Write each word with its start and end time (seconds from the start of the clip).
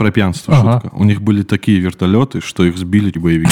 Про 0.00 0.10
пьянство 0.12 0.56
Ага. 0.56 0.80
шутка. 0.80 0.96
У 0.96 1.04
них 1.04 1.20
были 1.20 1.42
такие 1.42 1.78
вертолеты, 1.78 2.40
что 2.40 2.64
их 2.64 2.78
сбили 2.78 3.10
боевики. 3.18 3.50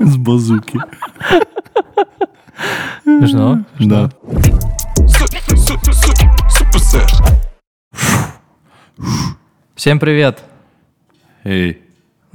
С 0.00 0.16
базуки. 0.16 0.78
Смешно. 3.02 3.66
Да. 3.80 4.10
Всем 9.74 9.98
привет. 9.98 10.42
Эй, 11.44 11.82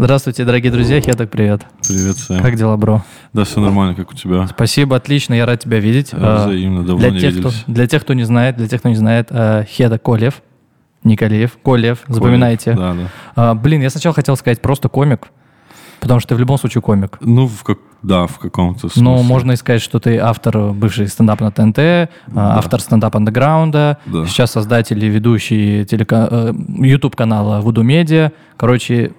Здравствуйте, 0.03 0.45
дорогие 0.45 0.71
друзья. 0.71 0.99
Хеток, 0.99 1.29
привет. 1.29 1.61
привет, 1.87 2.17
Сэм. 2.17 2.41
Как 2.41 2.55
дела, 2.55 2.75
бро? 2.75 3.03
Да, 3.33 3.43
все 3.43 3.59
нормально, 3.59 3.93
как 3.93 4.09
у 4.11 4.15
тебя? 4.15 4.47
Спасибо, 4.47 4.95
отлично, 4.95 5.35
я 5.35 5.45
рад 5.45 5.59
тебя 5.59 5.79
видеть. 5.79 6.09
А, 6.13 6.47
Взаимно, 6.47 6.83
давно 6.83 6.97
Для 7.01 7.11
не 7.11 7.19
тех, 7.19 7.33
кто, 7.37 7.49
виделись. 7.49 7.63
для 7.67 7.85
тех, 7.85 8.01
кто 8.01 8.15
не 8.15 8.23
знает, 8.23 8.57
для 8.57 8.67
тех, 8.67 8.79
кто 8.79 8.89
не 8.89 8.95
знает, 8.95 9.27
э, 9.29 9.63
Хеда 9.69 9.99
Колев, 9.99 10.41
не 11.03 11.15
Колев, 11.15 11.55
Колев, 11.63 11.99
запоминайте. 12.07 12.73
Да, 12.73 12.93
да. 12.95 12.99
А, 13.35 13.53
Блин, 13.53 13.83
я 13.83 13.91
сначала 13.91 14.15
хотел 14.15 14.35
сказать 14.37 14.59
просто 14.59 14.89
комик, 14.89 15.27
потому 15.99 16.19
что 16.19 16.29
ты 16.29 16.35
в 16.35 16.39
любом 16.39 16.57
случае 16.57 16.81
комик. 16.81 17.19
Ну, 17.21 17.45
в 17.45 17.63
как... 17.63 17.77
да, 18.01 18.25
в 18.25 18.39
каком-то 18.39 18.79
смысле. 18.79 19.03
Но 19.03 19.21
можно 19.21 19.51
и 19.51 19.55
сказать, 19.55 19.83
что 19.83 19.99
ты 19.99 20.17
автор 20.17 20.71
бывший 20.73 21.09
стендап 21.09 21.41
на 21.41 21.51
ТНТ, 21.51 21.77
а, 21.77 22.07
автор 22.35 22.81
стендап 22.81 23.15
андеграунда, 23.15 23.99
Да. 24.07 24.25
сейчас 24.25 24.49
создатель 24.49 25.05
и 25.05 25.07
ведущий 25.09 25.85
телека... 25.85 26.27
э, 26.31 26.53
YouTube-канала 26.79 27.61
Voodoo 27.61 27.83
Media. 27.85 28.31
Короче, 28.57 29.11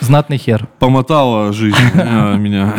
знатный 0.00 0.38
хер. 0.38 0.68
Помотала 0.78 1.52
жизнь 1.52 1.76
э, 1.94 2.36
меня. 2.36 2.74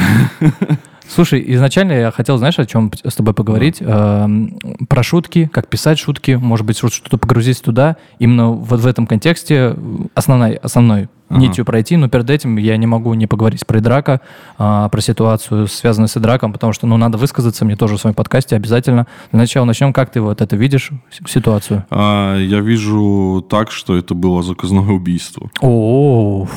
Слушай, 1.08 1.44
изначально 1.50 1.92
я 1.94 2.10
хотел, 2.12 2.38
знаешь, 2.40 2.58
о 2.58 2.66
чем 2.66 2.92
с 3.04 3.14
тобой 3.14 3.36
поговорить? 3.36 3.78
Эм, 3.80 4.58
Про 4.90 5.04
шутки, 5.04 5.48
как 5.54 5.68
писать 5.68 6.00
шутки, 6.00 6.32
может 6.32 6.66
быть, 6.66 6.78
что-то 6.78 7.20
погрузить 7.20 7.62
туда. 7.62 7.98
Именно 8.18 8.50
вот 8.50 8.80
в 8.80 8.88
этом 8.88 9.06
контексте 9.06 9.76
основной, 10.16 10.56
основной 10.56 11.08
Ага. 11.30 11.40
нитью 11.42 11.64
пройти. 11.64 11.96
Но 11.98 12.08
перед 12.10 12.30
этим 12.32 12.58
я 12.58 12.76
не 12.78 12.88
могу 12.88 13.14
не 13.14 13.28
поговорить 13.28 13.66
про 13.68 13.80
Идрака, 13.80 14.22
а, 14.58 14.90
про 14.90 15.00
ситуацию, 15.02 15.68
связанную 15.68 16.08
с 16.08 16.18
Идраком, 16.18 16.52
потому 16.54 16.74
что, 16.74 16.88
ну, 16.88 16.98
надо 16.98 17.18
высказаться 17.20 17.66
мне 17.66 17.76
тоже 17.76 17.98
в 17.98 18.02
своем 18.02 18.16
подкасте 18.16 18.56
обязательно. 18.56 19.06
Для 19.32 19.40
начала 19.42 19.66
начнем. 19.66 19.94
Как 19.94 20.12
ты 20.12 20.22
вот 20.22 20.42
это 20.42 20.56
видишь, 20.56 20.90
ситуацию? 21.28 21.86
А, 21.92 22.36
Я 22.40 22.62
вижу 22.62 23.46
так, 23.48 23.72
что 23.72 23.96
это 23.96 24.16
было 24.16 24.42
заказное 24.42 24.82
убийство. 24.92 25.50
О, 25.62 26.48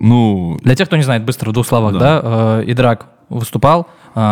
Ну, 0.00 0.58
Для 0.62 0.74
тех, 0.74 0.86
кто 0.88 0.96
не 0.96 1.02
знает, 1.02 1.24
быстро 1.24 1.50
в 1.50 1.52
двух 1.52 1.66
словах, 1.66 1.94
да, 1.94 1.98
Да. 1.98 2.20
э, 2.60 2.64
Идрак 2.66 3.06
выступал, 3.28 3.88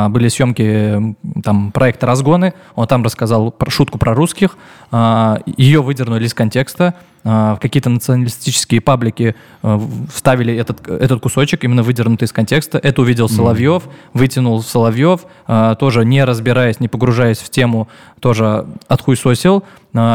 были 0.09 0.29
съемки 0.29 1.15
там 1.45 1.71
проекта 1.73 2.07
«Разгоны», 2.07 2.55
он 2.75 2.87
там 2.87 3.05
рассказал 3.05 3.51
про 3.51 3.71
шутку 3.71 3.99
про 3.99 4.15
русских, 4.15 4.57
а, 4.91 5.39
ее 5.57 5.83
выдернули 5.83 6.25
из 6.27 6.35
контекста, 6.35 6.95
а, 7.25 7.55
в 7.57 7.61
какие-то 7.61 7.91
националистические 7.91 8.81
паблики 8.81 9.35
а, 9.63 9.77
в- 9.77 10.09
вставили 10.09 10.55
этот, 10.57 10.89
этот 10.89 11.21
кусочек, 11.21 11.65
именно 11.65 11.83
выдернутый 11.83 12.27
из 12.27 12.33
контекста, 12.33 12.79
это 12.79 13.03
увидел 13.03 13.29
Соловьев, 13.29 13.83
вытянул 14.15 14.63
Соловьев, 14.63 15.21
а, 15.47 15.75
тоже 15.75 16.05
не 16.05 16.25
разбираясь, 16.25 16.81
не 16.81 16.89
погружаясь 16.89 17.39
в 17.39 17.51
тему, 17.51 17.89
тоже 18.21 18.67
отхуесосил, 18.89 19.63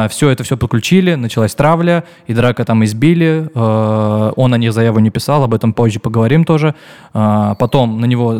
все 0.09 0.29
это 0.29 0.43
все 0.43 0.57
подключили, 0.57 1.15
началась 1.15 1.55
травля, 1.55 2.03
и 2.27 2.33
драка 2.33 2.65
там 2.65 2.83
избили, 2.83 3.49
э, 3.53 4.31
он 4.35 4.53
о 4.53 4.57
них 4.59 4.73
заяву 4.73 4.99
не 4.99 5.09
писал, 5.09 5.43
об 5.43 5.55
этом 5.55 5.73
позже 5.73 5.99
поговорим 5.99 6.43
тоже. 6.45 6.75
А, 7.13 7.55
Потом 7.55 7.99
на 7.99 8.05
него 8.05 8.39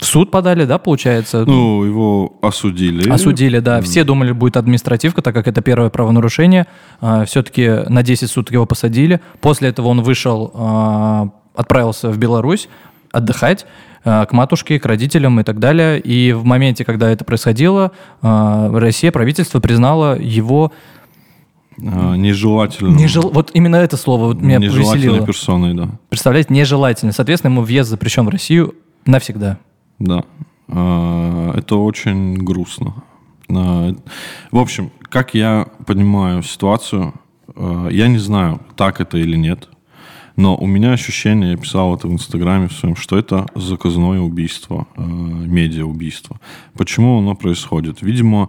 в 0.00 0.04
суд 0.04 0.30
подали, 0.30 0.64
да, 0.64 0.78
получается? 0.78 1.44
ну, 1.46 1.84
его 1.84 2.36
осудили. 2.42 3.08
Осудили, 3.08 3.58
да. 3.58 3.80
Все 3.80 4.04
думали, 4.04 4.32
будет 4.32 4.56
административка, 4.56 5.22
так 5.22 5.34
как 5.34 5.48
это 5.48 5.60
первое 5.62 5.90
правонарушение. 5.90 6.66
Все-таки 7.26 7.84
на 7.88 8.02
10 8.02 8.30
суток 8.30 8.52
его 8.52 8.66
посадили. 8.66 9.20
После 9.40 9.68
этого 9.68 9.88
он 9.88 10.02
вышел, 10.02 10.50
а, 10.54 11.30
отправился 11.54 12.10
в 12.10 12.18
Беларусь 12.18 12.68
отдыхать 13.12 13.66
а, 14.04 14.26
к 14.26 14.32
матушке, 14.32 14.78
к 14.78 14.86
родителям 14.86 15.40
и 15.40 15.42
так 15.42 15.58
далее. 15.58 16.00
И 16.00 16.32
в 16.32 16.44
моменте, 16.44 16.84
когда 16.84 17.10
это 17.10 17.24
происходило, 17.24 17.92
а, 18.22 18.70
Россия, 18.78 19.12
правительство 19.12 19.60
признало 19.60 20.18
его... 20.18 20.72
А, 21.80 22.14
Нежелательно. 22.16 22.96
Нежел... 22.96 23.30
Вот 23.30 23.50
именно 23.54 23.76
это 23.76 23.96
слово 23.96 24.26
вот 24.26 24.40
меня 24.40 24.58
Нежелательной 24.58 24.92
повеселило. 24.92 25.26
персоной, 25.26 25.74
да. 25.74 25.88
Представляете, 26.08 26.52
нежелательно. 26.52 27.12
Соответственно, 27.12 27.52
ему 27.52 27.62
въезд 27.62 27.90
запрещен 27.90 28.24
в 28.24 28.28
Россию 28.28 28.74
навсегда. 29.06 29.58
Да. 29.98 30.24
А, 30.68 31.52
Это 31.56 31.76
очень 31.76 32.36
грустно. 32.36 32.94
А, 33.50 33.94
В 34.52 34.58
общем, 34.58 34.90
как 35.02 35.34
я 35.34 35.66
понимаю 35.86 36.42
ситуацию, 36.42 37.14
а, 37.54 37.88
я 37.88 38.08
не 38.08 38.18
знаю, 38.18 38.60
так 38.76 39.00
это 39.00 39.18
или 39.18 39.36
нет, 39.36 39.68
но 40.36 40.56
у 40.56 40.66
меня 40.66 40.92
ощущение, 40.92 41.50
я 41.52 41.56
писал 41.56 41.96
это 41.96 42.06
в 42.06 42.12
Инстаграме 42.12 42.68
в 42.68 42.72
своем, 42.72 42.94
что 42.94 43.18
это 43.18 43.46
заказное 43.56 44.20
убийство, 44.20 44.86
медиаубийство. 44.96 46.38
Почему 46.74 47.18
оно 47.18 47.34
происходит? 47.34 48.02
Видимо, 48.02 48.48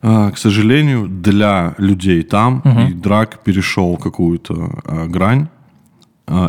к 0.00 0.34
сожалению, 0.36 1.08
для 1.08 1.74
людей 1.78 2.22
там 2.22 2.60
и 2.60 2.92
драк 2.92 3.42
перешел 3.42 3.96
какую-то 3.96 5.08
грань, 5.08 5.48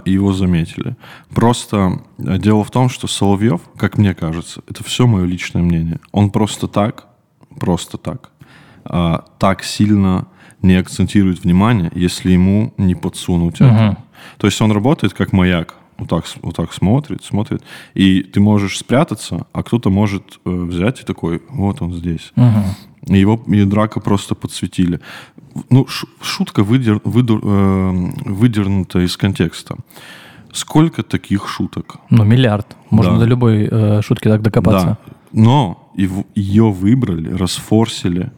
и 0.06 0.12
его 0.12 0.34
заметили. 0.34 0.96
Просто 1.30 2.02
а, 2.18 2.38
дело 2.38 2.64
в 2.64 2.72
том, 2.72 2.90
что 2.90 3.08
Соловьев, 3.08 3.62
как 3.78 3.98
мне 3.98 4.16
кажется, 4.16 4.62
это 4.68 4.84
все 4.84 5.06
мое 5.06 5.26
личное 5.26 5.62
мнение. 5.62 6.00
Он 6.12 6.32
просто 6.32 6.68
так, 6.68 7.08
просто 7.60 7.98
так, 7.98 8.32
а, 8.86 9.26
так 9.38 9.64
сильно 9.64 10.28
не 10.62 10.76
акцентирует 10.76 11.44
внимание, 11.44 11.92
если 11.94 12.32
ему 12.32 12.74
не 12.78 12.96
подсунуть 12.96 13.56
это. 13.56 13.98
То 14.38 14.48
есть 14.48 14.60
он 14.62 14.72
работает 14.72 15.14
как 15.14 15.32
маяк. 15.32 15.76
Вот 15.98 16.10
так, 16.10 16.26
вот 16.44 16.56
так 16.56 16.74
смотрит, 16.74 17.24
смотрит. 17.24 17.64
И 17.96 18.22
ты 18.22 18.40
можешь 18.40 18.78
спрятаться, 18.78 19.48
а 19.52 19.64
кто-то 19.64 19.90
может 19.90 20.40
э, 20.46 20.50
взять 20.50 21.02
и 21.02 21.04
такой, 21.04 21.42
вот 21.50 21.82
он 21.82 21.92
здесь. 21.94 22.34
И 22.36 22.42
его 23.16 23.42
и 23.48 23.64
драка 23.66 24.00
просто 24.00 24.36
подсветили. 24.36 25.00
Ну, 25.70 25.88
шутка 26.22 26.64
выдер, 26.64 27.02
выдур- 27.04 27.42
э, 27.44 28.30
выдернута 28.30 29.00
из 29.00 29.16
контекста. 29.18 29.76
Сколько 30.52 31.04
таких 31.04 31.48
шуток? 31.48 31.98
Ну, 32.10 32.24
миллиард. 32.24 32.76
Можно 32.90 33.14
Да. 33.14 33.20
до 33.20 33.26
любой 33.26 33.68
э, 33.72 34.02
шутки 34.02 34.28
так 34.28 34.42
докопаться. 34.42 34.86
Да. 34.86 34.98
Но 35.34 35.92
ее 36.36 36.72
выбрали, 36.72 37.34
расфорсили. 37.34 38.32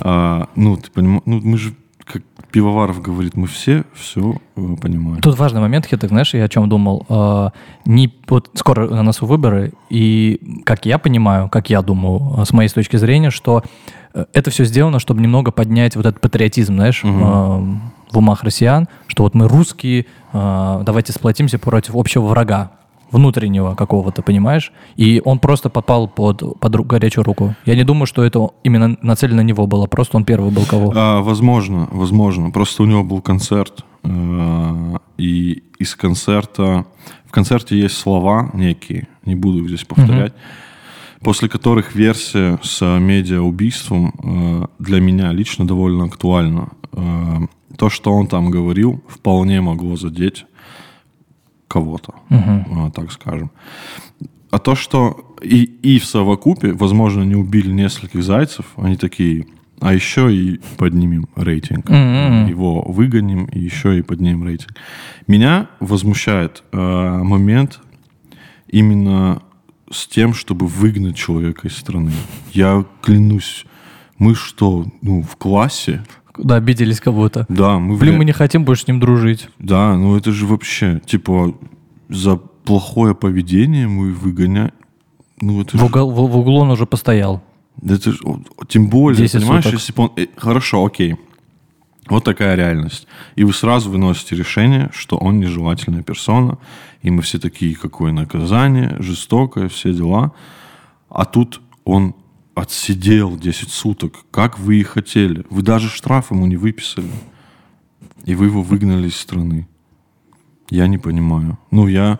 А, 0.00 0.48
ну, 0.56 0.76
ты 0.76 0.90
понимаешь, 0.90 1.22
ну, 1.26 1.40
мы 1.42 1.58
же, 1.58 1.74
как 2.04 2.22
Пивоваров 2.50 3.02
говорит, 3.02 3.36
мы 3.36 3.46
все 3.46 3.84
все 3.94 4.36
понимаем. 4.54 5.20
Тут 5.20 5.38
важный 5.38 5.60
момент, 5.60 5.86
Хиток, 5.86 6.10
знаешь, 6.10 6.34
я 6.34 6.44
о 6.44 6.48
чем 6.48 6.68
думал. 6.68 7.04
Э, 7.08 7.48
не, 7.84 8.14
вот 8.28 8.50
скоро 8.54 8.88
на 8.88 9.02
носу 9.02 9.26
выборы, 9.26 9.72
и 9.90 10.62
как 10.64 10.86
я 10.86 10.98
понимаю, 10.98 11.48
как 11.48 11.70
я 11.70 11.82
думаю, 11.82 12.42
э, 12.42 12.44
с 12.44 12.52
моей 12.52 12.68
точки 12.68 12.96
зрения, 12.96 13.30
что 13.30 13.64
э, 14.12 14.26
это 14.32 14.50
все 14.50 14.64
сделано, 14.64 15.00
чтобы 15.00 15.20
немного 15.20 15.50
поднять 15.50 15.96
вот 15.96 16.06
этот 16.06 16.20
патриотизм, 16.20 16.74
знаешь, 16.74 17.02
э, 17.02 17.08
в 17.08 18.18
умах 18.18 18.44
россиян, 18.44 18.88
что 19.08 19.24
вот 19.24 19.34
мы 19.34 19.48
русские, 19.48 20.06
э, 20.32 20.82
давайте 20.84 21.12
сплотимся 21.12 21.58
против 21.58 21.96
общего 21.96 22.26
врага 22.26 22.72
внутреннего 23.14 23.74
какого-то, 23.74 24.22
понимаешь? 24.22 24.72
И 24.96 25.22
он 25.24 25.38
просто 25.38 25.70
попал 25.70 26.08
под, 26.08 26.58
под 26.58 26.86
горячую 26.86 27.24
руку. 27.24 27.54
Я 27.64 27.76
не 27.76 27.84
думаю, 27.84 28.06
что 28.06 28.24
это 28.24 28.50
именно 28.64 28.96
нацелено 29.02 29.36
на 29.36 29.40
него 29.42 29.66
было, 29.66 29.86
просто 29.86 30.16
он 30.16 30.24
первый 30.24 30.50
был 30.50 30.64
кого. 30.64 30.92
А, 30.94 31.20
возможно, 31.22 31.88
возможно. 31.92 32.50
Просто 32.50 32.82
у 32.82 32.86
него 32.86 33.04
был 33.04 33.20
концерт, 33.22 33.84
э, 34.02 34.98
и 35.16 35.62
из 35.78 35.94
концерта... 35.94 36.84
В 37.26 37.32
концерте 37.34 37.76
есть 37.76 37.96
слова 37.96 38.50
некие, 38.54 39.08
не 39.24 39.34
буду 39.34 39.58
их 39.58 39.68
здесь 39.68 39.84
повторять, 39.84 40.32
после 41.20 41.48
которых 41.48 41.96
версия 41.96 42.60
с 42.62 42.80
медиаубийством 43.00 44.12
э, 44.22 44.66
для 44.78 45.00
меня 45.00 45.32
лично 45.32 45.66
довольно 45.66 46.04
актуальна. 46.04 46.68
Э, 46.92 47.46
то, 47.76 47.90
что 47.90 48.12
он 48.12 48.28
там 48.28 48.50
говорил, 48.50 49.02
вполне 49.08 49.60
могло 49.60 49.96
задеть 49.96 50.46
кого-то, 51.74 52.14
э, 52.30 52.90
так 52.94 53.10
скажем. 53.10 53.50
А 54.50 54.58
то, 54.58 54.76
что 54.76 55.34
и, 55.42 55.64
и 55.64 55.98
в 55.98 56.04
совокупе, 56.04 56.72
возможно, 56.72 57.24
не 57.24 57.34
убили 57.34 57.72
нескольких 57.72 58.22
зайцев, 58.22 58.66
они 58.76 58.96
такие, 58.96 59.46
а 59.80 59.92
еще 59.92 60.32
и 60.32 60.60
поднимем 60.76 61.26
рейтинг. 61.34 61.88
Мгм. 61.88 62.46
Его 62.46 62.82
выгоним, 62.82 63.46
и 63.46 63.58
еще 63.58 63.98
и 63.98 64.02
поднимем 64.02 64.44
рейтинг. 64.44 64.76
Меня 65.26 65.66
возмущает 65.80 66.62
э, 66.70 66.78
момент 66.78 67.80
именно 68.68 69.42
с 69.90 70.06
тем, 70.06 70.32
чтобы 70.32 70.66
выгнать 70.68 71.16
человека 71.16 71.66
из 71.66 71.76
страны. 71.76 72.12
Я 72.52 72.84
клянусь, 73.02 73.66
мы 74.18 74.36
что, 74.36 74.86
ну, 75.02 75.22
в 75.22 75.34
классе? 75.36 76.02
Да, 76.38 76.56
обиделись 76.56 77.00
как 77.00 77.14
будто. 77.14 77.46
Да, 77.48 77.78
мы 77.78 77.96
Блин, 77.96 78.18
мы 78.18 78.24
не 78.24 78.32
хотим 78.32 78.64
больше 78.64 78.84
с 78.84 78.88
ним 78.88 79.00
дружить. 79.00 79.48
Да, 79.58 79.96
ну 79.96 80.16
это 80.16 80.32
же 80.32 80.46
вообще, 80.46 81.00
типа, 81.06 81.54
за 82.08 82.36
плохое 82.36 83.14
поведение 83.14 83.86
мы 83.86 84.12
выгоняем. 84.12 84.72
Ну 85.40 85.60
это 85.62 85.76
В, 85.78 85.84
угол- 85.84 86.10
в- 86.10 86.30
в 86.30 86.36
углу 86.38 86.60
он 86.60 86.70
уже 86.70 86.86
постоял. 86.86 87.42
Это 87.82 88.12
ж- 88.12 88.18
тем 88.68 88.88
более, 88.88 89.18
10 89.20 89.40
понимаешь, 89.42 89.64
суток. 89.64 89.78
если 89.80 89.92
бы 89.92 90.02
он... 90.04 90.10
э, 90.16 90.26
Хорошо, 90.36 90.84
окей. 90.84 91.16
Вот 92.08 92.24
такая 92.24 92.54
реальность. 92.54 93.06
И 93.34 93.44
вы 93.44 93.52
сразу 93.52 93.90
выносите 93.90 94.36
решение, 94.36 94.90
что 94.92 95.16
он 95.16 95.40
нежелательная 95.40 96.02
персона, 96.02 96.58
и 97.02 97.10
мы 97.10 97.22
все 97.22 97.38
такие, 97.38 97.74
какое 97.74 98.12
наказание, 98.12 98.96
жестокое, 99.00 99.68
все 99.68 99.92
дела. 99.92 100.32
А 101.08 101.24
тут 101.24 101.60
он 101.84 102.14
отсидел 102.54 103.36
10 103.36 103.70
суток, 103.70 104.24
как 104.30 104.58
вы 104.58 104.76
и 104.76 104.82
хотели. 104.82 105.44
Вы 105.50 105.62
даже 105.62 105.88
штраф 105.88 106.30
ему 106.30 106.46
не 106.46 106.56
выписали. 106.56 107.10
И 108.24 108.34
вы 108.34 108.46
его 108.46 108.62
выгнали 108.62 109.08
из 109.08 109.16
страны. 109.16 109.68
Я 110.70 110.86
не 110.86 110.98
понимаю. 110.98 111.58
Ну, 111.70 111.88
я... 111.88 112.18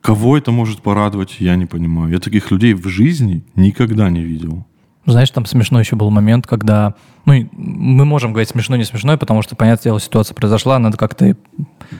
Кого 0.00 0.38
это 0.38 0.52
может 0.52 0.80
порадовать, 0.80 1.36
я 1.40 1.56
не 1.56 1.66
понимаю. 1.66 2.12
Я 2.12 2.20
таких 2.20 2.50
людей 2.50 2.72
в 2.72 2.86
жизни 2.88 3.44
никогда 3.56 4.08
не 4.10 4.22
видел. 4.22 4.64
Знаешь, 5.04 5.30
там 5.30 5.44
смешной 5.44 5.82
еще 5.82 5.96
был 5.96 6.10
момент, 6.10 6.46
когда... 6.46 6.94
Ну, 7.24 7.48
мы 7.52 8.04
можем 8.04 8.32
говорить 8.32 8.48
смешно, 8.50 8.76
не 8.76 8.84
смешно, 8.84 9.18
потому 9.18 9.42
что, 9.42 9.56
понятное 9.56 9.84
дело, 9.84 10.00
ситуация 10.00 10.34
произошла, 10.34 10.78
надо 10.78 10.96
как-то 10.96 11.36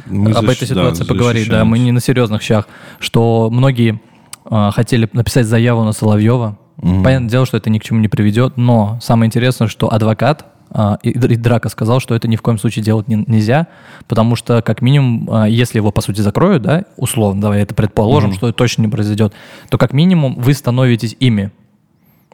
Мы 0.06 0.31
об 0.31 0.44
защ- 0.44 0.52
этой 0.52 0.69
ситуации 0.69 1.04
да, 1.04 1.08
поговорить. 1.08 1.49
Да, 1.49 1.64
мы 1.64 1.78
не 1.78 1.90
на 1.90 2.00
серьезных 2.00 2.43
щах. 2.43 2.69
Что 2.99 3.50
многие 3.50 4.00
а, 4.44 4.70
хотели 4.70 5.08
написать 5.12 5.46
заяву 5.46 5.84
на 5.84 5.93
Соловьева. 5.93 6.58
Понятное 6.80 7.28
дело, 7.28 7.44
что 7.46 7.56
это 7.56 7.70
ни 7.70 7.78
к 7.78 7.84
чему 7.84 8.00
не 8.00 8.08
приведет, 8.08 8.56
но 8.56 8.98
самое 9.00 9.26
интересное, 9.26 9.69
что 9.69 9.92
адвокат 9.92 10.46
а, 10.70 10.98
и, 11.02 11.10
и 11.10 11.36
Драка 11.36 11.69
сказал, 11.70 11.98
что 11.98 12.14
это 12.14 12.28
ни 12.28 12.36
в 12.36 12.42
коем 12.42 12.58
случае 12.58 12.84
делать 12.84 13.08
не- 13.08 13.25
нельзя, 13.26 13.66
потому 14.06 14.36
что, 14.36 14.60
как 14.62 14.82
минимум, 14.82 15.28
а, 15.30 15.46
если 15.48 15.78
его, 15.78 15.90
по 15.90 16.00
сути, 16.02 16.20
закроют, 16.20 16.62
да, 16.62 16.84
условно, 16.96 17.40
давай 17.40 17.62
это 17.62 17.75
предположим, 17.75 18.32
что 18.34 18.48
это 18.48 18.56
точно 18.58 18.82
не 18.82 18.88
произойдет, 18.88 19.32
то, 19.70 19.78
как 19.78 19.92
минимум, 19.92 20.34
вы 20.36 20.52
становитесь 20.54 21.16
ими. 21.20 21.50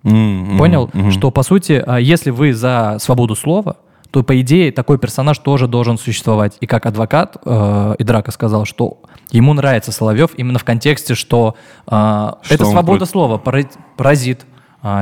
М, 0.03 0.57
Понял? 0.59 0.91
мгм. 0.93 1.11
Что, 1.13 1.31
по 1.31 1.43
сути, 1.43 1.83
а, 1.87 1.99
если 1.99 2.31
вы 2.31 2.53
за 2.53 2.97
свободу 3.01 3.35
слова, 3.37 3.77
то, 4.15 4.23
по 4.23 4.41
идее, 4.41 4.71
такой 4.71 4.97
персонаж 4.97 5.37
тоже 5.41 5.67
должен 5.67 5.99
существовать. 5.99 6.57
И 6.61 6.67
как 6.69 6.87
адвокат 6.87 7.37
э, 7.45 7.97
и 7.99 8.05
Драка 8.05 8.31
сказал, 8.31 8.65
что 8.65 8.99
ему 9.33 9.55
нравится 9.55 9.91
Соловьев 9.91 10.31
именно 10.37 10.61
в 10.61 10.65
контексте, 10.65 11.17
что, 11.17 11.57
э, 11.89 11.91
Что 11.91 12.55
это 12.55 12.65
свобода 12.65 12.99
против- 13.01 13.11
слова, 13.11 13.39
пара- 13.39 13.69
паразит, 13.97 14.47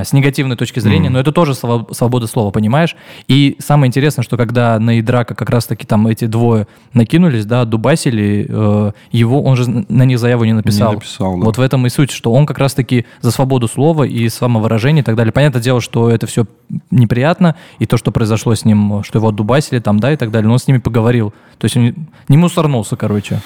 с 0.04 0.12
негативной 0.12 0.54
точки 0.56 0.78
зрения, 0.78 1.08
но 1.10 1.18
это 1.18 1.32
тоже 1.32 1.52
сво- 1.52 1.92
свобода 1.92 2.28
слова, 2.28 2.50
понимаешь? 2.52 2.94
И 3.26 3.56
самое 3.58 3.88
интересное, 3.88 4.22
что 4.22 4.36
когда 4.36 4.78
на 4.78 5.00
Идрака 5.00 5.34
как 5.34 5.50
раз-таки 5.50 5.84
там 5.86 6.06
эти 6.06 6.26
двое 6.26 6.68
накинулись, 6.94 7.44
да, 7.46 7.64
дубасили 7.64 8.46
э, 8.48 8.92
его, 9.10 9.42
он 9.42 9.56
же 9.56 9.68
на 9.88 10.04
них 10.04 10.20
заяву 10.20 10.44
не 10.44 10.52
написал. 10.52 10.90
Не 10.90 10.94
написал, 10.96 11.36
да. 11.38 11.44
Вот 11.44 11.58
в 11.58 11.60
этом 11.60 11.84
и 11.86 11.88
суть, 11.90 12.12
что 12.12 12.32
он 12.32 12.46
как 12.46 12.58
раз-таки 12.58 13.06
за 13.22 13.32
свободу 13.32 13.66
слова 13.66 14.04
и 14.04 14.28
самовыражение 14.28 15.02
и 15.02 15.04
так 15.04 15.16
далее. 15.16 15.32
Понятное 15.32 15.60
дело, 15.62 15.80
что 15.80 16.08
это 16.10 16.26
все 16.28 16.46
неприятно, 16.92 17.56
и 17.80 17.86
то, 17.86 17.96
что 17.96 18.12
произошло 18.12 18.54
с 18.54 18.64
ним, 18.64 19.02
что 19.02 19.18
его 19.18 19.28
отдубасили 19.28 19.80
там, 19.80 19.98
да, 19.98 20.12
и 20.12 20.16
так 20.16 20.30
далее, 20.30 20.46
но 20.46 20.52
он 20.54 20.58
с 20.60 20.68
ними 20.68 20.78
поговорил. 20.78 21.34
То 21.58 21.64
есть 21.64 21.76
он 21.76 21.82
не- 21.82 21.94
не 22.28 22.36
мусорнулся, 22.36 22.94
короче. 22.96 23.40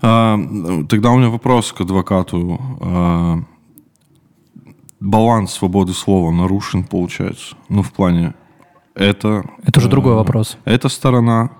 А, 0.00 0.38
тогда 0.88 1.10
у 1.10 1.18
меня 1.18 1.28
вопрос 1.28 1.72
к 1.72 1.82
адвокату. 1.82 2.58
Баланс 5.00 5.52
свободы 5.52 5.92
слова 5.92 6.30
нарушен, 6.30 6.84
получается? 6.84 7.56
Ну, 7.68 7.82
в 7.82 7.92
плане... 7.92 8.34
Это... 8.94 9.44
Это 9.64 9.80
уже 9.80 9.88
другой 9.88 10.12
э, 10.12 10.16
вопрос. 10.16 10.56
Эта 10.64 10.88
сторона 10.88 11.50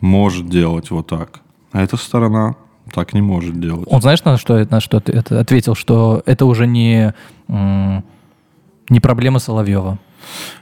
может 0.00 0.48
делать 0.48 0.90
вот 0.90 1.06
так, 1.06 1.40
а 1.72 1.80
эта 1.80 1.96
сторона 1.96 2.56
так 2.92 3.14
не 3.14 3.22
может 3.22 3.58
делать. 3.58 3.88
Он 3.90 4.00
знаешь, 4.02 4.22
на 4.24 4.36
что, 4.36 4.66
на 4.70 4.80
что 4.80 5.00
ты 5.00 5.12
это 5.12 5.40
ответил, 5.40 5.74
что 5.74 6.22
это 6.26 6.44
уже 6.44 6.66
не, 6.66 7.14
не 7.48 9.00
проблема 9.00 9.38
Соловьева. 9.38 9.98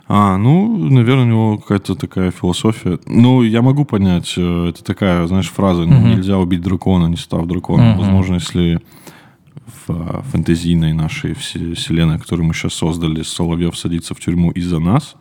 А, 0.08 0.36
ну, 0.36 0.76
наверное, 0.76 1.24
у 1.24 1.28
него 1.28 1.58
какая-то 1.58 1.94
такая 1.94 2.30
философия. 2.30 2.98
Ну, 3.06 3.42
я 3.42 3.62
могу 3.62 3.84
понять, 3.84 4.34
э, 4.36 4.68
это 4.68 4.84
такая, 4.84 5.26
знаешь, 5.26 5.48
фраза 5.48 5.84
«нельзя 5.84 6.38
убить 6.38 6.60
дракона, 6.60 7.06
не 7.06 7.16
став 7.16 7.46
драконом». 7.46 7.96
Возможно, 7.96 8.34
если 8.34 8.80
в 9.66 9.90
а, 9.90 10.22
фэнтезийной 10.22 10.92
нашей 10.92 11.34
все- 11.34 11.74
вселенной, 11.74 12.18
которую 12.18 12.46
мы 12.46 12.54
сейчас 12.54 12.74
создали, 12.74 13.22
Соловьев 13.22 13.76
садится 13.76 14.14
в 14.14 14.20
тюрьму 14.20 14.50
из-за 14.50 14.78
нас, 14.78 15.14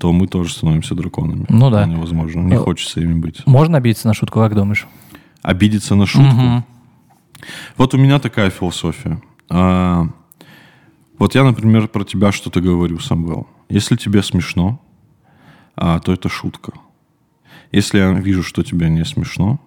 то 0.00 0.12
мы 0.12 0.26
тоже 0.28 0.52
становимся 0.52 0.94
драконами. 0.94 1.46
Ну 1.48 1.70
да. 1.70 1.82
Вполне 1.82 1.96
возможно. 2.00 2.40
Не 2.40 2.54
Э, 2.54 2.58
хочется 2.58 3.00
ими 3.00 3.14
быть. 3.18 3.46
Можно 3.46 3.78
обидеться 3.78 4.08
на 4.08 4.14
шутку, 4.14 4.40
как 4.40 4.54
думаешь? 4.54 4.86
Обидеться 5.42 5.94
на 5.94 6.06
шутку. 6.06 6.28
Мгм. 6.34 6.64
Вот 7.76 7.94
у 7.94 7.98
меня 7.98 8.18
такая 8.18 8.50
философия. 8.50 9.20
А, 9.48 10.06
вот 11.18 11.34
я, 11.34 11.44
например, 11.44 11.88
про 11.88 12.04
тебя 12.04 12.32
что-то 12.32 12.60
говорю, 12.60 12.98
Самвел. 12.98 13.46
Если 13.68 13.96
тебе 13.96 14.22
смешно, 14.22 14.80
а, 15.76 15.98
то 16.00 16.12
это 16.12 16.28
шутка. 16.28 16.72
Если 17.72 17.98
я 17.98 18.12
вижу, 18.12 18.42
что 18.42 18.62
тебе 18.62 18.88
не 18.88 19.04
смешно, 19.04 19.60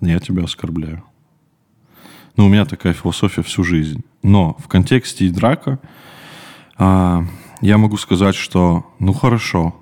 я 0.00 0.18
тебя 0.20 0.44
оскорбляю. 0.44 1.02
Ну, 2.38 2.46
у 2.46 2.48
меня 2.48 2.64
такая 2.64 2.92
философия 2.92 3.42
всю 3.42 3.64
жизнь. 3.64 4.04
Но 4.22 4.56
в 4.60 4.68
контексте 4.68 5.26
и 5.26 5.28
драка 5.28 5.80
а, 6.76 7.24
я 7.60 7.78
могу 7.78 7.96
сказать, 7.96 8.36
что, 8.36 8.86
ну 9.00 9.12
хорошо, 9.12 9.74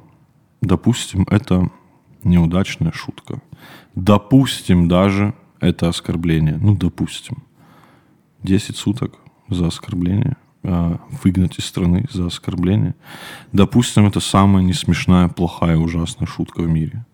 допустим, 0.62 1.26
это 1.31 1.70
неудачная 2.25 2.93
шутка. 2.93 3.43
Допустим, 3.94 4.88
даже 4.88 5.35
это 5.61 5.91
оскорбление. 5.91 6.56
Ну, 6.56 6.75
допустим. 6.75 7.44
10 8.43 8.75
суток 8.75 9.19
за 9.50 9.67
оскорбление. 9.67 10.38
а, 10.62 10.99
Выгнать 11.23 11.58
из 11.58 11.67
страны 11.67 12.06
за 12.11 12.25
оскорбление. 12.25 12.94
Допустим, 13.53 14.06
это 14.06 14.20
самая 14.20 14.64
несмешная, 14.64 15.29
плохая, 15.29 15.76
ужасная 15.76 16.26
шутка 16.26 16.62
в 16.62 16.69
мире. 16.69 17.05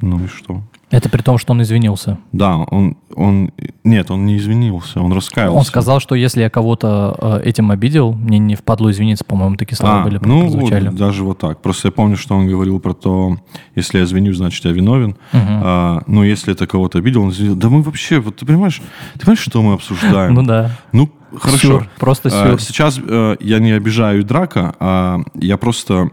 Ну 0.00 0.24
и 0.24 0.26
что? 0.26 0.64
Это 0.94 1.08
при 1.08 1.22
том, 1.22 1.38
что 1.38 1.52
он 1.52 1.62
извинился. 1.62 2.18
Да, 2.32 2.56
он, 2.56 2.96
он... 3.16 3.50
Нет, 3.82 4.10
он 4.12 4.26
не 4.26 4.36
извинился, 4.38 5.00
он 5.00 5.12
раскаялся. 5.12 5.58
Он 5.58 5.64
сказал, 5.64 5.98
что 5.98 6.14
если 6.14 6.42
я 6.42 6.50
кого-то 6.50 7.40
э, 7.42 7.48
этим 7.48 7.72
обидел, 7.72 8.12
мне 8.12 8.38
не 8.38 8.54
впадло 8.54 8.90
извиниться, 8.92 9.24
по-моему, 9.24 9.56
такие 9.56 9.76
слова 9.76 10.02
А, 10.02 10.04
были 10.04 10.20
ну, 10.22 10.42
прозвучали. 10.42 10.88
даже 10.90 11.24
вот 11.24 11.38
так. 11.38 11.60
Просто 11.62 11.88
я 11.88 11.92
помню, 11.92 12.16
что 12.16 12.36
он 12.36 12.46
говорил 12.46 12.78
про 12.78 12.94
то, 12.94 13.36
если 13.74 13.98
я 13.98 14.04
извинюсь, 14.04 14.36
значит, 14.36 14.64
я 14.64 14.70
виновен. 14.70 15.16
А, 15.32 16.02
но 16.06 16.24
если 16.24 16.52
это 16.52 16.66
кого-то 16.68 16.98
обидел, 16.98 17.22
он 17.22 17.30
извинил. 17.30 17.56
Да 17.56 17.68
мы 17.68 17.82
вообще, 17.82 18.20
вот 18.20 18.36
ты 18.36 18.46
понимаешь, 18.46 18.80
ты 19.14 19.20
понимаешь, 19.20 19.40
что 19.40 19.62
мы 19.62 19.74
обсуждаем? 19.74 20.34
Ну 20.34 20.42
да. 20.44 20.70
Ну, 20.92 21.10
хорошо. 21.36 21.58
Сюр, 21.58 21.88
просто 21.98 22.28
А, 22.32 22.50
сюр. 22.50 22.60
Сейчас 22.60 23.00
э, 23.04 23.36
я 23.40 23.58
не 23.58 23.72
обижаю 23.72 24.24
драка, 24.24 24.74
а 24.78 25.20
я 25.34 25.56
просто, 25.56 26.10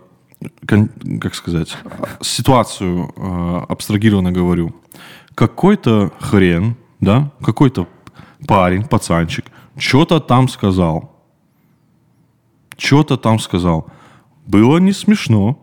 как 0.65 1.35
сказать, 1.35 1.77
ситуацию 2.21 3.13
э, 3.15 3.65
абстрагированно 3.69 4.31
говорю. 4.31 4.75
Какой-то 5.35 6.11
хрен, 6.19 6.75
да, 6.99 7.31
какой-то 7.43 7.87
парень, 8.47 8.85
пацанчик, 8.85 9.45
что-то 9.77 10.19
там 10.19 10.47
сказал. 10.47 11.11
Что-то 12.77 13.17
там 13.17 13.39
сказал. 13.39 13.87
Было 14.47 14.77
не 14.77 14.91
смешно. 14.91 15.59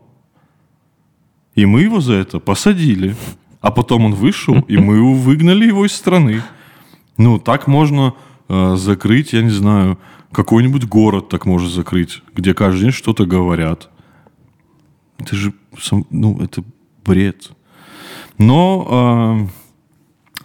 И 1.55 1.65
мы 1.65 1.81
его 1.81 1.99
за 1.99 2.13
это 2.13 2.39
посадили. 2.39 3.15
А 3.61 3.71
потом 3.71 4.05
он 4.05 4.13
вышел, 4.13 4.59
и 4.61 4.77
мы 4.77 5.13
выгнали 5.13 5.67
его 5.67 5.85
из 5.85 5.91
страны. 5.91 6.41
Ну, 7.17 7.39
так 7.39 7.67
можно 7.67 8.13
э, 8.47 8.75
закрыть, 8.77 9.33
я 9.33 9.41
не 9.41 9.49
знаю, 9.49 9.99
какой-нибудь 10.31 10.85
город 10.85 11.27
так 11.27 11.45
можно 11.45 11.67
закрыть, 11.67 12.21
где 12.33 12.53
каждый 12.53 12.83
день 12.83 12.91
что-то 12.91 13.25
говорят. 13.25 13.89
Это 15.19 15.35
же, 15.35 15.53
сам- 15.79 16.05
ну, 16.09 16.39
это 16.41 16.63
бред. 17.05 17.51
Но 18.37 19.47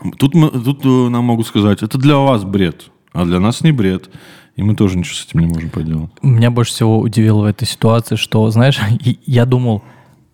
э, 0.03 0.11
тут, 0.19 0.35
мы- 0.35 0.51
тут 0.51 0.85
э, 0.85 0.89
нам 1.09 1.25
могут 1.25 1.47
сказать, 1.47 1.83
это 1.83 1.99
для 1.99 2.17
вас 2.17 2.45
бред, 2.45 2.91
а 3.13 3.25
для 3.25 3.41
нас 3.41 3.63
не 3.63 3.73
бред. 3.73 4.11
И 4.57 4.63
мы 4.63 4.75
тоже 4.77 4.97
ничего 4.99 5.15
с 5.15 5.27
этим 5.27 5.41
не 5.41 5.47
можем 5.47 5.71
поделать. 5.71 6.11
Меня 6.23 6.51
больше 6.51 6.73
всего 6.73 7.01
удивило 7.01 7.41
в 7.43 7.45
этой 7.45 7.67
ситуации, 7.67 8.17
что, 8.17 8.49
знаешь, 8.51 8.81
я 9.27 9.45
думал, 9.47 9.83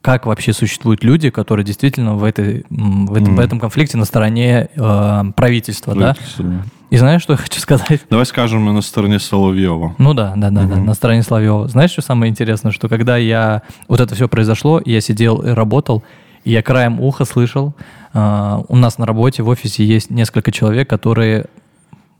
как 0.03 0.27
вообще 0.27 0.53
существуют 0.53 1.05
люди, 1.05 1.31
которые 1.31 1.65
действительно 1.65 2.17
в, 2.17 2.25
этой, 2.25 2.65
в, 2.71 3.15
этом, 3.15 3.37
в 3.37 3.41
этом 3.41 3.61
конфликте 3.61 3.99
на 3.99 4.05
стороне 4.05 4.69
э, 4.75 5.23
правительства, 5.37 5.95
да? 5.95 6.15
Правительство, 6.15 6.45
да. 6.45 6.65
И 6.91 6.97
знаешь, 6.97 7.23
что 7.23 7.35
я 7.35 7.37
хочу 7.37 7.61
сказать? 7.61 8.01
Давай 8.11 8.27
скажем, 8.27 8.63
мы 8.63 8.73
на 8.73 8.81
стороне 8.83 9.21
Соловьева. 9.21 9.95
Ну 9.99 10.13
да, 10.13 10.35
да, 10.37 10.51
да, 10.51 10.65
да, 10.65 10.77
на 10.77 10.95
стороне 10.95 11.23
Славьева. 11.23 11.69
Знаешь, 11.69 11.91
что 11.93 12.03
самое 12.03 12.31
интересное, 12.31 12.73
что 12.73 12.89
когда 12.89 13.17
я 13.17 13.63
вот 13.87 14.01
это 14.01 14.15
все 14.15 14.29
произошло, 14.29 14.83
я 14.85 15.01
сидел 15.01 15.37
и 15.39 15.51
работал, 15.51 16.03
и 16.43 16.51
я 16.51 16.63
краем 16.63 17.01
уха 17.01 17.25
слышал, 17.25 17.75
а, 18.13 18.63
у 18.69 18.77
нас 18.77 18.99
на 18.99 19.07
работе 19.07 19.43
в 19.45 19.49
офисе 19.49 19.85
есть 19.85 20.11
несколько 20.11 20.51
человек, 20.51 20.91
которые 20.91 21.47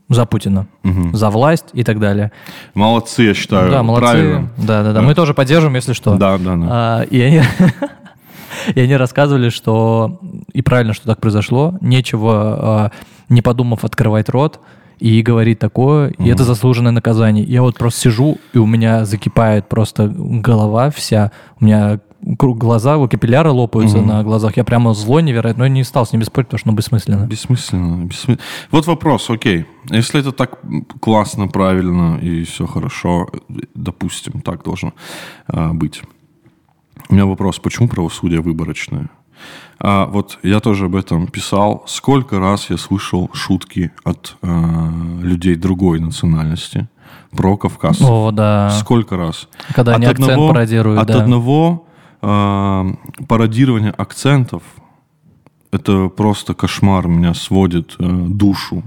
за 0.07 0.25
Путина, 0.25 0.67
за 1.13 1.29
власть 1.29 1.67
и 1.73 1.83
так 1.83 1.99
далее. 1.99 2.31
Молодцы, 2.73 3.23
я 3.23 3.33
считаю. 3.33 3.71
да, 3.71 3.83
молодцы. 3.83 4.11
Правильно. 4.11 4.49
Да, 4.57 4.83
да, 4.83 4.83
да. 4.83 4.93
Да. 4.93 5.01
Мы 5.01 5.15
тоже 5.15 5.33
поддержим, 5.33 5.73
если 5.75 5.93
что. 5.93 6.15
Да, 6.15 6.37
да, 6.37 6.55
да. 6.55 6.67
А, 6.69 7.01
и 7.03 7.19
они, 7.21 7.41
и 8.75 8.79
они 8.79 8.95
рассказывали, 8.97 9.49
что 9.49 10.19
и 10.51 10.61
правильно, 10.61 10.93
что 10.93 11.07
так 11.07 11.19
произошло, 11.21 11.77
нечего, 11.79 12.33
а, 12.35 12.91
не 13.31 13.41
подумав, 13.41 13.83
открывать 13.83 14.29
рот. 14.29 14.59
и 14.99 15.23
говорить 15.23 15.57
такое, 15.57 16.09
и 16.19 16.29
это 16.29 16.43
заслуженное 16.43 16.91
наказание. 16.91 17.43
Я 17.43 17.63
вот 17.63 17.75
просто 17.75 18.01
сижу, 18.01 18.37
и 18.53 18.59
у 18.59 18.67
меня 18.67 19.03
закипает 19.03 19.67
просто 19.67 20.07
голова 20.15 20.91
вся, 20.91 21.31
у 21.59 21.65
меня 21.65 21.99
круг 22.37 22.59
глаза, 22.59 23.07
капилляры 23.07 23.49
лопаются 23.49 23.97
Мгм. 23.97 24.07
на 24.07 24.23
глазах. 24.23 24.57
Я 24.57 24.63
прямо 24.63 24.93
злой 24.93 25.23
невероятно, 25.23 25.61
но 25.61 25.65
я 25.65 25.71
не 25.71 25.83
стал 25.83 26.05
с 26.05 26.13
ними 26.13 26.23
спорить, 26.23 26.49
потому 26.49 26.59
что 26.59 26.69
ну, 26.69 26.75
бессмысленно. 26.75 27.25
Бессмысленно, 27.25 28.05
бессмысленно. 28.05 28.37
Вот 28.69 28.85
вопрос, 28.85 29.27
окей. 29.31 29.65
Если 29.89 30.19
это 30.19 30.31
так 30.33 30.59
классно, 30.99 31.47
правильно 31.47 32.19
и 32.21 32.43
все 32.43 32.67
хорошо, 32.67 33.27
допустим, 33.73 34.41
так 34.41 34.63
должно 34.63 34.93
а, 35.47 35.73
быть. 35.73 36.03
У 37.09 37.15
меня 37.15 37.25
вопрос, 37.25 37.57
почему 37.57 37.87
правосудие 37.87 38.41
выборочное? 38.41 39.09
А, 39.79 40.05
вот 40.05 40.39
я 40.43 40.59
тоже 40.59 40.85
об 40.85 40.95
этом 40.95 41.27
писал. 41.27 41.83
Сколько 41.87 42.39
раз 42.39 42.69
я 42.69 42.77
слышал 42.77 43.29
шутки 43.33 43.91
от 44.03 44.37
а, 44.41 44.89
людей 45.21 45.55
другой 45.55 45.99
национальности 45.99 46.87
про 47.31 47.57
Кавказ? 47.57 48.01
О, 48.01 48.31
да. 48.31 48.69
Сколько 48.71 49.17
раз? 49.17 49.47
Когда 49.73 49.95
они 49.95 50.05
акцент 50.05 50.37
пародируют, 50.37 51.01
от 51.01 51.07
да. 51.07 51.21
одного 51.21 51.87
а, 52.21 52.87
пародирования 53.27 53.91
акцентов 53.91 54.63
это 55.71 56.09
просто 56.09 56.53
кошмар, 56.53 57.07
меня 57.07 57.33
сводит 57.33 57.95
э, 57.97 58.05
душу. 58.05 58.83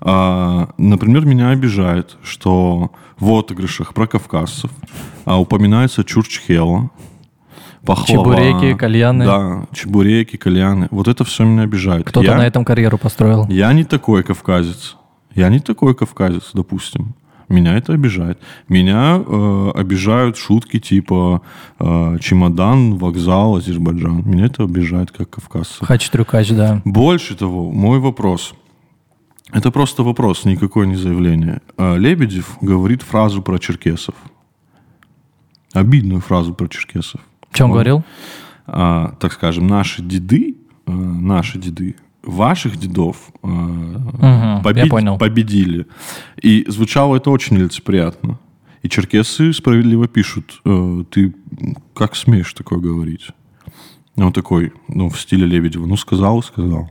А, 0.00 0.70
например, 0.76 1.24
меня 1.24 1.50
обижает, 1.50 2.16
что 2.22 2.90
в 3.18 3.30
отыгрышах 3.30 3.94
про 3.94 4.06
кавказцев 4.06 4.70
а, 5.24 5.40
упоминается 5.40 6.02
чурчхела, 6.04 6.90
пахлава. 7.96 8.34
Чебуреки, 8.34 8.78
кальяны. 8.78 9.24
Да, 9.24 9.66
чебуреки, 9.72 10.36
кальяны. 10.36 10.88
Вот 10.90 11.08
это 11.08 11.24
все 11.24 11.44
меня 11.44 11.62
обижает. 11.62 12.06
Кто-то 12.06 12.26
Я- 12.26 12.36
на 12.36 12.46
этом 12.46 12.64
карьеру 12.64 12.98
построил. 12.98 13.46
я 13.48 13.72
не 13.72 13.84
такой 13.84 14.22
кавказец. 14.22 14.96
Я 15.34 15.48
не 15.48 15.60
такой 15.60 15.94
кавказец, 15.94 16.50
допустим. 16.54 17.14
Меня 17.48 17.76
это 17.76 17.92
обижает. 17.94 18.38
Меня 18.68 19.20
э, 19.26 19.70
обижают 19.74 20.36
шутки 20.36 20.78
типа 20.78 21.42
э, 21.80 22.18
чемодан, 22.20 22.96
вокзал, 22.96 23.56
Азербайджан. 23.56 24.22
Меня 24.24 24.46
это 24.46 24.62
обижает 24.62 25.10
как 25.10 25.30
кавказца. 25.30 25.84
Хач-трюкач, 25.84 26.50
да. 26.50 26.80
Больше 26.84 27.34
того, 27.34 27.72
мой 27.72 27.98
вопрос. 27.98 28.54
Это 29.52 29.72
просто 29.72 30.04
вопрос, 30.04 30.44
никакое 30.44 30.86
не 30.86 30.94
заявление. 30.94 31.60
А, 31.76 31.96
Лебедев 31.96 32.56
говорит 32.60 33.02
фразу 33.02 33.42
про 33.42 33.58
черкесов. 33.58 34.14
Обидную 35.72 36.20
фразу 36.20 36.54
про 36.54 36.68
черкесов. 36.68 37.20
В 37.50 37.54
чем 37.56 37.66
Он- 37.66 37.72
говорил? 37.72 38.04
а, 38.66 39.14
так 39.20 39.32
скажем, 39.32 39.66
наши 39.66 40.02
деды, 40.02 40.56
а, 40.86 40.92
наши 40.92 41.58
деды, 41.58 41.96
ваших 42.22 42.76
дедов 42.78 43.30
а, 43.42 43.48
я 44.22 44.60
побед- 44.62 44.88
понял. 44.88 45.18
победили. 45.18 45.86
И 46.40 46.64
звучало 46.68 47.16
это 47.16 47.30
очень 47.30 47.56
нелицеприятно. 47.56 48.38
И 48.82 48.88
черкесы 48.88 49.52
справедливо 49.52 50.06
пишут, 50.08 50.60
э, 50.64 51.04
ты 51.10 51.34
как 51.94 52.16
смеешь 52.16 52.52
такое 52.54 52.78
говорить? 52.78 53.28
Он 54.16 54.32
такой, 54.32 54.72
ну, 54.88 55.08
в 55.10 55.20
стиле 55.20 55.46
Лебедева, 55.46 55.86
ну, 55.86 55.96
сказал 55.96 56.42
сказал. 56.42 56.90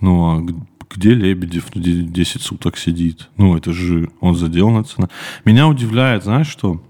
Ну, 0.00 0.24
а 0.24 0.46
где 0.90 1.14
Лебедев 1.14 1.70
где 1.74 2.02
10 2.02 2.42
суток 2.42 2.76
сидит? 2.76 3.30
Ну, 3.36 3.56
это 3.56 3.72
же 3.72 4.10
он 4.20 4.34
задел 4.36 4.70
нацина. 4.70 5.08
Меня 5.44 5.66
удивляет, 5.68 6.24
знаешь 6.24 6.48
что? 6.48 6.82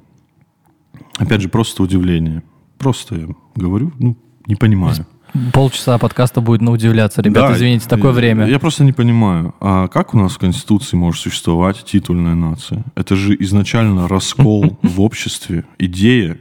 Опять 1.18 1.40
же, 1.42 1.48
просто 1.48 1.82
удивление. 1.82 2.42
Просто 2.82 3.14
я 3.14 3.28
говорю, 3.54 3.92
ну, 3.98 4.16
не 4.46 4.56
понимаю. 4.56 5.06
Полчаса 5.52 5.96
подкаста 5.98 6.40
будет 6.42 6.60
на 6.60 6.72
удивляться. 6.72 7.22
Ребята, 7.22 7.48
Да, 7.48 7.56
извините, 7.56 7.88
такое 7.88 8.10
я- 8.10 8.16
время. 8.16 8.46
Я 8.46 8.58
просто 8.58 8.84
не 8.84 8.92
понимаю, 8.92 9.54
а 9.60 9.88
как 9.88 10.14
у 10.14 10.18
нас 10.18 10.32
в 10.32 10.38
Конституции 10.38 10.96
может 10.96 11.22
существовать 11.22 11.82
титульная 11.84 12.34
нация? 12.34 12.84
Это 12.96 13.16
же 13.16 13.34
изначально 13.40 14.08
раскол 14.08 14.76
в 14.82 15.00
обществе. 15.00 15.64
Идея 15.78 16.36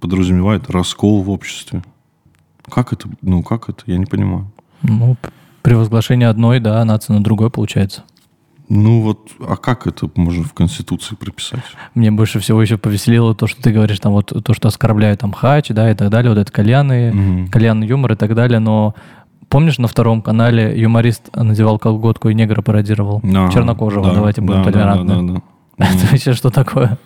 подразумевает 0.00 0.68
раскол 0.68 1.22
в 1.22 1.30
обществе. 1.30 1.82
Как 2.68 2.92
это? 2.92 3.08
Ну, 3.22 3.42
как 3.42 3.68
это? 3.70 3.82
Я 3.86 3.96
не 3.98 4.06
понимаю. 4.06 4.50
Ну, 4.82 5.16
при 5.62 5.74
возглашении 5.74 6.26
одной, 6.26 6.60
да, 6.60 6.84
нация 6.84 7.14
на 7.14 7.22
другой 7.24 7.50
получается. 7.50 8.02
Ну 8.68 9.02
вот, 9.02 9.30
а 9.40 9.56
как 9.56 9.86
это 9.86 10.10
можно 10.14 10.44
в 10.44 10.54
Конституции 10.54 11.16
прописать? 11.16 11.60
Мне 11.94 12.10
больше 12.10 12.40
всего 12.40 12.62
еще 12.62 12.78
повеселило 12.78 13.34
то, 13.34 13.46
что 13.46 13.60
ты 13.62 13.72
говоришь, 13.72 14.00
там 14.00 14.12
вот 14.12 14.32
то, 14.44 14.54
что 14.54 14.68
оскорбляют 14.68 15.20
там 15.20 15.32
хач, 15.32 15.68
да, 15.68 15.90
и 15.90 15.94
так 15.94 16.08
далее, 16.08 16.30
вот 16.32 16.38
это 16.38 16.50
кальяны, 16.50 17.12
Мгм. 17.12 17.48
кальянный 17.48 17.86
юмор 17.86 18.12
и 18.12 18.16
так 18.16 18.34
далее, 18.34 18.60
но 18.60 18.94
помнишь, 19.50 19.76
на 19.78 19.86
втором 19.86 20.22
канале 20.22 20.80
юморист 20.80 21.28
надевал 21.36 21.78
колготку 21.78 22.30
и 22.30 22.34
негра 22.34 22.62
пародировал? 22.62 23.20
Ага, 23.22 23.52
Чернокожего, 23.52 24.06
да, 24.06 24.14
давайте 24.14 24.40
будем 24.40 24.62
да, 24.62 24.64
да, 24.64 24.72
толерантны. 24.72 25.14
да, 25.14 25.32
да, 25.34 25.42
да. 25.76 25.84
Это 25.94 26.06
вообще 26.10 26.32
что 26.32 26.50
такое? 26.50 26.98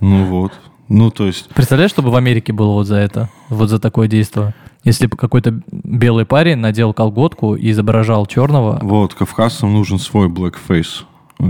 Ну 0.00 0.24
вот. 0.26 0.52
Ну, 0.88 1.10
то 1.10 1.26
есть, 1.26 1.48
Представляешь, 1.48 1.90
чтобы 1.90 2.10
в 2.10 2.16
Америке 2.16 2.52
было 2.52 2.72
вот 2.72 2.86
за 2.86 2.96
это, 2.96 3.28
вот 3.48 3.70
за 3.70 3.80
такое 3.80 4.06
действие? 4.06 4.54
Если 4.86 5.06
бы 5.08 5.16
какой-то 5.16 5.60
белый 5.72 6.24
парень 6.24 6.58
надел 6.58 6.94
колготку 6.94 7.56
и 7.56 7.70
изображал 7.72 8.24
черного, 8.26 8.78
вот, 8.80 9.14
кавказцам 9.14 9.72
нужен 9.72 9.98
свой 9.98 10.28
blackface, 10.28 11.02
э, 11.40 11.44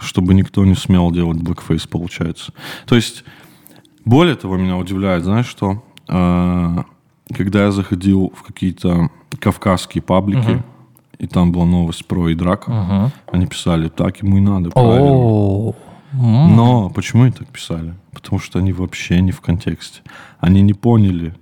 чтобы 0.00 0.34
никто 0.34 0.64
не 0.66 0.74
смел 0.74 1.12
делать 1.12 1.38
blackface, 1.38 1.88
получается. 1.88 2.52
То 2.86 2.96
есть, 2.96 3.22
более 4.04 4.34
того, 4.34 4.56
меня 4.56 4.76
удивляет, 4.76 5.22
знаешь 5.22 5.46
что? 5.46 5.84
Э, 6.08 6.78
Когда 7.32 7.62
я 7.66 7.70
заходил 7.70 8.32
в 8.36 8.42
какие-то 8.42 9.08
кавказские 9.38 10.02
паблики, 10.02 10.60
и 11.20 11.28
там 11.28 11.52
была 11.52 11.64
новость 11.64 12.04
про 12.06 12.32
Идрак, 12.32 12.66
Мгм. 12.66 13.12
они 13.30 13.46
писали, 13.46 13.88
так 13.88 14.20
ему 14.20 14.38
и 14.38 14.40
надо, 14.40 14.70
правильно. 14.70 15.12
О, 15.12 15.74
м. 16.12 16.56
Но 16.56 16.90
почему 16.90 17.22
они 17.22 17.30
так 17.30 17.46
писали? 17.46 17.94
Потому 18.12 18.40
что 18.40 18.58
они 18.58 18.72
вообще 18.72 19.20
не 19.20 19.30
в 19.30 19.40
контексте. 19.40 20.00
Они 20.40 20.60
не 20.60 20.72
поняли. 20.74 21.32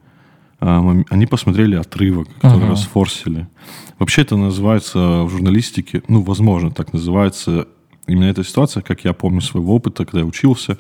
А, 0.61 1.03
Они 1.11 1.27
посмотрели 1.27 1.77
отрывок, 1.77 2.29
который 2.41 2.65
Ага. 2.65 2.71
расфорсили. 2.71 3.47
Вообще 3.99 4.23
это 4.23 4.37
называется 4.37 5.23
в 5.25 5.31
журналистике, 5.31 6.03
ну, 6.09 6.23
возможно, 6.23 6.71
так 6.71 6.93
называется 6.93 7.67
именно 8.07 8.25
эта 8.31 8.45
ситуация, 8.45 8.83
как 8.83 9.05
я 9.05 9.13
помню 9.13 9.41
своего 9.41 9.75
опыта, 9.75 10.05
когда 10.05 10.21
я 10.21 10.25
учился, 10.25 10.79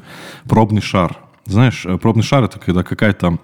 пробный 0.48 0.80
шар. 0.82 1.18
Знаешь, 1.46 1.84
э, 1.86 1.96
пробный 1.98 2.22
шар 2.22 2.44
это 2.44 2.58
когда 2.58 2.82
какая-то 2.82 3.38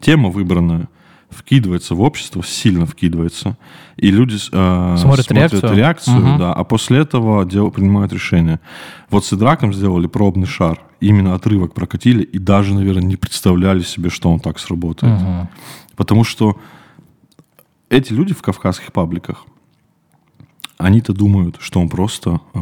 тема 0.00 0.28
выбранная 0.28 0.88
вкидывается 1.34 1.94
в 1.94 2.00
общество, 2.00 2.42
сильно 2.42 2.86
вкидывается, 2.86 3.56
и 3.96 4.10
люди 4.10 4.36
э, 4.36 4.96
Смотрят 4.98 5.30
реакцию? 5.30 5.74
реакцию, 5.74 6.16
Мгм. 6.16 6.38
да, 6.38 6.52
а 6.52 6.64
после 6.64 6.98
этого 6.98 7.44
дел, 7.44 7.70
принимают 7.70 8.12
решение. 8.12 8.60
Вот 9.10 9.24
с 9.24 9.32
Идраком 9.32 9.74
сделали 9.74 10.06
пробный 10.06 10.46
шар, 10.46 10.80
именно 11.00 11.34
отрывок 11.34 11.74
прокатили, 11.74 12.22
и 12.22 12.38
даже, 12.38 12.74
наверное, 12.74 13.02
не 13.04 13.16
представляли 13.16 13.82
себе, 13.82 14.10
что 14.10 14.30
он 14.30 14.40
так 14.40 14.58
сработает. 14.58 15.20
Мгм. 15.20 15.48
Потому 15.96 16.24
что 16.24 16.58
эти 17.88 18.12
люди 18.12 18.34
в 18.34 18.42
кавказских 18.42 18.92
пабликах, 18.92 19.44
они-то 20.78 21.12
думают, 21.12 21.56
что 21.60 21.80
он 21.80 21.88
просто 21.88 22.40
э, 22.54 22.58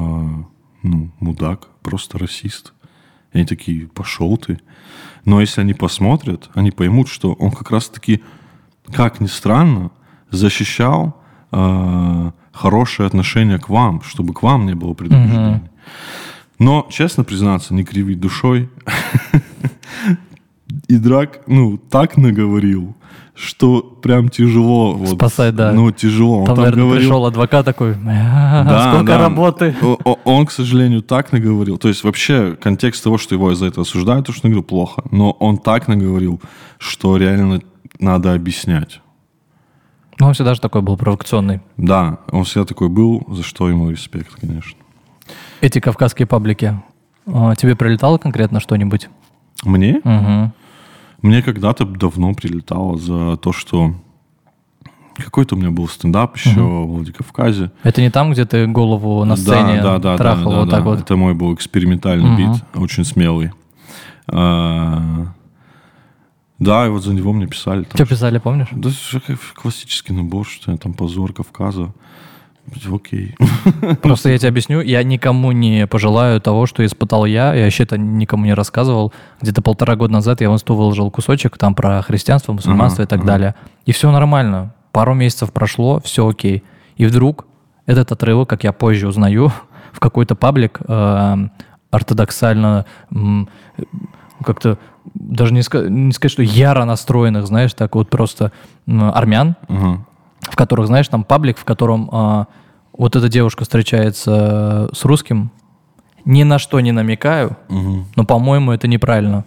ну, 0.82 1.10
мудак, 1.20 1.68
просто 1.82 2.18
расист. 2.18 2.72
И 3.32 3.38
они 3.38 3.46
такие, 3.46 3.86
пошел 3.86 4.36
ты. 4.36 4.60
Но 5.24 5.40
если 5.40 5.60
они 5.60 5.74
посмотрят, 5.74 6.50
они 6.54 6.70
поймут, 6.70 7.08
что 7.08 7.32
он 7.34 7.50
как 7.52 7.70
раз-таки, 7.70 8.22
как 8.90 9.20
ни 9.20 9.26
странно, 9.26 9.90
защищал 10.30 11.16
э, 11.52 12.30
хорошее 12.52 13.06
отношение 13.06 13.58
к 13.58 13.68
вам, 13.68 14.02
чтобы 14.02 14.34
к 14.34 14.42
вам 14.42 14.66
не 14.66 14.74
было 14.74 14.94
предубеждений. 14.94 15.60
Но, 16.58 16.86
честно 16.90 17.24
признаться, 17.24 17.74
не 17.74 17.84
кривить 17.84 18.20
душой, 18.20 18.70
и 20.88 20.96
драк, 20.96 21.40
ну, 21.46 21.76
так 21.76 22.16
наговорил, 22.16 22.94
что 23.34 23.80
прям 23.80 24.28
тяжело. 24.28 24.94
Вот, 24.94 25.16
Спасать, 25.16 25.56
да. 25.56 25.72
Ну, 25.72 25.90
тяжело. 25.90 26.40
Он 26.40 26.46
Там, 26.46 26.54
там, 26.56 26.64
наверное, 26.64 26.84
говорил... 26.84 27.08
пришел 27.08 27.26
адвокат 27.26 27.64
такой, 27.64 27.96
«А, 28.06 28.64
Да, 28.64 28.90
сколько 28.92 29.06
да. 29.12 29.18
работы. 29.18 29.74
О- 29.82 29.98
о- 30.04 30.18
Он, 30.24 30.46
к 30.46 30.52
сожалению, 30.52 31.02
так 31.02 31.32
наговорил. 31.32 31.78
То 31.78 31.88
есть 31.88 32.04
вообще 32.04 32.56
контекст 32.60 33.02
того, 33.02 33.18
что 33.18 33.34
его 33.34 33.50
из-за 33.52 33.66
этого 33.66 33.82
осуждают, 33.82 34.26
то, 34.26 34.32
что 34.32 34.46
он 34.46 34.52
говорил, 34.52 34.62
плохо. 34.64 35.02
Но 35.10 35.32
он 35.32 35.58
так 35.58 35.88
наговорил, 35.88 36.40
что 36.78 37.16
реально 37.16 37.62
надо 37.98 38.34
объяснять. 38.34 39.00
Ну, 40.18 40.26
он 40.26 40.34
всегда 40.34 40.54
же 40.54 40.60
такой 40.60 40.82
был 40.82 40.96
провокационный. 40.96 41.60
Да, 41.76 42.18
он 42.30 42.44
всегда 42.44 42.64
такой 42.64 42.88
был, 42.88 43.24
за 43.28 43.42
что 43.42 43.68
ему 43.68 43.90
респект, 43.90 44.34
конечно. 44.34 44.78
Эти 45.60 45.80
кавказские 45.80 46.26
паблики, 46.26 46.80
а, 47.26 47.54
тебе 47.54 47.76
прилетало 47.76 48.18
конкретно 48.18 48.60
что-нибудь? 48.60 49.08
Мне? 49.64 50.00
Мгм. 50.04 50.52
Мне 51.22 51.42
когда-то 51.42 51.84
давно 51.84 52.34
прилетало 52.34 52.98
за 52.98 53.36
то, 53.36 53.52
что 53.52 53.94
какой-то 55.16 55.54
у 55.54 55.58
меня 55.58 55.70
был 55.70 55.88
стендап 55.88 56.36
еще 56.36 56.60
в 56.60 56.86
Владикавказе. 56.86 57.70
Это 57.82 58.00
не 58.00 58.10
там, 58.10 58.32
где 58.32 58.44
ты 58.44 58.66
голову 58.66 59.24
на 59.24 59.36
сцене 59.36 59.82
да, 59.82 59.98
да, 59.98 59.98
да, 59.98 60.16
трахал 60.16 60.50
да, 60.50 60.58
вот 60.58 60.68
да. 60.68 60.76
так 60.76 60.84
вот? 60.84 61.00
Это 61.00 61.16
мой 61.16 61.34
был 61.34 61.54
экспериментальный 61.54 62.30
Мгм. 62.30 62.52
бит, 62.52 62.62
очень 62.74 63.04
смелый. 63.04 63.52
А, 64.26 65.26
Да, 66.62 66.86
и 66.86 66.88
вот 66.90 67.02
за 67.04 67.12
него 67.14 67.32
мне 67.32 67.46
писали. 67.46 67.84
там, 67.84 67.94
Что 67.94 68.06
писали, 68.06 68.38
помнишь? 68.38 68.68
Да, 68.72 68.90
классический 69.54 70.12
набор, 70.12 70.46
что 70.46 70.70
я 70.72 70.76
там 70.78 70.94
позор 70.94 71.32
Кавказа. 71.32 71.92
Окей. 72.92 73.34
Просто 74.02 74.30
я 74.30 74.38
тебе 74.38 74.48
объясню, 74.50 74.80
я 74.80 75.02
никому 75.02 75.50
не 75.52 75.86
пожелаю 75.88 76.40
того, 76.40 76.66
что 76.66 76.84
испытал 76.86 77.24
я. 77.26 77.52
Я 77.54 77.64
вообще 77.64 77.82
это 77.82 77.98
никому 77.98 78.44
не 78.44 78.54
рассказывал. 78.54 79.12
Где-то 79.40 79.62
полтора 79.62 79.96
года 79.96 80.12
назад 80.12 80.40
я 80.40 80.48
в 80.48 80.54
инсту 80.54 80.74
выложил 80.76 81.10
кусочек 81.10 81.58
там 81.58 81.74
про 81.74 82.00
христианство, 82.02 82.52
мусульманство 82.52 83.02
Ага, 83.02 83.08
и 83.08 83.10
так 83.10 83.18
ага. 83.20 83.26
далее. 83.26 83.54
И 83.84 83.92
все 83.92 84.12
нормально. 84.12 84.72
Пару 84.92 85.12
месяцев 85.14 85.52
прошло, 85.52 86.00
все 86.04 86.28
окей. 86.28 86.62
И 86.96 87.04
вдруг 87.06 87.46
этот 87.86 88.12
отрывок, 88.12 88.48
как 88.48 88.62
я 88.62 88.72
позже 88.72 89.08
узнаю, 89.08 89.50
в 89.92 89.98
какой-то 89.98 90.36
паблик 90.36 90.78
э, 90.86 91.36
ортодоксально 91.90 92.86
м, 93.10 93.48
как-то 94.44 94.78
даже 95.14 95.52
не, 95.54 95.60
ска- 95.60 95.88
не 95.88 96.12
сказать, 96.12 96.32
что 96.32 96.42
яро 96.42 96.84
настроенных, 96.84 97.46
знаешь, 97.46 97.74
так 97.74 97.94
вот 97.94 98.08
просто 98.10 98.52
армян, 98.86 99.56
Ага. 99.68 100.04
в 100.42 100.56
которых, 100.56 100.86
знаешь, 100.86 101.08
там 101.08 101.24
паблик, 101.24 101.58
в 101.58 101.64
котором 101.64 102.08
а, 102.12 102.46
вот 102.96 103.16
эта 103.16 103.28
девушка 103.28 103.64
встречается 103.64 104.88
с 104.92 105.04
русским, 105.04 105.50
ни 106.24 106.42
на 106.44 106.58
что 106.58 106.78
не 106.80 106.92
намекаю, 106.92 107.56
Мгм. 107.68 108.06
но, 108.16 108.24
по-моему, 108.24 108.72
это 108.72 108.86
неправильно. 108.88 109.44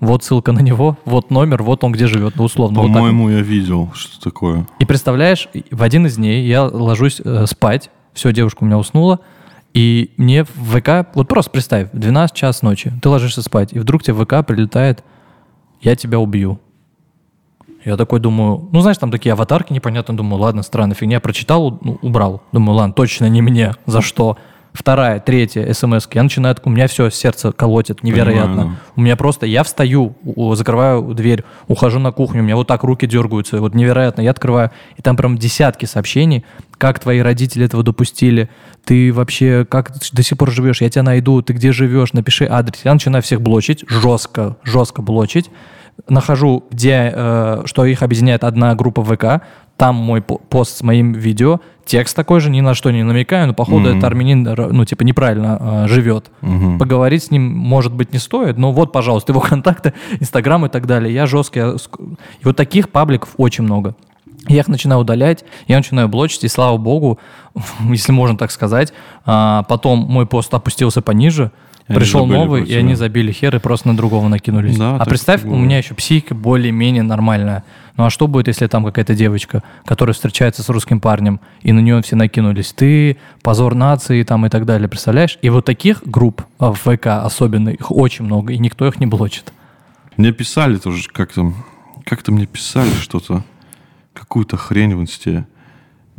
Вот 0.00 0.24
ссылка 0.24 0.52
на 0.52 0.60
него, 0.60 0.98
вот 1.04 1.30
номер, 1.30 1.62
вот 1.62 1.82
он 1.84 1.92
где 1.92 2.06
живет, 2.06 2.34
ну, 2.36 2.44
условно. 2.44 2.80
вот 2.80 2.88
так. 2.88 2.96
По-моему, 2.96 3.30
я 3.30 3.40
видел, 3.40 3.90
что 3.94 4.20
такое. 4.20 4.66
И 4.78 4.84
представляешь, 4.84 5.48
в 5.70 5.82
один 5.82 6.06
из 6.06 6.16
дней 6.16 6.46
я 6.46 6.64
ложусь 6.64 7.20
э, 7.24 7.46
спать, 7.46 7.90
все, 8.12 8.32
девушка 8.32 8.64
у 8.64 8.66
меня 8.66 8.76
уснула, 8.78 9.20
и 9.74 10.12
мне 10.16 10.44
в 10.44 10.78
ВК, 10.78 11.08
вот 11.14 11.28
просто 11.28 11.50
представь, 11.50 11.88
12 11.92 12.34
час 12.34 12.62
ночи, 12.62 12.92
ты 13.02 13.08
ложишься 13.08 13.42
спать, 13.42 13.72
и 13.72 13.80
вдруг 13.80 14.04
тебе 14.04 14.14
в 14.14 14.24
ВК 14.24 14.46
прилетает 14.46 15.04
«Я 15.82 15.96
тебя 15.96 16.20
убью». 16.20 16.60
Я 17.84 17.96
такой 17.96 18.18
думаю, 18.18 18.66
ну, 18.72 18.80
знаешь, 18.80 18.96
там 18.96 19.10
такие 19.10 19.32
аватарки 19.34 19.72
непонятно, 19.72 20.16
думаю, 20.16 20.40
ладно, 20.40 20.62
странная 20.62 20.94
фигня, 20.94 21.20
прочитал, 21.20 21.78
ну, 21.82 21.98
убрал. 22.00 22.42
Думаю, 22.50 22.76
ладно, 22.76 22.94
точно 22.94 23.28
не 23.28 23.42
мне, 23.42 23.74
за 23.84 24.00
что? 24.00 24.38
Вторая, 24.74 25.20
третья 25.20 25.72
смс 25.72 26.08
я 26.12 26.22
начинаю, 26.24 26.56
у 26.64 26.68
меня 26.68 26.88
все, 26.88 27.08
сердце 27.08 27.52
колотит, 27.52 28.02
невероятно. 28.02 28.56
Понимаю. 28.56 28.76
У 28.96 29.00
меня 29.02 29.16
просто, 29.16 29.46
я 29.46 29.62
встаю, 29.62 30.16
закрываю 30.54 31.14
дверь, 31.14 31.44
ухожу 31.68 32.00
на 32.00 32.10
кухню, 32.10 32.40
у 32.40 32.44
меня 32.44 32.56
вот 32.56 32.66
так 32.66 32.82
руки 32.82 33.06
дергаются, 33.06 33.60
вот 33.60 33.72
невероятно. 33.76 34.22
Я 34.22 34.32
открываю, 34.32 34.72
и 34.96 35.02
там 35.02 35.16
прям 35.16 35.38
десятки 35.38 35.86
сообщений, 35.86 36.44
как 36.76 36.98
твои 36.98 37.20
родители 37.20 37.64
этого 37.64 37.84
допустили, 37.84 38.50
ты 38.84 39.12
вообще 39.12 39.64
как 39.64 39.92
до 40.12 40.22
сих 40.24 40.36
пор 40.36 40.50
живешь, 40.50 40.80
я 40.80 40.90
тебя 40.90 41.04
найду, 41.04 41.40
ты 41.40 41.52
где 41.52 41.70
живешь, 41.70 42.12
напиши 42.12 42.44
адрес. 42.44 42.80
Я 42.82 42.92
начинаю 42.92 43.22
всех 43.22 43.40
блочить, 43.40 43.84
жестко, 43.88 44.56
жестко 44.64 45.02
блочить. 45.02 45.50
Нахожу, 46.08 46.64
где, 46.70 47.12
э, 47.14 47.62
что 47.66 47.84
их 47.86 48.02
объединяет 48.02 48.44
одна 48.44 48.74
группа 48.74 49.02
ВК, 49.02 49.42
там 49.76 49.96
мой 49.96 50.20
по- 50.22 50.38
пост 50.38 50.76
с 50.78 50.82
моим 50.82 51.12
видео, 51.12 51.60
текст 51.84 52.14
такой 52.14 52.40
же, 52.40 52.50
ни 52.50 52.60
на 52.60 52.74
что 52.74 52.90
не 52.90 53.02
намекаю, 53.02 53.46
но 53.48 53.54
походу 53.54 53.88
Мгм. 53.88 53.98
это 53.98 54.06
армянин, 54.06 54.42
ну, 54.42 54.84
типа, 54.84 55.02
неправильно 55.02 55.58
э, 55.84 55.88
живет. 55.88 56.30
Мгм. 56.42 56.78
Поговорить 56.78 57.24
с 57.24 57.30
ним, 57.30 57.42
может 57.56 57.92
быть, 57.92 58.12
не 58.12 58.18
стоит, 58.18 58.56
но 58.58 58.72
вот, 58.72 58.92
пожалуйста, 58.92 59.32
его 59.32 59.40
контакты, 59.48 59.92
Инстаграм 60.20 60.64
и 60.66 60.68
так 60.68 60.86
далее. 60.86 61.12
Я 61.12 61.26
жесткий. 61.26 61.60
я 61.60 61.70
И 61.70 62.44
вот 62.44 62.56
таких 62.56 62.90
пабликов 62.90 63.30
очень 63.36 63.64
много. 63.64 63.94
Я 64.46 64.60
их 64.60 64.68
начинаю 64.68 65.00
удалять, 65.00 65.44
я 65.68 65.76
начинаю 65.78 66.08
блочить, 66.08 66.44
и 66.44 66.48
слава 66.48 66.76
богу, 66.76 67.18
если 67.90 68.12
можно 68.12 68.36
так 68.36 68.50
сказать, 68.50 68.92
а, 69.24 69.62
потом 69.64 70.00
мой 70.00 70.26
пост 70.26 70.52
опустился 70.52 71.00
пониже, 71.02 71.50
они 71.86 71.98
пришел 71.98 72.26
новый, 72.26 72.64
и 72.64 72.74
они 72.74 72.94
забили 72.94 73.30
хер 73.30 73.54
и 73.56 73.58
просто 73.58 73.88
на 73.88 73.96
другого 73.96 74.28
накинулись. 74.28 74.78
Да, 74.78 74.96
а 74.96 75.04
представь, 75.04 75.42
у 75.42 75.48
бывает. 75.48 75.64
меня 75.64 75.78
еще 75.78 75.94
психика 75.94 76.34
более-менее 76.34 77.02
нормальная. 77.02 77.62
Ну 77.96 78.04
а 78.04 78.10
что 78.10 78.26
будет, 78.26 78.48
если 78.48 78.66
там 78.66 78.84
какая-то 78.84 79.14
девочка, 79.14 79.62
которая 79.84 80.14
встречается 80.14 80.62
с 80.62 80.68
русским 80.70 80.98
парнем, 80.98 81.40
и 81.60 81.72
на 81.72 81.80
нее 81.80 82.00
все 82.02 82.16
накинулись? 82.16 82.72
Ты, 82.72 83.18
позор 83.42 83.74
нации 83.74 84.22
там 84.22 84.46
и 84.46 84.48
так 84.48 84.64
далее, 84.64 84.88
представляешь? 84.88 85.38
И 85.42 85.50
вот 85.50 85.66
таких 85.66 86.02
групп 86.04 86.42
а, 86.58 86.72
в 86.72 86.78
ВК 86.80 87.06
особенно, 87.06 87.68
их 87.68 87.92
очень 87.92 88.24
много, 88.24 88.54
и 88.54 88.58
никто 88.58 88.86
их 88.86 88.98
не 88.98 89.06
блочит. 89.06 89.52
Мне 90.16 90.32
писали 90.32 90.78
тоже 90.78 91.06
как-то, 91.12 91.52
как-то 92.04 92.32
мне 92.32 92.46
писали 92.46 92.90
что-то, 92.94 93.44
какую-то 94.14 94.56
хрень 94.56 94.96
в 94.96 95.02
инсте. 95.02 95.46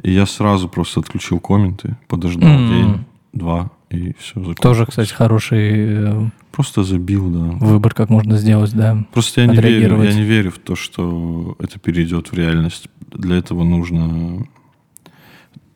И 0.04 0.12
я 0.12 0.26
сразу 0.28 0.70
просто 0.70 1.00
отключил 1.00 1.40
комменты, 1.40 1.96
подождал 2.08 2.50
М. 2.50 2.68
день, 2.70 3.06
два, 3.34 3.72
и 3.90 4.14
все. 4.20 4.34
закончилось. 4.40 4.58
Тоже, 4.62 4.86
кстати, 4.86 5.14
хороший 5.14 5.72
э, 5.74 6.30
Просто 6.56 6.84
забил, 6.84 7.30
да. 7.30 7.66
выбор, 7.66 7.94
как 7.94 8.10
можно 8.10 8.38
сделать, 8.38 8.74
да. 8.74 9.06
Просто 9.12 9.42
я 9.42 9.48
не 9.48 9.58
верю, 9.58 10.02
я 10.02 10.14
не 10.14 10.24
верю 10.24 10.52
в 10.52 10.58
то, 10.58 10.76
что 10.76 11.58
это 11.60 11.80
перейдет 11.80 12.32
в 12.32 12.34
реальность. 12.34 12.88
Для 13.12 13.36
этого 13.36 13.66
нужно... 13.66 14.48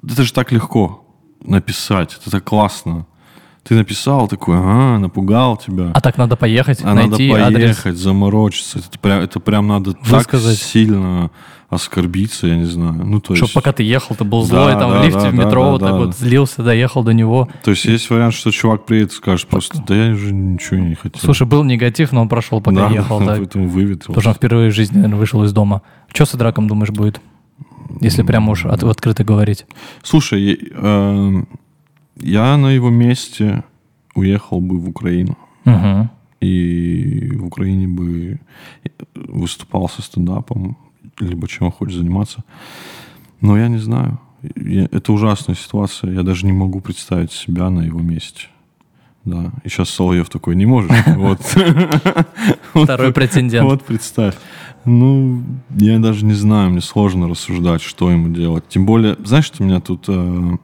Это 0.02 0.24
же 0.24 0.32
так 0.32 0.54
легко 0.54 1.06
написать, 1.41 2.17
это 2.19 2.32
так 2.32 2.45
классно. 2.45 3.08
Ты 3.69 3.75
написал 3.75 4.27
такой, 4.27 4.58
ага, 4.58 4.97
напугал 4.97 5.55
тебя. 5.55 5.91
А 5.93 6.01
так 6.01 6.17
надо 6.17 6.36
поехать, 6.36 6.79
А 6.84 6.95
надо 6.95 7.10
найти 7.10 7.29
поехать, 7.29 7.86
адрес. 7.86 7.97
заморочиться. 7.99 8.79
Это 8.79 8.97
прям, 8.99 9.19
это 9.21 9.39
прям 9.39 9.67
надо 9.67 9.91
Высказать. 10.01 10.60
так 10.60 10.67
сильно 10.67 11.29
оскорбиться, 11.69 12.47
я 12.47 12.55
не 12.58 12.63
знаю. 12.65 12.93
Ну, 13.05 13.19
то 13.21 13.36
Чтобы 13.36 13.45
есть, 13.45 13.53
пока 13.53 13.71
ты 13.71 13.84
ехал, 13.84 14.15
ты 14.15 14.23
был 14.23 14.41
Да, 14.41 14.47
злой, 14.47 14.71
там 14.73 14.89
да, 14.89 14.99
в 15.01 15.05
лифте, 15.05 15.19
да, 15.19 15.29
в 15.29 15.36
да, 15.36 15.45
метро, 15.45 15.63
да, 15.65 15.69
вот 15.69 15.82
так 15.82 15.91
да. 15.91 15.97
вот 15.99 16.17
злился, 16.17 16.63
доехал 16.63 17.03
до 17.03 17.13
него. 17.13 17.47
то 17.63 17.69
есть 17.69 17.86
есть 17.86 18.10
вариант, 18.10 18.34
что 18.34 18.49
чувак 18.49 18.88
приедет 18.88 19.12
и 19.12 19.15
скажет 19.15 19.47
просто, 19.47 19.79
да 19.88 19.93
я 20.08 20.13
уже 20.13 20.34
ничего 20.34 20.79
не 20.79 20.95
хотел. 20.95 21.21
Слушай, 21.21 21.45
был 21.45 21.63
негатив, 21.63 22.12
но 22.12 22.21
он 22.21 22.27
прошел, 22.27 22.62
пока 22.62 22.88
да, 22.89 22.89
ехал. 22.95 23.19
Да. 23.19 23.36
поэтому 23.38 23.69
выветрил. 23.69 24.08
Потому 24.08 24.21
что 24.21 24.29
он 24.32 24.36
впервые 24.36 24.71
в 24.71 24.73
жизни, 24.73 24.95
наверное, 24.95 25.19
вышел 25.19 25.43
из 25.43 25.53
дома. 25.53 25.84
Что 26.12 26.25
с 26.25 26.32
драком, 26.32 26.67
думаешь, 26.67 26.89
будет? 26.89 27.21
Если 28.01 28.23
прям 28.23 28.49
уж 28.49 28.65
от- 28.65 28.84
открыто 28.84 29.23
говорить. 29.23 29.67
Слушай, 30.01 30.58
э, 30.71 31.43
я 32.21 32.58
на 32.58 32.67
его 32.71 32.89
месте 32.89 33.63
уехал 34.15 34.62
бы 34.62 34.77
в 34.79 34.89
Украину. 34.89 35.38
Мгм. 35.65 36.10
И 36.41 37.32
в 37.36 37.45
Украине 37.45 37.88
бы 37.88 38.39
выступал 39.15 39.89
со 39.89 40.01
стендапом, 40.01 40.77
либо 41.19 41.47
чем 41.47 41.71
хочет 41.71 41.97
заниматься. 41.97 42.43
Но 43.41 43.58
я 43.58 43.67
не 43.67 43.77
знаю. 43.77 44.19
Я- 44.55 44.88
это 44.91 45.12
ужасная 45.12 45.55
ситуация. 45.55 46.13
Я 46.13 46.23
даже 46.23 46.45
не 46.45 46.53
могу 46.53 46.79
представить 46.79 47.32
себя 47.32 47.69
на 47.69 47.82
его 47.82 47.99
месте. 47.99 48.47
Да. 49.25 49.51
И 49.65 49.69
сейчас 49.69 49.89
Соловьев 49.89 50.29
такой, 50.29 50.55
не 50.55 50.65
можешь? 50.65 50.91
Вот. 51.17 51.41
Второй 52.73 53.12
претендент. 53.13 53.65
Вот 53.69 53.84
представь. 53.84 54.36
Ну, 54.86 55.43
я 55.75 55.99
даже 55.99 56.25
не 56.25 56.34
знаю, 56.34 56.69
мне 56.71 56.82
сложно 56.82 57.27
рассуждать, 57.27 57.82
что 57.82 58.10
ему 58.12 58.29
делать. 58.29 58.63
Тем 58.69 58.86
более, 58.86 59.17
знаешь, 59.25 59.45
что 59.45 59.62
меня 59.63 59.82
тут 59.82 60.05
э, 60.08 60.58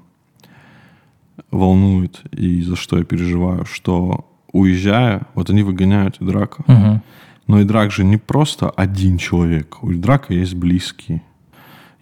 волнует 1.56 2.22
и 2.32 2.62
за 2.62 2.76
что 2.76 2.98
я 2.98 3.04
переживаю, 3.04 3.65
что 3.65 4.30
уезжая, 4.52 5.24
вот 5.34 5.50
они 5.50 5.63
выгоняют 5.63 6.22
Идрака, 6.22 6.63
Мгм. 6.68 7.02
но 7.48 7.62
Идрак 7.62 7.91
же 7.91 8.04
не 8.04 8.18
просто 8.18 8.70
один 8.70 9.18
человек. 9.18 9.82
У 9.84 9.91
Идрака 9.94 10.34
есть 10.34 10.54
близкие. 10.56 11.22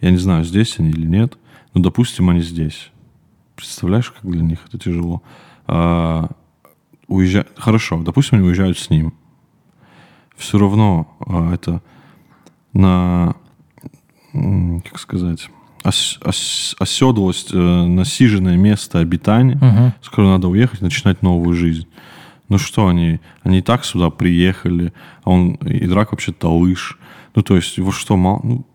Я 0.00 0.10
не 0.10 0.18
знаю, 0.18 0.44
здесь 0.44 0.78
они 0.78 0.90
или 0.90 1.06
нет, 1.06 1.38
но, 1.72 1.80
допустим, 1.82 2.28
они 2.30 2.40
здесь. 2.40 2.90
Представляешь, 3.56 4.10
как 4.10 4.30
для 4.30 4.42
них 4.42 4.58
это 4.68 4.78
тяжело? 4.78 5.22
А, 5.66 6.30
уезжа- 7.08 7.46
Хорошо, 7.56 8.02
допустим, 8.02 8.38
они 8.38 8.46
уезжают 8.48 8.78
с 8.78 8.90
ним. 8.90 9.14
Все 10.36 10.58
равно 10.58 11.16
а, 11.26 11.54
это 11.54 11.80
на, 12.72 13.34
как 14.32 14.98
сказать, 14.98 15.48
ос- 15.84 16.18
ос- 16.24 16.74
оседлость, 16.78 17.50
э, 17.52 17.56
насиженное 17.58 18.56
место 18.56 18.98
обитания, 18.98 19.56
Мгм. 19.56 19.92
с 20.02 20.08
которого 20.08 20.30
надо 20.32 20.48
уехать, 20.48 20.80
начинать 20.80 21.22
новую 21.22 21.54
жизнь. 21.56 21.86
Ну 22.48 22.58
что 22.58 22.88
они, 22.88 23.20
они 23.42 23.58
и 23.58 23.62
так 23.62 23.84
сюда 23.84 24.10
приехали, 24.10 24.92
а 25.24 25.30
он, 25.30 25.54
и 25.54 25.86
Драк 25.86 26.12
вообще 26.12 26.32
талыш. 26.32 26.98
Ну 27.34 27.42
то 27.42 27.56
есть, 27.56 27.78
его 27.78 27.90
что, 27.92 28.16
мало, 28.16 28.40
ну, 28.42 28.66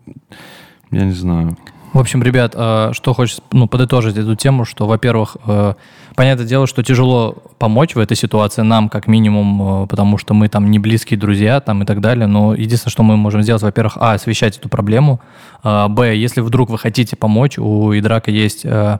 я 0.90 1.04
не 1.04 1.12
знаю. 1.12 1.56
В 1.92 1.98
общем, 1.98 2.22
ребят, 2.22 2.54
э, 2.56 2.90
что 2.92 3.14
хочется 3.14 3.42
ну, 3.52 3.66
подытожить 3.66 4.16
эту 4.16 4.36
тему, 4.36 4.64
что, 4.64 4.86
во-первых, 4.86 5.36
э, 5.46 5.74
понятное 6.20 6.44
дело, 6.44 6.66
что 6.66 6.82
тяжело 6.82 7.34
помочь 7.56 7.94
в 7.94 7.98
этой 7.98 8.14
ситуации 8.14 8.60
нам, 8.60 8.90
как 8.90 9.06
минимум, 9.06 9.84
э, 9.84 9.86
потому 9.86 10.18
что 10.18 10.34
мы 10.34 10.50
там 10.50 10.70
не 10.70 10.78
близкие 10.78 11.18
друзья 11.18 11.62
там, 11.62 11.82
и 11.82 11.86
так 11.86 12.02
далее, 12.02 12.26
но 12.26 12.52
единственное, 12.52 12.92
что 12.92 13.02
мы 13.02 13.16
можем 13.16 13.40
сделать, 13.40 13.62
во-первых, 13.62 13.96
а, 13.96 14.12
освещать 14.12 14.58
эту 14.58 14.68
проблему, 14.68 15.22
а, 15.62 15.88
б, 15.88 16.14
если 16.14 16.42
вдруг 16.42 16.68
вы 16.68 16.76
хотите 16.76 17.16
помочь, 17.16 17.58
у 17.58 17.98
Идрака 17.98 18.30
есть 18.30 18.66
э, 18.66 18.98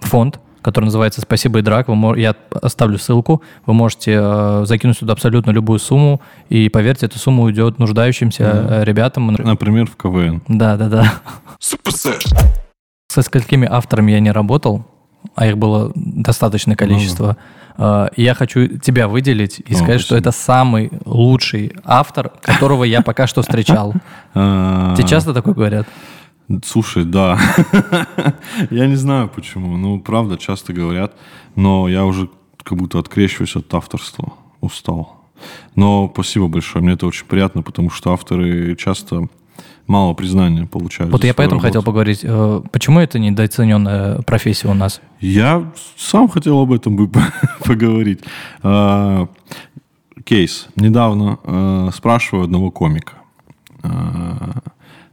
фонд, 0.00 0.40
который 0.62 0.86
называется 0.86 1.20
«Спасибо, 1.20 1.60
Идрак». 1.60 1.88
Вы 1.88 2.18
я 2.18 2.34
оставлю 2.50 2.96
ссылку. 2.96 3.42
Вы 3.66 3.74
можете 3.74 4.18
э, 4.18 4.62
закинуть 4.64 4.96
сюда 4.96 5.12
абсолютно 5.12 5.50
любую 5.50 5.78
сумму, 5.78 6.22
и, 6.48 6.70
поверьте, 6.70 7.04
эта 7.04 7.18
сумма 7.18 7.42
уйдет 7.42 7.80
нуждающимся 7.80 8.44
э, 8.44 8.84
ребятам. 8.84 9.26
Например, 9.26 9.84
в 9.84 9.96
КВН. 9.96 10.40
Да, 10.48 10.78
да, 10.78 10.88
да. 10.88 11.12
Со 13.08 13.20
сколькими 13.20 13.68
авторами 13.70 14.12
я 14.12 14.20
не 14.20 14.30
работал, 14.30 14.86
а 15.34 15.46
их 15.46 15.58
было 15.58 15.92
достаточное 15.94 16.76
количество. 16.76 17.36
Э, 17.76 18.08
и 18.16 18.22
Я 18.22 18.34
хочу 18.34 18.78
тебя 18.78 19.08
выделить 19.08 19.60
и 19.60 19.74
О, 19.74 19.76
сказать, 19.76 20.00
что 20.00 20.16
это 20.16 20.32
самый 20.32 20.90
лучший 21.04 21.72
автор, 21.84 22.30
которого 22.40 22.84
я 22.84 23.02
пока 23.02 23.26
что 23.26 23.42
встречал. 23.42 23.94
А, 24.34 24.94
Тебе 24.96 25.06
часто 25.06 25.34
такое 25.34 25.52
говорят? 25.52 25.86
Слушай, 26.64 27.04
да. 27.04 27.38
я 28.70 28.86
не 28.86 28.96
знаю 28.96 29.28
почему. 29.28 29.76
Ну, 29.76 30.00
правда, 30.00 30.38
часто 30.38 30.72
говорят. 30.72 31.14
Но 31.54 31.86
я 31.86 32.06
уже 32.06 32.30
как 32.62 32.78
будто 32.78 32.98
открещиваюсь 32.98 33.56
от 33.56 33.72
авторства. 33.74 34.32
Устал. 34.62 35.22
Но 35.74 36.10
спасибо 36.12 36.48
большое. 36.48 36.82
Мне 36.82 36.94
это 36.94 37.06
очень 37.06 37.26
приятно, 37.26 37.62
потому 37.62 37.90
что 37.90 38.12
авторы 38.12 38.76
часто 38.76 39.28
мало 39.86 40.14
признания 40.14 40.66
получают. 40.66 41.12
Вот 41.12 41.24
я 41.24 41.34
поэтому 41.34 41.60
работу. 41.60 41.68
хотел 41.68 41.82
поговорить. 41.82 42.20
Э, 42.22 42.62
почему 42.70 43.00
это 43.00 43.18
недооцененная 43.18 44.22
профессия 44.22 44.68
у 44.68 44.74
нас? 44.74 45.00
Я 45.20 45.70
сам 45.96 46.28
хотел 46.28 46.60
об 46.60 46.72
этом 46.72 46.96
бы 46.96 47.10
поговорить. 47.64 48.20
А, 48.62 49.28
кейс. 50.24 50.68
Недавно 50.76 51.38
э, 51.44 51.90
спрашиваю 51.94 52.44
одного 52.44 52.70
комика. 52.70 53.14
А, 53.82 54.60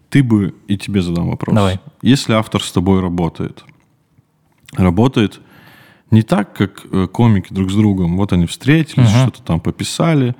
ты 0.09 0.23
бы, 0.23 0.55
и 0.67 0.77
тебе 0.77 1.01
задам 1.01 1.29
вопрос. 1.29 1.55
Давай. 1.55 1.79
Если 2.01 2.33
автор 2.33 2.63
с 2.63 2.71
тобой 2.71 3.01
работает, 3.01 3.63
работает 4.75 5.39
не 6.11 6.23
так, 6.23 6.53
как 6.53 6.85
э, 6.91 7.07
комики 7.07 7.53
друг 7.53 7.69
с 7.71 7.75
другом. 7.75 8.17
Вот 8.17 8.33
они 8.33 8.45
встретились, 8.47 9.09
uh-huh. 9.09 9.23
что-то 9.23 9.43
там 9.43 9.59
пописали, 9.59 10.35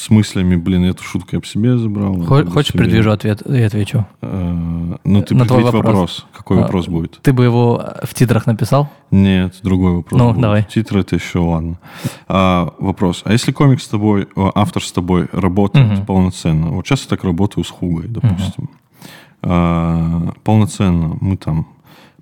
с 0.00 0.08
мыслями, 0.08 0.56
блин, 0.56 0.84
эту 0.84 1.02
шутку 1.02 1.28
я 1.32 1.38
об 1.38 1.44
себе 1.44 1.76
забрал. 1.76 2.14
Хочешь, 2.24 2.72
себе... 2.72 2.84
предвижу 2.84 3.12
ответ 3.12 3.42
и 3.42 3.60
отвечу? 3.60 4.06
Э, 4.22 4.96
ну, 5.04 5.22
ты 5.22 5.34
На 5.34 5.44
твой 5.44 5.62
вопрос. 5.62 5.84
вопрос. 5.84 6.26
Какой 6.32 6.58
а, 6.58 6.60
вопрос 6.62 6.88
будет? 6.88 7.20
Ты 7.20 7.34
бы 7.34 7.44
его 7.44 7.84
в 8.02 8.14
титрах 8.14 8.46
написал? 8.46 8.88
Нет, 9.10 9.56
другой 9.62 9.96
вопрос. 9.96 10.18
Ну, 10.18 10.30
будет. 10.30 10.40
давай. 10.40 10.64
Титры 10.64 11.00
это 11.00 11.16
еще 11.16 11.40
ладно. 11.40 11.78
А, 12.28 12.72
вопрос. 12.78 13.20
А 13.26 13.32
если 13.32 13.52
комик 13.52 13.82
с 13.82 13.88
тобой, 13.88 14.26
автор 14.54 14.82
с 14.82 14.90
тобой 14.90 15.28
работает 15.32 15.98
угу. 15.98 16.06
полноценно? 16.06 16.70
Вот 16.70 16.86
сейчас 16.86 17.02
я 17.02 17.08
так 17.10 17.22
работаю 17.22 17.64
с 17.64 17.68
Хугой, 17.68 18.08
допустим. 18.08 18.64
Угу. 18.64 18.70
А, 19.42 20.32
полноценно 20.44 21.18
мы 21.20 21.36
там 21.36 21.66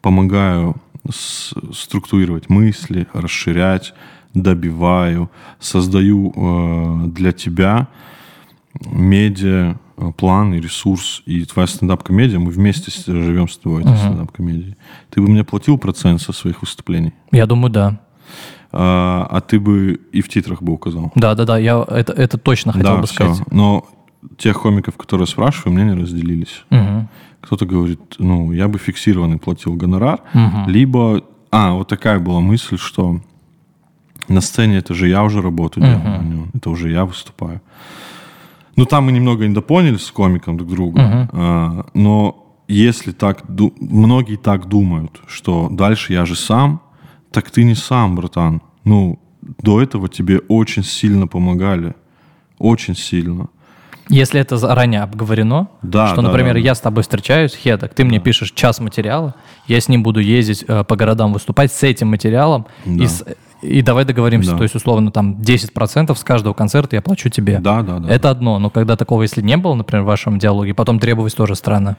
помогаю 0.00 0.74
структурировать 1.10 2.50
мысли, 2.50 3.06
расширять, 3.12 3.94
добиваю, 4.42 5.30
создаю 5.58 6.32
э, 6.34 7.06
для 7.08 7.32
тебя 7.32 7.88
медиа, 8.80 9.76
э, 9.96 10.12
план 10.16 10.54
и 10.54 10.60
ресурс, 10.60 11.22
и 11.26 11.44
твоя 11.44 11.66
стендап-комедия, 11.66 12.38
мы 12.38 12.50
вместе 12.50 12.90
живем 13.06 13.48
с 13.48 13.58
этой 13.58 13.82
uh-huh. 13.82 13.96
стендап-комедией. 13.96 14.76
Ты 15.10 15.20
бы 15.20 15.28
мне 15.28 15.44
платил 15.44 15.78
процент 15.78 16.20
со 16.22 16.32
своих 16.32 16.60
выступлений? 16.60 17.12
Я 17.32 17.46
думаю, 17.46 17.70
да. 17.70 18.00
А, 18.70 19.26
а 19.30 19.40
ты 19.40 19.58
бы 19.58 20.00
и 20.12 20.20
в 20.20 20.28
титрах 20.28 20.62
бы 20.62 20.72
указал? 20.72 21.12
Да, 21.14 21.34
да, 21.34 21.44
да, 21.44 21.58
я 21.58 21.84
это, 21.88 22.12
это 22.12 22.38
точно 22.38 22.72
хотел 22.72 22.96
да, 22.96 23.00
бы 23.00 23.06
сказать. 23.06 23.36
Все. 23.36 23.44
Но 23.50 23.86
тех 24.36 24.60
комиков, 24.60 24.96
которые 24.96 25.26
спрашиваю, 25.26 25.74
мне 25.74 25.84
не 25.84 26.00
разделились. 26.00 26.64
Uh-huh. 26.70 27.06
Кто-то 27.40 27.66
говорит, 27.66 28.00
ну, 28.18 28.52
я 28.52 28.68
бы 28.68 28.78
фиксированный 28.78 29.38
платил 29.38 29.74
гонорар, 29.74 30.20
uh-huh. 30.34 30.68
либо... 30.68 31.22
А, 31.50 31.72
вот 31.72 31.88
такая 31.88 32.18
была 32.18 32.40
мысль, 32.40 32.76
что 32.76 33.20
на 34.28 34.40
сцене 34.40 34.78
это 34.78 34.94
же 34.94 35.08
я 35.08 35.22
уже 35.22 35.40
работаю, 35.40 35.86
uh-huh. 35.86 36.48
это 36.54 36.70
уже 36.70 36.90
я 36.90 37.04
выступаю. 37.04 37.60
Ну, 38.76 38.84
там 38.84 39.04
мы 39.04 39.12
немного 39.12 39.46
недопоняли 39.46 39.96
с 39.96 40.10
комиком 40.10 40.56
друг 40.56 40.70
друга, 40.70 41.00
uh-huh. 41.00 41.28
а, 41.32 41.86
но 41.94 42.48
если 42.68 43.12
так, 43.12 43.44
многие 43.80 44.36
так 44.36 44.68
думают, 44.68 45.20
что 45.26 45.68
дальше 45.70 46.12
я 46.12 46.26
же 46.26 46.36
сам, 46.36 46.80
так 47.32 47.50
ты 47.50 47.64
не 47.64 47.74
сам, 47.74 48.14
братан. 48.14 48.62
Ну, 48.84 49.18
до 49.40 49.80
этого 49.80 50.08
тебе 50.08 50.38
очень 50.48 50.84
сильно 50.84 51.26
помогали, 51.26 51.94
очень 52.58 52.94
сильно. 52.94 53.48
Если 54.10 54.40
это 54.40 54.56
заранее 54.56 55.02
обговорено, 55.02 55.68
да, 55.82 56.08
что, 56.08 56.22
да, 56.22 56.28
например, 56.28 56.54
да, 56.54 56.60
я 56.60 56.74
с 56.74 56.80
тобой 56.80 57.02
встречаюсь, 57.02 57.54
Хедок, 57.54 57.92
ты 57.94 58.04
да. 58.04 58.08
мне 58.08 58.20
пишешь 58.20 58.52
час 58.52 58.80
материала, 58.80 59.34
я 59.66 59.80
с 59.80 59.88
ним 59.88 60.02
буду 60.02 60.20
ездить 60.20 60.64
э, 60.66 60.82
по 60.84 60.96
городам 60.96 61.32
выступать 61.34 61.72
с 61.72 61.82
этим 61.82 62.08
материалом, 62.08 62.66
да. 62.86 63.04
и 63.04 63.06
с 63.06 63.22
и 63.62 63.82
давай 63.82 64.04
договоримся, 64.04 64.52
да. 64.52 64.56
то 64.58 64.62
есть, 64.62 64.74
условно, 64.74 65.10
там 65.10 65.32
10% 65.34 66.14
с 66.14 66.24
каждого 66.24 66.54
концерта 66.54 66.96
я 66.96 67.02
плачу 67.02 67.28
тебе. 67.28 67.58
Да, 67.58 67.82
да, 67.82 67.98
да. 67.98 68.08
Это 68.08 68.30
одно, 68.30 68.58
но 68.58 68.70
когда 68.70 68.96
такого, 68.96 69.22
если 69.22 69.42
не 69.42 69.56
было, 69.56 69.74
например, 69.74 70.04
в 70.04 70.06
вашем 70.06 70.38
диалоге, 70.38 70.74
потом 70.74 71.00
требовать 71.00 71.34
тоже 71.34 71.54
странно. 71.56 71.96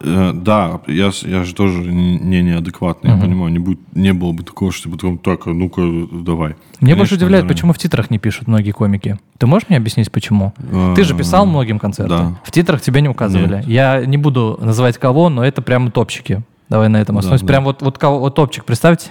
Э, 0.00 0.32
да, 0.34 0.80
я, 0.86 1.10
я 1.22 1.44
же 1.44 1.54
тоже 1.54 1.82
не 1.82 2.42
неадекватный, 2.42 3.10
угу. 3.10 3.18
я 3.18 3.24
понимаю, 3.24 3.52
не, 3.52 3.58
будет, 3.58 3.80
не 3.94 4.14
было 4.14 4.32
бы 4.32 4.42
такого, 4.42 4.72
что 4.72 4.88
потом, 4.88 5.18
так, 5.18 5.46
а 5.46 5.50
ну-ка, 5.50 5.82
давай. 6.10 6.50
Мне 6.80 6.92
Конечно, 6.92 6.96
больше 6.96 7.14
удивляет, 7.16 7.44
да. 7.44 7.52
почему 7.52 7.72
в 7.74 7.78
титрах 7.78 8.10
не 8.10 8.18
пишут 8.18 8.48
многие 8.48 8.70
комики. 8.70 9.18
Ты 9.38 9.46
можешь 9.46 9.68
мне 9.68 9.76
объяснить, 9.76 10.10
почему? 10.10 10.54
А, 10.72 10.94
Ты 10.94 11.04
же 11.04 11.14
писал 11.14 11.44
многим 11.44 11.78
концерты. 11.78 12.10
Да. 12.10 12.40
В 12.44 12.50
титрах 12.50 12.80
тебя 12.80 13.00
не 13.02 13.08
указывали. 13.08 13.56
Нет. 13.56 13.66
Я 13.66 14.04
не 14.06 14.16
буду 14.16 14.58
называть 14.60 14.98
кого, 14.98 15.28
но 15.28 15.44
это 15.44 15.60
прямо 15.60 15.90
топчики. 15.90 16.42
Давай 16.70 16.88
на 16.88 16.96
этом 16.96 17.18
остановимся. 17.18 17.44
Да, 17.44 17.48
Прям 17.48 17.64
да. 17.64 17.66
вот, 17.66 17.82
вот, 17.82 18.02
вот 18.02 18.34
топчик, 18.34 18.64
представьте. 18.64 19.10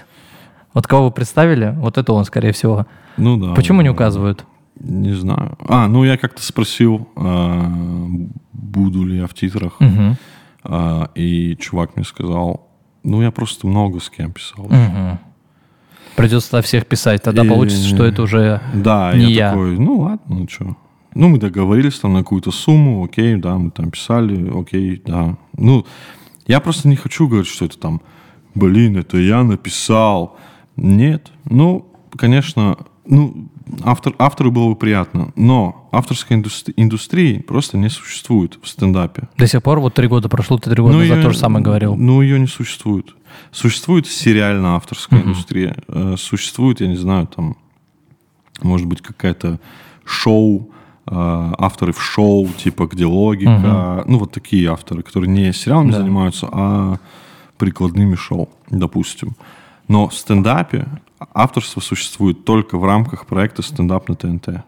Вот 0.74 0.88
кого 0.88 1.06
вы 1.06 1.12
представили, 1.12 1.74
вот 1.78 1.98
это 1.98 2.14
он, 2.14 2.26
скорее 2.26 2.52
всего. 2.52 2.88
Ну 3.18 3.38
да. 3.38 3.54
Почему 3.54 3.82
не 3.82 3.90
указывают? 3.90 4.46
Не 4.80 5.14
знаю. 5.14 5.58
А, 5.68 5.88
ну 5.88 6.04
я 6.04 6.18
как-то 6.18 6.42
спросил, 6.44 7.08
а, 7.16 7.70
буду 8.54 9.06
ли 9.06 9.18
я 9.18 9.28
в 9.28 9.34
титрах. 9.34 9.80
Угу. 9.80 10.18
И 11.16 11.58
чувак 11.60 11.96
мне 11.96 12.06
сказал, 12.06 12.70
ну 13.04 13.22
я 13.22 13.32
просто 13.32 13.68
много 13.68 14.00
с 14.00 14.10
кем 14.10 14.32
писал. 14.32 14.66
Угу. 14.66 15.20
Придется 16.16 16.62
всех 16.62 16.86
писать, 16.86 17.22
тогда 17.24 17.44
и... 17.44 17.50
получится, 17.50 17.88
что 17.88 18.06
это 18.06 18.22
уже 18.22 18.62
да, 18.74 19.14
не 19.14 19.32
я. 19.32 19.46
я. 19.46 19.50
такой, 19.50 19.78
ну 19.78 20.00
ладно, 20.00 20.36
ну 20.40 20.48
что. 20.50 20.76
Ну, 21.16 21.28
мы 21.30 21.38
договорились 21.38 22.00
там 22.00 22.14
на 22.14 22.20
какую-то 22.20 22.52
сумму, 22.52 23.04
окей, 23.04 23.36
да, 23.36 23.58
мы 23.58 23.70
там 23.72 23.92
писали, 23.92 24.52
окей, 24.60 25.02
да. 25.06 25.38
Ну, 25.56 25.86
я 26.48 26.60
просто 26.60 26.88
не 26.88 26.96
хочу 26.96 27.28
говорить, 27.28 27.48
что 27.48 27.66
это 27.66 27.78
там, 27.78 28.02
блин, 28.56 28.98
это 28.98 29.18
я 29.18 29.44
написал, 29.44 30.38
нет. 30.76 31.32
Ну, 31.46 31.86
конечно, 32.16 32.78
ну, 33.06 33.50
автор, 33.84 34.14
автору 34.18 34.52
было 34.52 34.70
бы 34.70 34.76
приятно, 34.76 35.32
но 35.36 35.88
авторской 35.92 36.38
индустри- 36.38 36.74
индустрии 36.76 37.40
просто 37.40 37.78
не 37.78 37.90
существует 37.90 38.58
в 38.62 38.68
стендапе. 38.68 39.28
До 39.38 39.48
сих 39.48 39.62
пор, 39.62 39.80
вот 39.80 39.94
три 39.94 40.08
года 40.08 40.30
прошло, 40.30 40.58
ты 40.58 40.70
три 40.70 40.82
года 40.82 40.96
ну, 40.96 41.00
назад 41.02 41.18
ее, 41.18 41.24
то 41.24 41.32
же 41.32 41.38
самое 41.38 41.64
говорил. 41.64 41.96
Ну, 41.96 42.22
ее 42.22 42.40
не 42.40 42.48
существует. 42.48 43.16
Существует 43.52 44.08
сериально-авторская 44.08 45.20
uh-huh. 45.20 45.26
индустрия. 45.26 45.76
Э, 45.88 46.16
существует, 46.18 46.82
я 46.82 46.88
не 46.88 46.98
знаю, 46.98 47.28
там, 47.28 47.58
может 48.62 48.88
быть, 48.88 49.02
какая-то 49.02 49.60
шоу, 50.06 50.70
э, 51.08 51.12
авторы 51.12 51.94
в 51.94 52.02
шоу, 52.02 52.48
типа 52.48 52.88
где 52.88 53.06
логика, 53.06 53.50
uh-huh. 53.50 54.04
ну 54.08 54.20
вот 54.20 54.32
такие 54.32 54.72
авторы, 54.72 55.02
которые 55.04 55.30
не 55.30 55.52
сериалами 55.52 55.92
да. 55.92 55.98
занимаются, 55.98 56.48
а 56.52 56.98
прикладными 57.58 58.16
шоу, 58.16 58.50
допустим. 58.70 59.36
Но 59.88 60.08
в 60.08 60.16
стендапе 60.16 60.88
авторство 61.34 61.80
существует 61.80 62.46
только 62.46 62.78
в 62.78 62.86
рамках 62.86 63.26
проекта 63.26 63.62
«Стендап 63.62 64.10
на 64.10 64.16
ТНТ». 64.16 64.64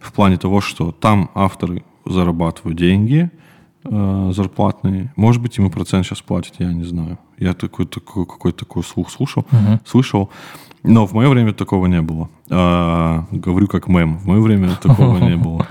В 0.00 0.12
плане 0.12 0.36
того, 0.36 0.60
что 0.60 0.92
там 0.92 1.30
авторы 1.34 1.84
зарабатывают 2.04 2.78
деньги 2.78 3.30
э, 3.84 4.30
зарплатные. 4.32 5.12
Может 5.16 5.42
быть, 5.42 5.56
ему 5.58 5.70
процент 5.70 6.06
сейчас 6.06 6.20
платят, 6.20 6.54
я 6.58 6.72
не 6.72 6.84
знаю. 6.84 7.18
Я 7.38 7.54
такой, 7.54 7.86
такой 7.86 8.26
какой-то 8.26 8.58
такой 8.58 8.84
слух 8.84 9.10
слушал, 9.10 9.44
uh-huh. 9.50 9.80
слышал. 9.84 10.30
Но 10.82 11.06
в 11.06 11.12
мое 11.14 11.28
время 11.28 11.52
такого 11.52 11.86
не 11.86 12.00
было. 12.00 12.28
Э, 12.48 13.24
говорю 13.32 13.66
как 13.66 13.88
мем. 13.88 14.18
В 14.18 14.26
мое 14.26 14.40
время 14.40 14.76
такого 14.76 15.18
не 15.18 15.36
было. 15.44 15.66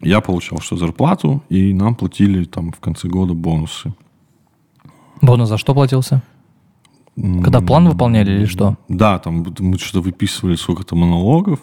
Я 0.00 0.20
получал 0.20 0.58
что 0.60 0.76
зарплату, 0.76 1.42
и 1.48 1.72
нам 1.72 1.94
платили 1.94 2.44
там 2.44 2.72
в 2.72 2.80
конце 2.80 3.08
года 3.08 3.34
бонусы. 3.34 3.92
Бонус 5.20 5.48
за 5.48 5.58
что 5.58 5.74
платился? 5.74 6.22
Когда 7.16 7.60
план 7.60 7.88
выполняли 7.88 8.30
или 8.32 8.44
что? 8.44 8.76
Да, 8.88 9.18
там 9.18 9.46
мы 9.58 9.78
что-то 9.78 10.02
выписывали 10.02 10.54
сколько-то 10.56 10.94
монологов, 10.96 11.60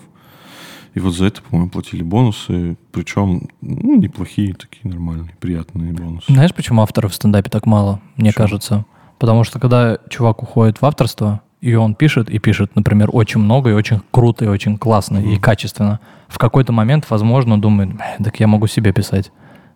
и 0.93 0.99
вот 0.99 1.15
за 1.15 1.25
это, 1.25 1.41
по-моему, 1.41 1.69
платили 1.71 2.03
бонусы, 2.03 2.77
причем 2.91 3.47
ну, 3.61 3.95
неплохие, 3.95 4.53
такие 4.53 4.91
нормальные, 4.91 5.35
приятные 5.39 5.91
бонусы. 5.91 6.31
Знаешь, 6.31 6.53
почему 6.53 6.81
авторов 6.81 7.11
в 7.11 7.15
стендапе 7.15 7.49
так 7.49 7.65
мало, 7.65 7.99
мне 8.15 8.29
Почему? 8.29 8.45
кажется? 8.45 8.85
Потому 9.17 9.43
что 9.43 9.59
когда 9.59 9.97
чувак 10.09 10.43
уходит 10.43 10.81
в 10.81 10.85
авторство, 10.85 11.41
и 11.61 11.73
он 11.75 11.95
пишет, 11.95 12.29
и 12.29 12.39
пишет, 12.39 12.75
например, 12.75 13.09
очень 13.11 13.39
много, 13.39 13.69
и 13.69 13.73
очень 13.73 14.01
круто, 14.11 14.45
и 14.45 14.47
очень 14.47 14.77
классно, 14.77 15.17
mm-hmm. 15.17 15.35
и 15.35 15.39
качественно, 15.39 15.99
в 16.27 16.37
какой-то 16.37 16.73
момент, 16.73 17.05
возможно, 17.09 17.53
он 17.53 17.61
думает, 17.61 17.91
так 18.23 18.39
я 18.39 18.47
могу 18.47 18.67
себе 18.67 18.91
писать. 18.91 19.31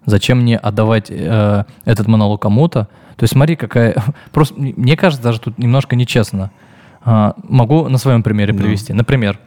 Зачем 0.05 0.39
мне 0.39 0.57
отдавать 0.57 1.07
э, 1.09 1.63
этот 1.85 2.07
монолог 2.07 2.41
кому-то? 2.41 2.89
То 3.17 3.23
есть 3.23 3.33
смотри, 3.33 3.55
какая... 3.55 3.95
Просто 4.31 4.55
мне 4.57 4.95
кажется, 4.95 5.23
даже 5.23 5.39
тут 5.39 5.57
немножко 5.57 5.95
нечестно. 5.95 6.51
А, 7.03 7.35
могу 7.43 7.89
на 7.89 7.97
своем 7.97 8.23
примере 8.23 8.53
привести. 8.53 8.93
Да. 8.93 8.97
Например, 8.97 9.39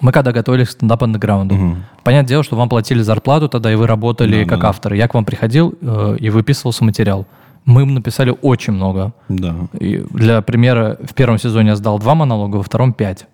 мы 0.00 0.12
когда 0.12 0.32
готовились 0.32 0.68
к 0.68 0.70
стендап 0.72 1.02
андеграунду, 1.02 1.54
угу. 1.54 1.76
понятное 2.02 2.28
дело, 2.28 2.42
что 2.42 2.56
вам 2.56 2.68
платили 2.68 3.02
зарплату 3.02 3.48
тогда, 3.48 3.72
и 3.72 3.76
вы 3.76 3.86
работали 3.86 4.44
да, 4.44 4.48
как 4.48 4.60
да. 4.60 4.68
автор. 4.68 4.94
Я 4.94 5.08
к 5.08 5.14
вам 5.14 5.24
приходил 5.24 5.74
э, 5.80 6.16
и 6.18 6.30
выписывался 6.30 6.84
материал. 6.84 7.26
Мы 7.64 7.84
написали 7.86 8.34
очень 8.42 8.74
много. 8.74 9.12
Да. 9.28 9.54
И 9.78 10.04
для 10.10 10.42
примера, 10.42 10.98
в 11.02 11.14
первом 11.14 11.38
сезоне 11.38 11.70
я 11.70 11.76
сдал 11.76 11.98
два 11.98 12.14
монолога, 12.14 12.56
во 12.56 12.62
втором 12.62 12.92
пять. 12.92 13.26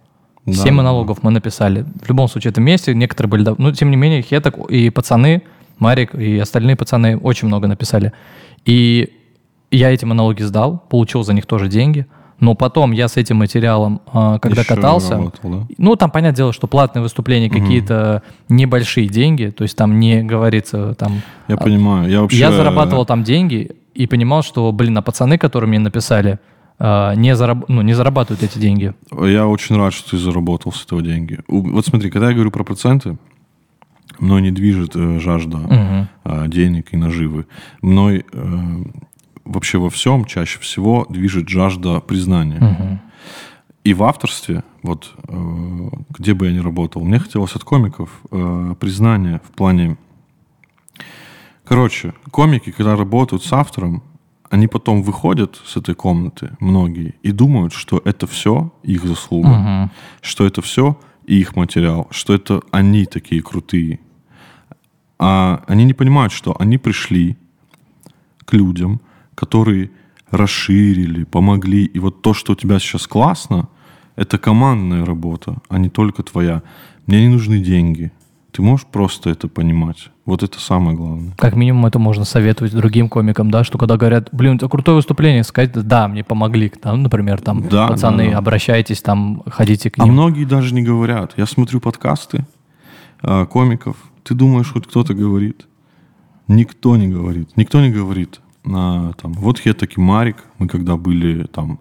Да, 0.47 0.53
Семь 0.53 0.75
монологов 0.75 1.23
мы 1.23 1.31
написали. 1.31 1.85
В 2.03 2.09
любом 2.09 2.29
случае, 2.29 2.51
это 2.51 2.61
вместе, 2.61 2.95
некоторые 2.95 3.31
были... 3.31 3.55
Ну, 3.59 3.73
тем 3.73 3.91
не 3.91 3.97
менее, 3.97 4.23
Хеток 4.23 4.71
и 4.71 4.91
пацаны 4.91 5.43
Марик 5.81 6.15
и 6.15 6.39
остальные 6.39 6.77
пацаны 6.77 7.17
очень 7.17 7.49
много 7.49 7.67
написали. 7.67 8.13
И 8.65 9.11
я 9.71 9.91
эти 9.91 10.05
монологи 10.05 10.43
сдал, 10.43 10.85
получил 10.89 11.23
за 11.23 11.33
них 11.33 11.47
тоже 11.47 11.69
деньги. 11.69 12.07
Но 12.41 12.55
потом 12.55 12.93
я 12.93 13.07
с 13.09 13.19
этим 13.19 13.37
материалом, 13.37 14.01
а, 14.07 14.39
когда 14.39 14.63
Еще 14.63 14.75
катался, 14.75 15.17
работал, 15.17 15.51
да? 15.51 15.67
ну, 15.77 15.95
там, 15.95 16.11
понятное 16.11 16.37
дело, 16.37 16.53
что 16.55 16.67
платные 16.67 17.03
выступления 17.03 17.51
какие-то 17.51 18.23
небольшие 18.49 19.09
деньги, 19.09 19.51
то 19.51 19.63
есть 19.63 19.77
там 19.77 20.01
не 20.01 20.23
говорится, 20.23 20.95
там... 20.95 21.21
Я 21.49 21.59
понимаю. 21.59 22.11
Я 22.11 22.23
вообще... 22.23 22.39
Я 22.39 22.51
зарабатывал 22.51 23.05
там 23.05 23.25
деньги 23.25 23.73
и 23.95 24.07
понимал, 24.07 24.43
что, 24.43 24.73
блин, 24.73 24.97
а 24.97 25.03
пацаны, 25.03 25.37
которые 25.37 25.69
мне 25.69 25.79
написали, 25.79 26.39
а, 26.79 27.15
не, 27.15 27.37
зараб... 27.37 27.69
ну, 27.69 27.83
не 27.83 27.93
зарабатывают 27.93 28.43
эти 28.43 28.59
деньги. 28.59 28.95
Я 29.13 29.47
очень 29.47 29.77
рад, 29.77 29.93
что 29.93 30.13
ты 30.13 30.17
заработал 30.17 30.73
с 30.73 30.83
этого 30.83 31.03
деньги. 31.03 31.41
Вот 31.47 31.85
смотри, 31.85 32.11
когда 32.11 32.29
я 32.29 32.35
говорю 32.35 32.51
про 32.51 32.65
проценты, 32.65 33.19
мной 34.19 34.41
не 34.41 34.51
движет 34.51 34.97
э, 34.97 35.21
жажда 35.21 36.09
а, 36.25 36.49
денег 36.49 36.95
и 36.95 36.97
наживы. 36.97 37.47
Мной 37.83 38.25
э, 38.33 38.59
вообще 39.44 39.79
во 39.79 39.90
всем 39.90 40.24
чаще 40.24 40.59
всего 40.61 41.07
движет 41.09 41.48
жажда 41.48 42.00
признания. 42.00 42.59
Мгм. 42.61 43.00
И 43.83 43.94
в 43.94 44.03
авторстве, 44.03 44.62
вот 44.83 45.14
э, 45.29 45.88
где 46.11 46.35
бы 46.35 46.46
я 46.46 46.53
ни 46.53 46.59
работал, 46.59 47.03
мне 47.03 47.18
хотелось 47.18 47.57
от 47.57 47.64
комиков 47.64 48.20
э, 48.31 48.74
признания 48.79 49.40
в 49.44 49.50
плане... 49.57 49.96
Короче, 51.64 52.14
комики, 52.31 52.72
когда 52.72 52.96
работают 52.96 53.44
с 53.44 53.53
автором, 53.53 54.03
они 54.50 54.66
потом 54.66 55.03
выходят 55.03 55.61
с 55.64 55.76
этой 55.76 55.94
комнаты, 55.94 56.57
многие, 56.59 57.14
и 57.22 57.31
думают, 57.31 57.72
что 57.72 58.03
это 58.05 58.26
все 58.26 58.72
их 58.83 59.05
заслуга, 59.05 59.48
Мгм. 59.48 59.90
что 60.20 60.44
это 60.44 60.61
все 60.62 60.98
их 61.26 61.55
материал, 61.57 62.09
что 62.11 62.35
это 62.35 62.61
они 62.72 63.07
такие 63.07 63.40
крутые. 63.42 64.00
А 65.18 65.62
они 65.68 65.85
не 65.85 65.94
понимают, 65.94 66.33
что 66.33 66.57
они 66.59 66.76
пришли 66.79 67.37
к 68.44 68.53
людям, 68.53 69.00
которые 69.40 69.90
расширили, 70.31 71.24
помогли. 71.24 71.85
И 71.87 71.98
вот 71.98 72.22
то, 72.22 72.35
что 72.35 72.53
у 72.53 72.57
тебя 72.57 72.79
сейчас 72.79 73.07
классно, 73.07 73.68
это 74.16 74.38
командная 74.38 75.05
работа, 75.05 75.57
а 75.68 75.79
не 75.79 75.88
только 75.88 76.22
твоя. 76.22 76.62
Мне 77.07 77.22
не 77.22 77.29
нужны 77.29 77.59
деньги. 77.59 78.12
Ты 78.53 78.62
можешь 78.62 78.85
просто 78.87 79.31
это 79.31 79.48
понимать. 79.48 80.11
Вот 80.26 80.42
это 80.42 80.61
самое 80.61 80.96
главное. 80.96 81.33
Как 81.38 81.55
минимум 81.57 81.87
это 81.87 81.98
можно 81.98 82.24
советовать 82.24 82.72
другим 82.74 83.09
комикам, 83.09 83.50
да, 83.50 83.64
что 83.64 83.79
когда 83.79 83.96
говорят, 83.96 84.29
блин, 84.33 84.57
это 84.57 84.68
крутое 84.68 84.96
выступление, 84.96 85.44
сказать, 85.44 85.72
да, 85.72 86.09
мне 86.09 86.22
помогли, 86.24 86.68
там, 86.68 87.03
например, 87.03 87.40
там, 87.40 87.68
Да, 87.68 87.88
пацаны, 87.88 88.26
да, 88.26 88.31
да. 88.33 88.38
обращайтесь, 88.38 89.03
там, 89.03 89.42
ходите 89.46 89.90
к 89.90 89.98
А 89.98 90.05
ним. 90.05 90.12
многие 90.14 90.44
даже 90.44 90.74
не 90.74 90.83
говорят. 90.83 91.35
Я 91.37 91.46
смотрю 91.46 91.81
подкасты 91.81 92.44
а, 93.22 93.46
комиков. 93.46 93.96
Ты 94.24 94.35
думаешь, 94.35 94.72
хоть 94.72 94.87
кто-то 94.87 95.14
говорит? 95.14 95.66
Никто 96.48 96.96
не 96.96 97.09
говорит. 97.09 97.57
Никто 97.57 97.81
не 97.81 97.90
говорит. 97.90 98.40
А, 98.64 99.12
там, 99.14 99.33
вот 99.33 99.61
я 99.64 99.75
таки 99.75 100.01
Марик, 100.01 100.37
мы 100.59 100.68
когда 100.68 100.96
были 100.96 101.44
там, 101.44 101.79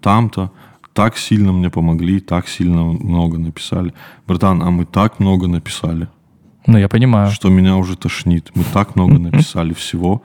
там-то, 0.00 0.50
так 0.92 1.16
сильно 1.18 1.52
мне 1.52 1.70
помогли, 1.70 2.20
так 2.20 2.48
сильно 2.48 2.84
много 2.84 3.38
написали. 3.38 3.92
Братан, 4.26 4.62
а 4.62 4.70
мы 4.70 4.84
так 4.86 5.20
много 5.20 5.46
написали, 5.46 6.08
Ну, 6.66 6.78
я 6.78 6.88
понимаю. 6.88 7.30
что 7.30 7.48
меня 7.48 7.76
уже 7.76 7.96
тошнит. 7.96 8.50
Мы 8.54 8.64
так 8.72 8.96
много 8.96 9.18
написали 9.18 9.72
всего 9.74 10.22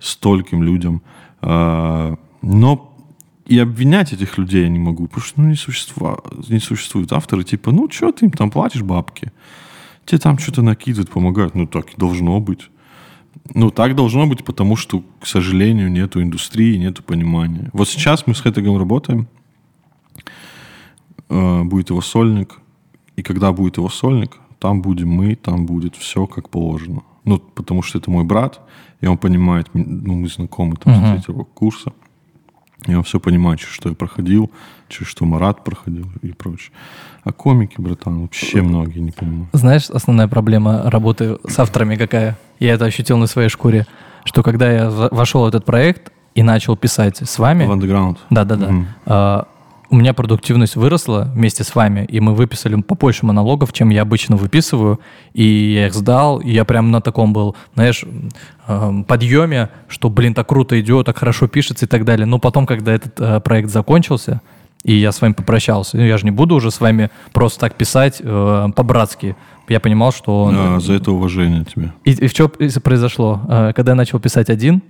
стольким 0.00 0.62
людям. 0.62 1.02
А, 1.40 2.16
Но 2.42 2.84
и 3.46 3.58
обвинять 3.58 4.12
этих 4.12 4.36
людей 4.38 4.62
я 4.64 4.68
не 4.68 4.78
могу, 4.78 5.06
потому 5.06 5.24
что 5.24 5.40
ну, 5.40 5.48
не, 5.48 5.56
существует, 5.56 6.18
не 6.50 6.58
существуют 6.60 7.12
авторы, 7.12 7.44
типа, 7.44 7.70
ну, 7.72 7.88
что 7.90 8.12
ты 8.12 8.26
им 8.26 8.30
там 8.30 8.50
платишь 8.50 8.82
бабки? 8.82 9.32
Тебе 10.04 10.18
там 10.18 10.38
что-то 10.38 10.62
накидывают, 10.62 11.10
помогают. 11.10 11.54
Ну, 11.54 11.66
так 11.66 11.86
и 11.90 11.96
должно 11.96 12.40
быть. 12.40 12.70
Ну, 13.54 13.70
так 13.70 13.94
должно 13.94 14.26
быть, 14.26 14.44
потому 14.44 14.76
что, 14.76 15.02
к 15.20 15.26
сожалению, 15.26 15.90
нету 15.90 16.22
индустрии, 16.22 16.76
нету 16.76 17.02
понимания. 17.02 17.70
Вот 17.72 17.88
сейчас 17.88 18.26
мы 18.26 18.34
с 18.34 18.40
Хэтегом 18.40 18.76
работаем, 18.76 19.26
э, 21.28 21.62
будет 21.64 21.90
его 21.90 22.00
сольник, 22.00 22.60
и 23.16 23.22
когда 23.22 23.52
будет 23.52 23.78
его 23.78 23.88
сольник, 23.88 24.38
там 24.58 24.82
будем 24.82 25.08
мы, 25.08 25.34
там 25.34 25.66
будет 25.66 25.96
все 25.96 26.26
как 26.26 26.50
положено. 26.50 27.02
Ну, 27.24 27.38
потому 27.38 27.82
что 27.82 27.98
это 27.98 28.10
мой 28.10 28.24
брат, 28.24 28.60
и 29.00 29.06
он 29.06 29.18
понимает, 29.18 29.68
ну, 29.72 30.14
мы 30.14 30.28
знакомы 30.28 30.76
там 30.76 30.94
с 30.94 31.10
третьего 31.12 31.44
курса, 31.44 31.92
он 32.86 33.02
все 33.02 33.18
понимает, 33.20 33.60
через 33.60 33.72
что 33.72 33.88
я 33.88 33.94
проходил, 33.94 34.50
через 34.88 35.08
что 35.08 35.24
Марат 35.24 35.64
проходил 35.64 36.06
и 36.22 36.28
прочее. 36.28 36.70
А 37.24 37.32
комики, 37.32 37.74
братан, 37.78 38.22
вообще 38.22 38.62
многие 38.62 39.00
не 39.00 39.10
понимают. 39.10 39.48
Знаешь, 39.52 39.90
основная 39.90 40.28
проблема 40.28 40.82
работы 40.90 41.38
с 41.46 41.58
авторами 41.58 41.96
какая? 41.96 42.38
Я 42.60 42.74
это 42.74 42.86
ощутил 42.86 43.18
на 43.18 43.26
своей 43.26 43.48
шкуре, 43.48 43.86
что 44.24 44.42
когда 44.42 44.70
я 44.70 44.90
вошел 44.90 45.42
в 45.42 45.46
этот 45.46 45.64
проект 45.64 46.12
и 46.34 46.42
начал 46.42 46.76
писать 46.76 47.18
с 47.18 47.38
вами, 47.38 47.66
В 47.66 47.72
андеграунд. 47.72 48.18
Да-да-да. 48.30 48.68
Мгм. 48.68 48.86
У 49.90 49.96
меня 49.96 50.12
продуктивность 50.12 50.76
выросла 50.76 51.30
вместе 51.34 51.64
с 51.64 51.74
вами, 51.74 52.04
и 52.04 52.20
мы 52.20 52.34
выписали 52.34 52.78
побольше 52.80 53.24
монологов, 53.24 53.72
чем 53.72 53.88
я 53.88 54.02
обычно 54.02 54.36
выписываю, 54.36 55.00
и 55.32 55.44
я 55.44 55.86
их 55.86 55.94
сдал, 55.94 56.40
и 56.40 56.50
я 56.50 56.66
прям 56.66 56.90
на 56.90 57.00
таком 57.00 57.32
был, 57.32 57.56
знаешь, 57.74 58.04
эм, 58.66 59.04
подъеме, 59.04 59.70
что, 59.88 60.10
блин, 60.10 60.34
так 60.34 60.46
круто 60.46 60.78
идет, 60.78 61.06
так 61.06 61.16
хорошо 61.16 61.48
пишется 61.48 61.86
и 61.86 61.88
так 61.88 62.04
далее. 62.04 62.26
Но 62.26 62.38
потом, 62.38 62.66
когда 62.66 62.92
этот 62.92 63.18
э, 63.18 63.40
проект 63.40 63.70
закончился, 63.70 64.42
и 64.84 64.94
я 64.94 65.10
с 65.10 65.22
вами 65.22 65.32
попрощался, 65.32 65.96
ну, 65.96 66.02
я 66.02 66.18
же 66.18 66.24
не 66.24 66.32
буду 66.32 66.54
уже 66.54 66.70
с 66.70 66.80
вами 66.80 67.10
просто 67.32 67.60
так 67.60 67.74
писать 67.74 68.20
э, 68.20 68.68
по-братски. 68.76 69.36
Я 69.68 69.80
понимал, 69.80 70.12
что... 70.12 70.50
А, 70.52 70.80
за 70.80 70.94
это 70.94 71.12
уважение 71.12 71.64
тебе. 71.64 71.92
И, 72.04 72.12
и 72.12 72.26
в 72.26 72.34
чем 72.34 72.50
произошло? 72.82 73.40
Э, 73.48 73.72
Когда 73.74 73.92
я 73.92 73.96
начал 73.96 74.20
писать 74.20 74.50
один, 74.50 74.82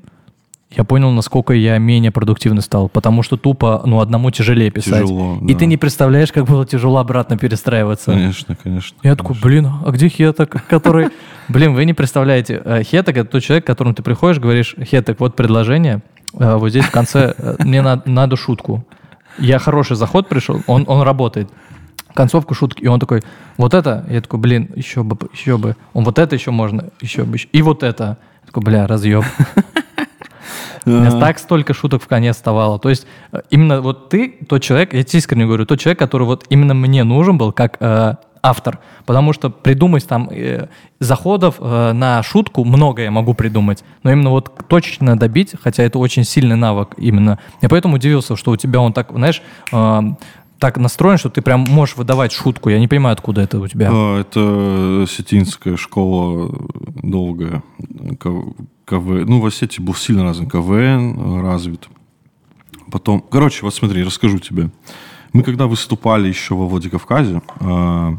я 0.71 0.85
понял, 0.85 1.11
насколько 1.13 1.55
я 1.55 1.79
менее 1.79 2.11
продуктивный 2.11 2.61
стал, 2.63 2.89
потому 2.91 3.23
что 3.23 3.37
тупо, 3.39 3.83
ну, 3.87 4.01
одному 4.01 4.31
тяжелее 4.31 4.71
писать. 4.71 5.05
Тяжело, 5.05 5.39
И 5.47 5.53
да. 5.55 5.59
ты 5.61 5.67
не 5.67 5.77
представляешь, 5.79 6.31
как 6.31 6.45
было 6.45 6.67
тяжело 6.67 6.99
обратно 6.99 7.39
перестраиваться. 7.39 8.13
Конечно, 8.13 8.55
конечно. 8.63 8.97
Я 9.03 9.17
такой, 9.17 9.35
блин, 9.43 9.67
а 9.85 9.91
где 9.91 10.09
Хеток, 10.09 10.63
который... 10.69 11.09
Блин, 11.49 11.73
вы 11.75 11.87
не 11.87 11.95
представляете, 11.95 12.61
э, 12.65 12.83
Хеток— 12.83 13.17
это 13.19 13.31
тот 13.31 13.43
человек, 13.43 13.65
к 13.65 13.67
которому 13.67 13.95
ты 13.95 14.03
приходишь, 14.03 14.39
говоришь, 14.41 14.75
Хеток, 14.83 15.21
вот 15.21 15.37
предложение, 15.37 16.03
э, 16.35 16.57
вот 16.57 16.69
здесь 16.69 16.85
в 16.85 16.91
конце 16.91 17.35
э, 17.39 17.57
мне 17.61 17.81
на- 17.81 18.03
надо 18.05 18.37
шутку. 18.37 18.85
Я 19.39 19.59
хороший 19.59 19.97
заход 19.97 20.29
пришел, 20.29 20.61
он, 20.67 20.85
он 20.87 21.01
работает. 21.03 21.49
Концовку 22.13 22.53
шутки, 22.55 22.83
и 22.83 22.89
он 22.89 23.01
такой, 23.01 23.23
вот 23.57 23.73
это, 23.73 24.05
я 24.11 24.21
такой, 24.21 24.39
блин, 24.41 24.69
еще 24.75 25.03
бы, 25.03 25.17
еще 25.33 25.57
бы. 25.57 25.77
Он 25.95 26.05
вот 26.05 26.19
это 26.19 26.35
еще 26.35 26.51
можно, 26.51 26.91
еще 27.01 27.23
бы, 27.25 27.37
еще- 27.37 27.49
и 27.53 27.63
вот 27.63 27.83
это. 27.83 28.19
Я 28.43 28.47
такой, 28.47 28.63
бля, 28.65 28.87
разъеб. 28.87 29.25
У 30.97 31.01
меня 31.01 31.21
так 31.21 31.39
столько 31.39 31.75
шуток 31.75 32.03
в 32.03 32.07
коне 32.07 32.31
оставало. 32.31 32.79
То 32.79 32.89
есть 32.89 33.07
э, 33.33 33.41
именно 33.51 33.81
вот 33.81 34.09
ты 34.09 34.29
тот 34.49 34.63
человек, 34.63 34.95
я 34.95 35.03
тебе 35.03 35.19
искренне 35.19 35.47
говорю, 35.47 35.67
тот 35.67 35.81
человек, 35.81 35.99
который 35.99 36.27
вот 36.27 36.45
именно 36.49 36.75
мне 36.75 37.05
нужен 37.05 37.39
был 37.39 37.53
как 37.53 37.77
э, 37.81 38.15
автор. 38.43 38.79
Потому 39.07 39.33
что 39.33 39.51
придумать 39.51 40.07
там 40.07 40.29
э, 40.31 40.69
заходов 41.01 41.57
э, 41.61 41.93
на 41.93 42.23
шутку 42.23 42.65
много 42.65 43.03
я 43.03 43.11
могу 43.11 43.35
придумать. 43.35 43.85
Но 44.03 44.13
именно 44.13 44.31
вот 44.31 44.53
точечно 44.69 45.19
добить, 45.19 45.55
хотя 45.63 45.83
это 45.83 45.99
очень 45.99 46.25
сильный 46.25 46.57
навык 46.57 46.95
именно. 46.97 47.39
Я 47.63 47.69
поэтому 47.69 47.97
удивился, 47.97 48.37
что 48.37 48.53
у 48.53 48.57
тебя 48.57 48.81
он 48.81 48.93
так, 48.93 49.11
знаешь, 49.13 49.43
э, 49.73 50.01
так 50.59 50.77
настроен, 50.77 51.19
что 51.19 51.31
ты 51.31 51.41
прям 51.41 51.61
можешь 51.69 51.97
выдавать 51.97 52.33
шутку. 52.33 52.69
Я 52.69 52.81
не 52.81 52.89
понимаю, 52.89 53.13
откуда 53.13 53.43
это 53.43 53.61
у 53.61 53.69
тебя. 53.69 53.91
А, 53.93 54.21
Это 54.21 55.07
сетинская 55.09 55.77
школа 55.77 56.53
долгая. 57.03 57.63
К- 58.89 58.91
КВ... 58.91 59.25
Ну, 59.27 59.41
в 59.41 59.47
Осетии 59.47 59.83
был 59.83 59.95
сильно 59.95 60.23
развит 60.23 60.51
КВН, 60.51 61.19
э, 61.19 61.41
развит. 61.43 61.89
Потом... 62.91 63.21
Короче, 63.21 63.63
вот 63.63 63.75
смотри, 63.75 64.03
расскажу 64.03 64.39
тебе. 64.39 64.71
Мы 65.33 65.43
когда 65.43 65.67
выступали 65.67 66.29
еще 66.29 66.55
во 66.55 66.67
Владикавказе, 66.67 67.43
э, 67.61 68.17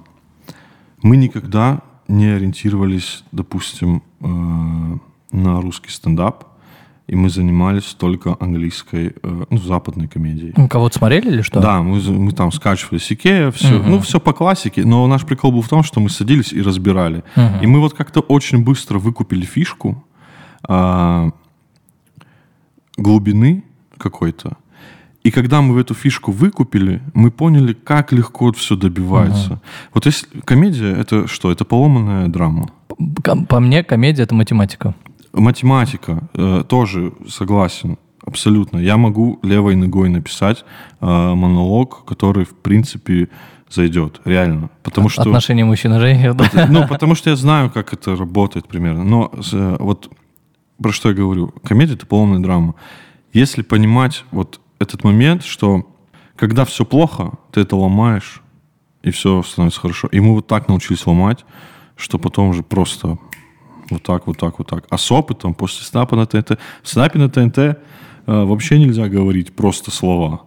мы 1.01 1.17
никогда 1.17 1.81
не 2.07 2.27
ориентировались, 2.27 3.23
допустим, 3.31 4.03
э, 4.19 4.25
на 5.31 5.61
русский 5.61 5.89
стендап, 5.89 6.45
и 7.07 7.15
мы 7.15 7.29
занимались 7.29 7.95
только 7.97 8.37
английской, 8.39 9.15
э, 9.23 9.45
ну, 9.49 9.57
западной 9.57 10.07
комедией. 10.07 10.53
Кого-то 10.67 10.99
смотрели 10.99 11.29
или 11.29 11.41
что? 11.41 11.59
Да, 11.59 11.81
мы, 11.81 11.99
мы 11.99 12.31
там 12.31 12.51
скачивали 12.51 12.99
Сикея, 12.99 13.49
все, 13.49 13.81
ну, 13.81 13.99
все 13.99 14.19
по 14.19 14.33
классике, 14.33 14.85
но 14.85 15.07
наш 15.07 15.25
прикол 15.25 15.51
был 15.51 15.61
в 15.63 15.69
том, 15.69 15.81
что 15.81 15.99
мы 15.99 16.09
садились 16.09 16.53
и 16.53 16.61
разбирали. 16.61 17.23
И 17.61 17.65
мы 17.67 17.79
вот 17.79 17.93
как-то 17.95 18.19
очень 18.19 18.63
быстро 18.63 18.99
выкупили 18.99 19.45
фишку 19.45 20.03
а, 20.67 21.29
глубины 22.97 23.63
какой-то. 23.97 24.57
И 25.23 25.31
когда 25.31 25.61
мы 25.61 25.79
эту 25.81 25.93
фишку 25.93 26.31
выкупили, 26.31 27.01
мы 27.13 27.29
поняли, 27.29 27.73
как 27.73 28.13
легко 28.13 28.51
все 28.53 28.75
добивается. 28.75 29.59
Вот 29.93 30.05
если 30.05 30.27
комедия 30.45 30.93
это 30.93 31.27
что? 31.27 31.51
Это 31.51 31.65
поломанная 31.65 32.27
драма. 32.27 32.69
Ко- 33.23 33.35
По 33.45 33.59
мне, 33.59 33.83
комедия— 33.83 34.23
это 34.23 34.33
математика. 34.35 34.93
Математика 35.33 36.21
э, 36.33 36.63
тоже 36.67 37.11
согласен. 37.27 37.97
Абсолютно. 38.25 38.77
Я 38.79 38.97
могу 38.97 39.39
левой 39.43 39.75
ногой 39.75 40.09
написать 40.09 40.63
э, 41.01 41.05
монолог, 41.05 42.05
который, 42.05 42.45
в 42.45 42.53
принципе, 42.55 43.27
зайдет, 43.69 44.21
реально. 44.25 44.69
Потому 44.83 45.09
что... 45.09 45.21
Отношения 45.21 45.65
мужчин 45.65 45.93
и 45.95 45.99
женщин, 45.99 46.35
да? 46.37 46.67
Ну, 46.69 46.87
потому 46.87 47.15
что 47.15 47.29
я 47.29 47.35
знаю, 47.35 47.69
как 47.69 47.93
это 47.93 48.15
работает 48.15 48.67
примерно. 48.67 49.03
Но 49.03 49.31
с- 49.41 49.77
вот 49.79 50.09
про 50.81 50.91
что 50.91 51.09
я 51.09 51.15
говорю. 51.15 51.53
Комедия— 51.63 51.93
это 51.95 52.05
полная 52.05 52.39
драма. 52.39 52.75
Если 53.33 53.61
понимать 53.61 54.25
вот 54.31 54.59
этот 54.79 55.03
момент, 55.03 55.43
что 55.43 55.85
когда 56.35 56.65
все 56.65 56.85
плохо, 56.85 57.33
ты 57.51 57.61
это 57.61 57.75
ломаешь, 57.75 58.41
и 59.03 59.11
все 59.11 59.43
становится 59.43 59.79
хорошо. 59.79 60.07
И 60.11 60.19
мы 60.19 60.33
вот 60.33 60.47
так 60.47 60.67
научились 60.67 61.05
ломать, 61.05 61.45
что 61.95 62.17
потом 62.17 62.49
уже 62.49 62.63
просто 62.63 63.17
вот 63.89 64.03
так, 64.03 64.27
вот 64.27 64.37
так, 64.37 64.59
вот 64.59 64.67
так. 64.67 64.85
А 64.89 64.97
с 64.97 65.11
опытом 65.11 65.53
после 65.53 65.85
снапа 65.85 66.15
на 66.15 66.25
ТНТ... 66.25 66.59
В 66.83 66.89
снапе 66.89 67.19
на 67.19 67.29
ТНТ 67.29 67.57
э, 67.57 67.75
вообще 68.25 68.79
нельзя 68.79 69.07
говорить 69.07 69.55
просто 69.55 69.91
слова. 69.91 70.43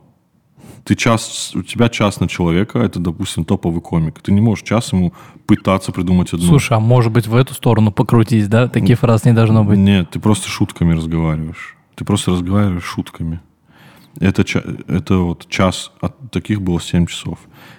Ты 0.85 0.97
час, 0.97 1.53
у 1.55 1.62
тебя 1.62 1.88
час 1.88 2.18
на 2.21 2.29
человека, 2.29 2.81
это, 2.81 2.99
допустим, 2.99 3.45
топовый 3.45 3.81
комик. 3.81 4.21
Ты 4.21 4.33
не 4.33 4.40
можешь 4.40 4.64
час 4.64 4.92
ему 4.92 5.12
пытаться 5.47 5.92
придумать 5.92 6.33
одну. 6.33 6.47
Слушай, 6.47 6.77
а 6.77 6.81
может 6.81 7.12
быть 7.12 7.29
в 7.29 7.37
эту 7.37 7.55
сторону 7.55 7.92
покрутись, 7.92 8.49
да? 8.49 8.68
Таких 8.68 8.99
фраз 8.99 9.25
не 9.25 9.33
должно 9.33 9.64
быть. 9.64 9.79
Нет, 9.79 10.11
ты 10.11 10.18
просто 10.18 10.49
шутками 10.49 10.95
разговариваешь. 10.95 11.77
Ты 11.95 12.05
просто 12.05 12.33
разговариваешь 12.33 12.85
шутками. 12.85 13.40
Это, 14.21 14.45
это 14.88 15.16
вот 15.18 15.49
час, 15.49 15.92
от 16.01 16.31
таких 16.31 16.61
было 16.61 16.81
7 16.81 17.07
часов. 17.07 17.38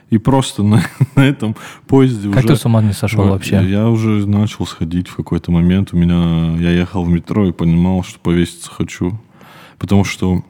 И 0.10 0.18
просто 0.18 0.64
на, 0.64 0.82
на 1.16 1.22
этом 1.22 1.56
поезде 1.88 2.30
Как 2.30 2.46
уже... 2.46 2.48
ты 2.50 2.56
с 2.56 2.66
ума 2.66 2.82
не 2.82 2.94
сошел 2.94 3.24
Вот, 3.24 3.32
вообще? 3.32 3.64
Я 3.68 3.90
уже 3.90 4.28
начал 4.28 4.66
сходить 4.66 5.08
в 5.08 5.16
какой-то 5.16 5.52
момент. 5.52 5.94
У 5.94 5.98
меня... 5.98 6.56
Я 6.58 6.72
ехал 6.72 7.04
в 7.04 7.10
метро 7.10 7.48
и 7.48 7.52
понимал, 7.52 8.04
что 8.04 8.20
повеситься 8.20 8.72
хочу. 8.72 9.20
Потому 9.78 10.04
что 10.04 10.44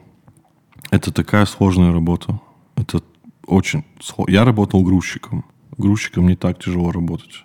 это 0.90 1.12
такая 1.12 1.44
сложная 1.44 1.92
работа. 1.92 2.40
Это 2.84 3.02
очень... 3.46 3.84
Я 4.28 4.44
работал 4.44 4.82
грузчиком. 4.82 5.44
Грузчиком 5.78 6.28
не 6.28 6.36
так 6.36 6.62
тяжело 6.62 6.92
работать. 6.92 7.44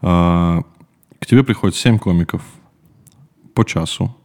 А, 0.00 0.62
К 1.18 1.26
тебе 1.26 1.44
приходят 1.44 1.76
7 1.76 1.98
комиков 1.98 2.42
по 3.54 3.64
часу. 3.64 4.16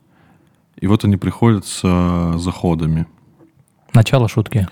И 0.77 0.87
вот 0.87 1.03
они 1.03 1.17
приходят 1.17 1.65
с 1.65 1.81
а, 1.83 2.37
заходами. 2.37 3.07
Начало 3.93 4.29
шутки. 4.29 4.67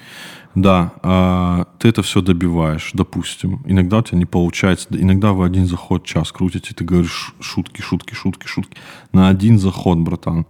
Да, 0.56 0.94
а, 1.04 1.66
ты 1.78 1.90
это 1.90 2.04
все 2.04 2.22
добиваешь, 2.22 2.92
допустим. 2.94 3.62
Иногда 3.66 3.98
у 3.98 4.02
тебя 4.02 4.18
не 4.18 4.26
получается. 4.26 4.88
да, 4.90 5.00
Иногда 5.00 5.34
вы 5.34 5.46
один 5.46 5.66
заход 5.66 6.06
час 6.06 6.32
крутите, 6.32 6.74
ты 6.74 6.86
говоришь 6.86 7.34
шутки, 7.42 7.82
шутки, 7.82 8.14
шутки, 8.14 8.48
шутки. 8.48 8.78
На 9.12 9.28
один 9.28 9.60
заход, 9.60 10.00
братан. 10.00 10.46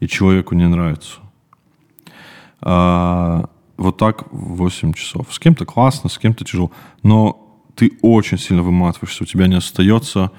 И 0.00 0.08
человеку 0.08 0.54
не 0.54 0.66
нравится. 0.66 1.18
Вот 3.76 3.96
так 3.96 4.24
8 4.32 4.92
часов. 4.92 5.32
С 5.32 5.38
кем-то 5.38 5.64
классно, 5.64 6.08
с 6.08 6.18
кем-то 6.18 6.44
тяжело. 6.44 6.70
Но 7.02 7.40
ты 7.74 7.92
очень 8.02 8.38
сильно 8.38 8.62
выматываешься, 8.62 9.24
у 9.24 9.26
тебя 9.26 9.46
не 9.46 9.56
остается 9.56 10.30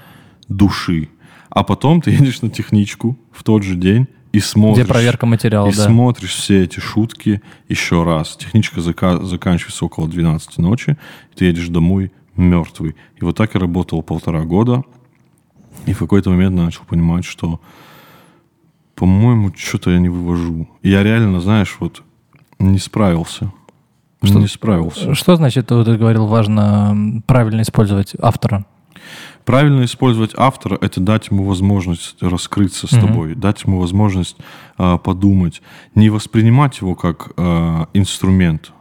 души. 0.48 1.10
А 1.50 1.64
потом 1.64 2.02
ты 2.02 2.12
едешь 2.20 2.42
на 2.42 2.50
техничку 2.50 3.18
в 3.32 3.44
тот 3.44 3.64
же 3.64 3.76
день 3.76 4.08
и 4.32 4.40
смотришь. 4.40 4.84
Где 4.86 4.94
проверка 4.94 5.26
материала, 5.26 5.68
И 5.70 5.74
да. 5.76 5.86
смотришь 5.86 6.34
все 6.36 6.64
эти 6.64 6.80
шутки 6.80 7.42
еще 7.70 8.04
раз. 8.04 8.36
Техничка 8.38 8.82
зака- 8.82 9.24
заканчивается 9.24 9.86
около 9.86 10.08
12 10.08 10.58
ночи, 10.58 10.98
и 11.34 11.36
ты 11.38 11.46
едешь 11.46 11.70
домой 11.70 12.12
мертвый. 12.36 12.96
И 13.18 13.24
вот 13.24 13.38
так 13.38 13.54
я 13.54 13.60
работал 13.60 14.04
полтора 14.04 14.44
года. 14.44 14.84
И 15.86 15.94
в 15.94 16.00
какой-то 16.00 16.30
момент 16.32 16.56
начал 16.56 16.84
понимать, 16.86 17.26
что, 17.26 17.62
по-моему, 18.96 19.54
что-то 19.56 19.92
я 19.92 20.00
не 20.00 20.10
вывожу. 20.10 20.68
И 20.82 20.90
я 20.90 21.04
реально, 21.04 21.40
знаешь, 21.42 21.76
вот 21.80 22.04
не 22.60 22.80
справился. 22.80 23.52
Что- 24.24 24.40
Не 24.40 24.48
справился. 24.48 25.14
Что 25.14 25.36
значит, 25.36 25.68
ты 25.68 25.76
говорил, 25.98 26.26
важно 26.26 27.22
правильно 27.28 27.62
использовать 27.62 28.14
автора? 28.20 28.66
Правильно 29.44 29.84
использовать 29.86 30.32
автора– 30.36 30.80
это 30.82 31.00
дать 31.00 31.28
ему 31.30 31.44
возможность 31.44 32.16
раскрыться 32.24 32.88
с 32.88 32.94
Мгм. 32.94 33.02
тобой, 33.08 33.36
дать 33.36 33.64
ему 33.66 33.80
возможность 33.80 34.38
а, 34.78 34.98
подумать, 34.98 35.62
не 35.94 36.10
воспринимать 36.10 36.82
его 36.82 36.96
как 36.96 37.34
а, 37.38 37.88
инструмент. 37.94 38.72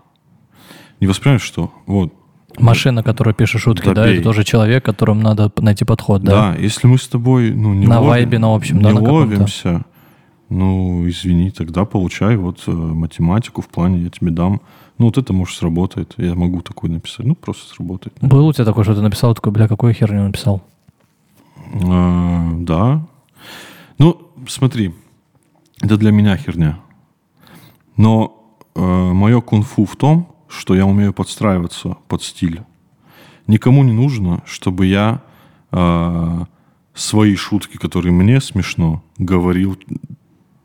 Не 1.00 1.06
воспринимать, 1.06 1.42
что 1.42 1.72
вот, 1.87 2.14
Машина, 2.58 3.02
которая 3.02 3.34
пишет 3.34 3.60
шутки, 3.60 3.84
да, 3.87 3.94
Добей. 3.94 4.14
это 4.14 4.22
тоже 4.24 4.44
человек, 4.44 4.84
которому 4.84 5.20
надо 5.20 5.50
найти 5.58 5.84
подход, 5.84 6.22
да, 6.22 6.52
да? 6.52 6.56
если 6.56 6.87
мы 6.87 6.98
с 6.98 7.08
тобой 7.08 7.50
ну, 7.50 7.74
не 7.74 7.87
На 7.87 7.98
ловим- 8.00 8.08
вайбе, 8.08 8.38
на 8.38 8.54
общем, 8.54 8.80
да, 8.80 8.90
не 8.92 8.94
на 8.94 9.00
каком-то. 9.04 9.34
ловимся, 9.34 9.84
ну, 10.54 11.08
извини, 11.08 11.50
тогда 11.50 11.84
получай 11.84 12.36
вот 12.36 12.62
э, 12.66 12.70
математику 12.70 13.60
в 13.60 13.68
плане, 13.68 14.02
я 14.02 14.10
тебе 14.10 14.30
дам. 14.30 14.60
Ну, 14.98 15.06
вот 15.06 15.18
это, 15.18 15.32
может, 15.32 15.58
сработает. 15.58 16.14
Я 16.16 16.34
могу 16.34 16.60
такую 16.60 16.92
написать. 16.92 17.26
Ну, 17.26 17.34
просто 17.34 17.74
сработает. 17.74 18.16
Был 18.20 18.46
у 18.46 18.52
тебя 18.52 18.64
такой, 18.64 18.84
что 18.84 18.94
ты 18.94 19.00
написал, 19.00 19.34
такой, 19.34 19.52
бля, 19.52 19.66
какую 19.66 19.92
херню 19.92 20.22
написал? 20.22 20.62
А, 21.84 22.52
да. 22.58 23.04
Ну, 23.98 24.30
смотри, 24.46 24.94
это 25.82 25.96
для 25.96 26.12
меня 26.12 26.36
херня. 26.36 26.78
Но 27.96 28.40
мое 28.76 29.40
кунг-фу 29.40 29.84
в 29.86 29.96
том, 29.96 30.34
что 30.48 30.74
я 30.74 30.86
умею 30.86 31.12
подстраиваться 31.12 31.96
под 32.06 32.22
стиль. 32.22 32.62
Никому 33.46 33.82
не 33.84 33.92
нужно, 33.92 34.42
чтобы 34.46 34.86
я 34.86 35.22
а, 35.70 36.46
свои 36.94 37.34
шутки, 37.34 37.76
которые 37.76 38.12
мне 38.12 38.40
смешно, 38.40 39.02
говорил 39.18 39.76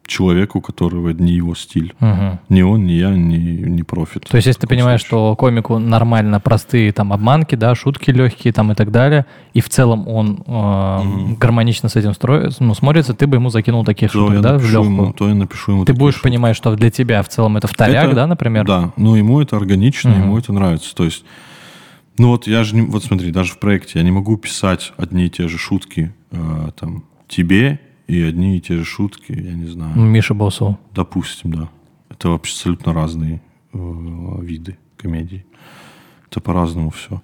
человеку, 0.09 0.57
у 0.57 0.61
которого 0.61 1.11
не 1.11 1.31
его 1.33 1.55
стиль. 1.55 1.93
Мгм. 1.99 2.39
Ни 2.49 2.61
он, 2.63 2.85
ни 2.85 2.93
я, 2.93 3.11
ни, 3.11 3.37
ни 3.37 3.81
профит. 3.83 4.25
То 4.29 4.35
есть, 4.35 4.47
если 4.47 4.61
ты 4.61 4.67
понимаешь, 4.67 5.01
случае. 5.01 5.07
что 5.33 5.35
комику 5.35 5.77
нормально 5.79 6.39
простые 6.39 6.91
там 6.91 7.13
обманки, 7.13 7.55
да, 7.55 7.75
шутки 7.75 8.09
легкие 8.11 8.51
там 8.51 8.71
и 8.71 8.75
так 8.75 8.91
далее, 8.91 9.25
и 9.53 9.61
в 9.61 9.69
целом 9.69 10.07
он 10.07 10.43
э, 10.45 11.35
гармонично 11.39 11.89
с 11.89 11.95
этим 11.95 12.13
строит, 12.13 12.59
ну, 12.59 12.73
смотрится, 12.73 13.13
ты 13.13 13.27
бы 13.27 13.37
ему 13.37 13.49
закинул 13.49 13.85
таких 13.85 14.11
то 14.11 14.27
шуток, 14.27 14.41
да, 14.41 14.57
в 14.57 14.63
легкую. 14.63 14.83
ему, 14.85 15.13
то 15.13 15.27
я 15.29 15.35
напишу 15.35 15.71
ему 15.73 15.85
Ты 15.85 15.93
будешь 15.93 16.15
шутки. 16.15 16.27
понимать, 16.27 16.55
что 16.57 16.75
для 16.75 16.89
тебя 16.91 17.21
в 17.23 17.29
целом 17.29 17.55
это 17.57 17.67
вторяк, 17.67 18.05
Это- 18.07 18.15
да, 18.15 18.27
например? 18.27 18.65
Да, 18.65 18.91
но 18.97 19.15
ему 19.15 19.39
это 19.39 19.55
органично, 19.57 20.09
Мгм. 20.09 20.21
ему 20.23 20.37
это 20.37 20.51
нравится. 20.51 20.95
То 20.95 21.05
есть, 21.05 21.23
ну 22.17 22.29
вот 22.29 22.47
я 22.47 22.63
же, 22.63 22.75
не, 22.75 22.81
вот 22.81 23.03
смотри, 23.03 23.31
даже 23.31 23.53
в 23.53 23.59
проекте 23.59 23.99
я 23.99 24.03
не 24.03 24.11
могу 24.11 24.35
писать 24.37 24.91
одни 24.97 25.27
и 25.27 25.29
те 25.29 25.47
же 25.47 25.57
шутки 25.57 26.13
э, 26.31 26.69
там 26.79 27.03
тебе 27.27 27.79
и 28.09 28.21
одни 28.23 28.57
и 28.57 28.61
те 28.61 28.75
же 28.75 28.83
шутки, 28.85 29.31
я 29.31 29.53
не 29.53 29.67
знаю, 29.67 29.95
Миша 29.95 30.33
Босову. 30.33 30.77
допустим, 30.93 31.53
да. 31.53 31.69
Это 32.09 32.29
вообще 32.29 32.53
абсолютно 32.53 32.93
разные 32.93 33.41
э, 33.73 33.77
виды 34.41 34.77
комедий. 34.97 35.45
Это 36.29 36.41
по-разному 36.41 36.89
все. 36.89 37.21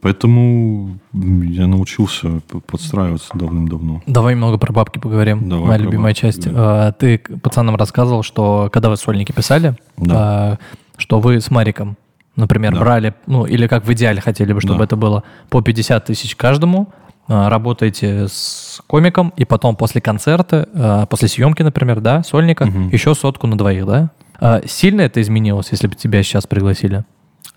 Поэтому 0.00 0.98
я 1.12 1.66
научился 1.66 2.40
подстраиваться 2.66 3.28
давным-давно. 3.34 4.02
Давай 4.06 4.34
немного 4.34 4.56
про 4.56 4.72
бабки 4.72 4.98
поговорим. 4.98 5.46
Давай 5.48 5.66
Моя 5.66 5.78
любимая 5.78 6.12
бабки, 6.12 6.20
часть. 6.20 6.44
да. 6.50 6.88
А, 6.88 6.92
Ты 6.92 7.18
пацанам 7.18 7.76
рассказывал, 7.76 8.22
что 8.22 8.70
когда 8.72 8.88
вы 8.88 8.96
сольники 8.96 9.32
писали, 9.32 9.74
Да. 9.98 10.14
а, 10.16 10.58
что 10.96 11.20
вы 11.20 11.40
с 11.40 11.50
Мариком, 11.50 11.96
например, 12.34 12.72
Да. 12.72 12.80
брали, 12.80 13.14
ну 13.26 13.44
или 13.44 13.66
как 13.66 13.84
в 13.86 13.92
идеале 13.92 14.22
хотели 14.22 14.54
бы, 14.54 14.60
чтобы 14.62 14.78
Да. 14.78 14.84
это 14.84 14.96
было 14.96 15.22
по 15.50 15.60
50 15.60 16.06
тысяч 16.06 16.34
каждому, 16.34 16.88
работаете 17.30 18.26
с 18.28 18.80
комиком, 18.86 19.32
и 19.36 19.44
потом 19.44 19.76
после 19.76 20.00
концерта, 20.00 20.68
а, 20.74 21.06
после 21.06 21.28
съемки, 21.28 21.62
например, 21.62 22.00
да, 22.00 22.22
сольника, 22.24 22.66
Мгм. 22.66 22.88
еще 22.88 23.14
сотку 23.14 23.46
на 23.46 23.56
двоих, 23.56 23.86
да? 23.86 24.10
А, 24.40 24.60
Сильно 24.66 25.02
это 25.02 25.20
изменилось, 25.22 25.68
если 25.70 25.86
бы 25.86 25.94
тебя 25.94 26.22
сейчас 26.22 26.46
пригласили? 26.46 27.04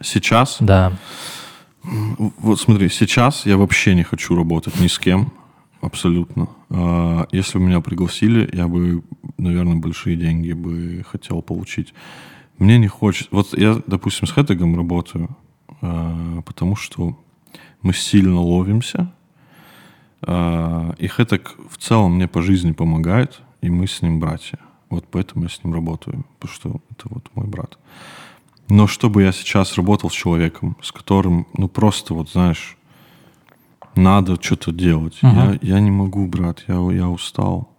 Сейчас 0.01 0.57
Да. 0.59 0.93
Вот 1.83 2.61
смотри, 2.61 2.87
сейчас 2.89 3.45
я 3.45 3.57
вообще 3.57 3.93
не 3.95 4.03
хочу 4.03 4.35
работать 4.35 4.79
ни 4.79 4.87
с 4.87 4.97
кем, 4.99 5.33
абсолютно. 5.81 6.47
Если 7.33 7.57
бы 7.57 7.65
меня 7.65 7.81
пригласили, 7.81 8.49
я 8.53 8.67
бы, 8.69 9.03
наверное, 9.37 9.75
большие 9.75 10.15
деньги 10.15 10.53
бы 10.53 11.03
хотел 11.11 11.41
получить. 11.41 11.93
Мне 12.57 12.77
не 12.77 12.87
хочется... 12.87 13.27
Вот 13.31 13.57
я, 13.57 13.81
допустим, 13.87 14.27
с 14.27 14.31
Хэттегом 14.31 14.77
работаю, 14.77 15.35
потому 16.45 16.75
что 16.77 17.17
мы 17.81 17.93
сильно 17.93 18.39
ловимся, 18.39 19.11
и 20.25 21.07
Хэттег 21.07 21.55
в 21.69 21.77
целом 21.77 22.15
мне 22.15 22.27
по 22.27 22.41
жизни 22.41 22.71
помогает, 22.71 23.41
и 23.61 23.69
мы 23.69 23.87
с 23.87 24.01
ним 24.01 24.19
братья. 24.19 24.59
Вот 24.89 25.05
поэтому 25.09 25.43
я 25.43 25.49
с 25.49 25.63
ним 25.63 25.73
работаю, 25.73 26.23
потому 26.39 26.53
что 26.55 26.69
это 26.91 27.07
вот 27.09 27.29
мой 27.35 27.47
брат. 27.47 27.77
Но 28.69 28.87
чтобы 28.87 29.23
я 29.23 29.31
сейчас 29.31 29.75
работал 29.75 30.09
с 30.09 30.13
человеком, 30.13 30.77
с 30.81 30.91
которым, 30.91 31.47
ну 31.57 31.67
просто 31.67 32.13
вот, 32.13 32.29
знаешь, 32.29 32.77
надо 33.95 34.37
что-то 34.41 34.71
делать. 34.71 35.17
Ага. 35.21 35.57
Я, 35.61 35.75
я 35.75 35.79
не 35.79 35.91
могу, 35.91 36.25
брат, 36.27 36.63
я, 36.67 36.75
я 36.91 37.09
устал. 37.09 37.69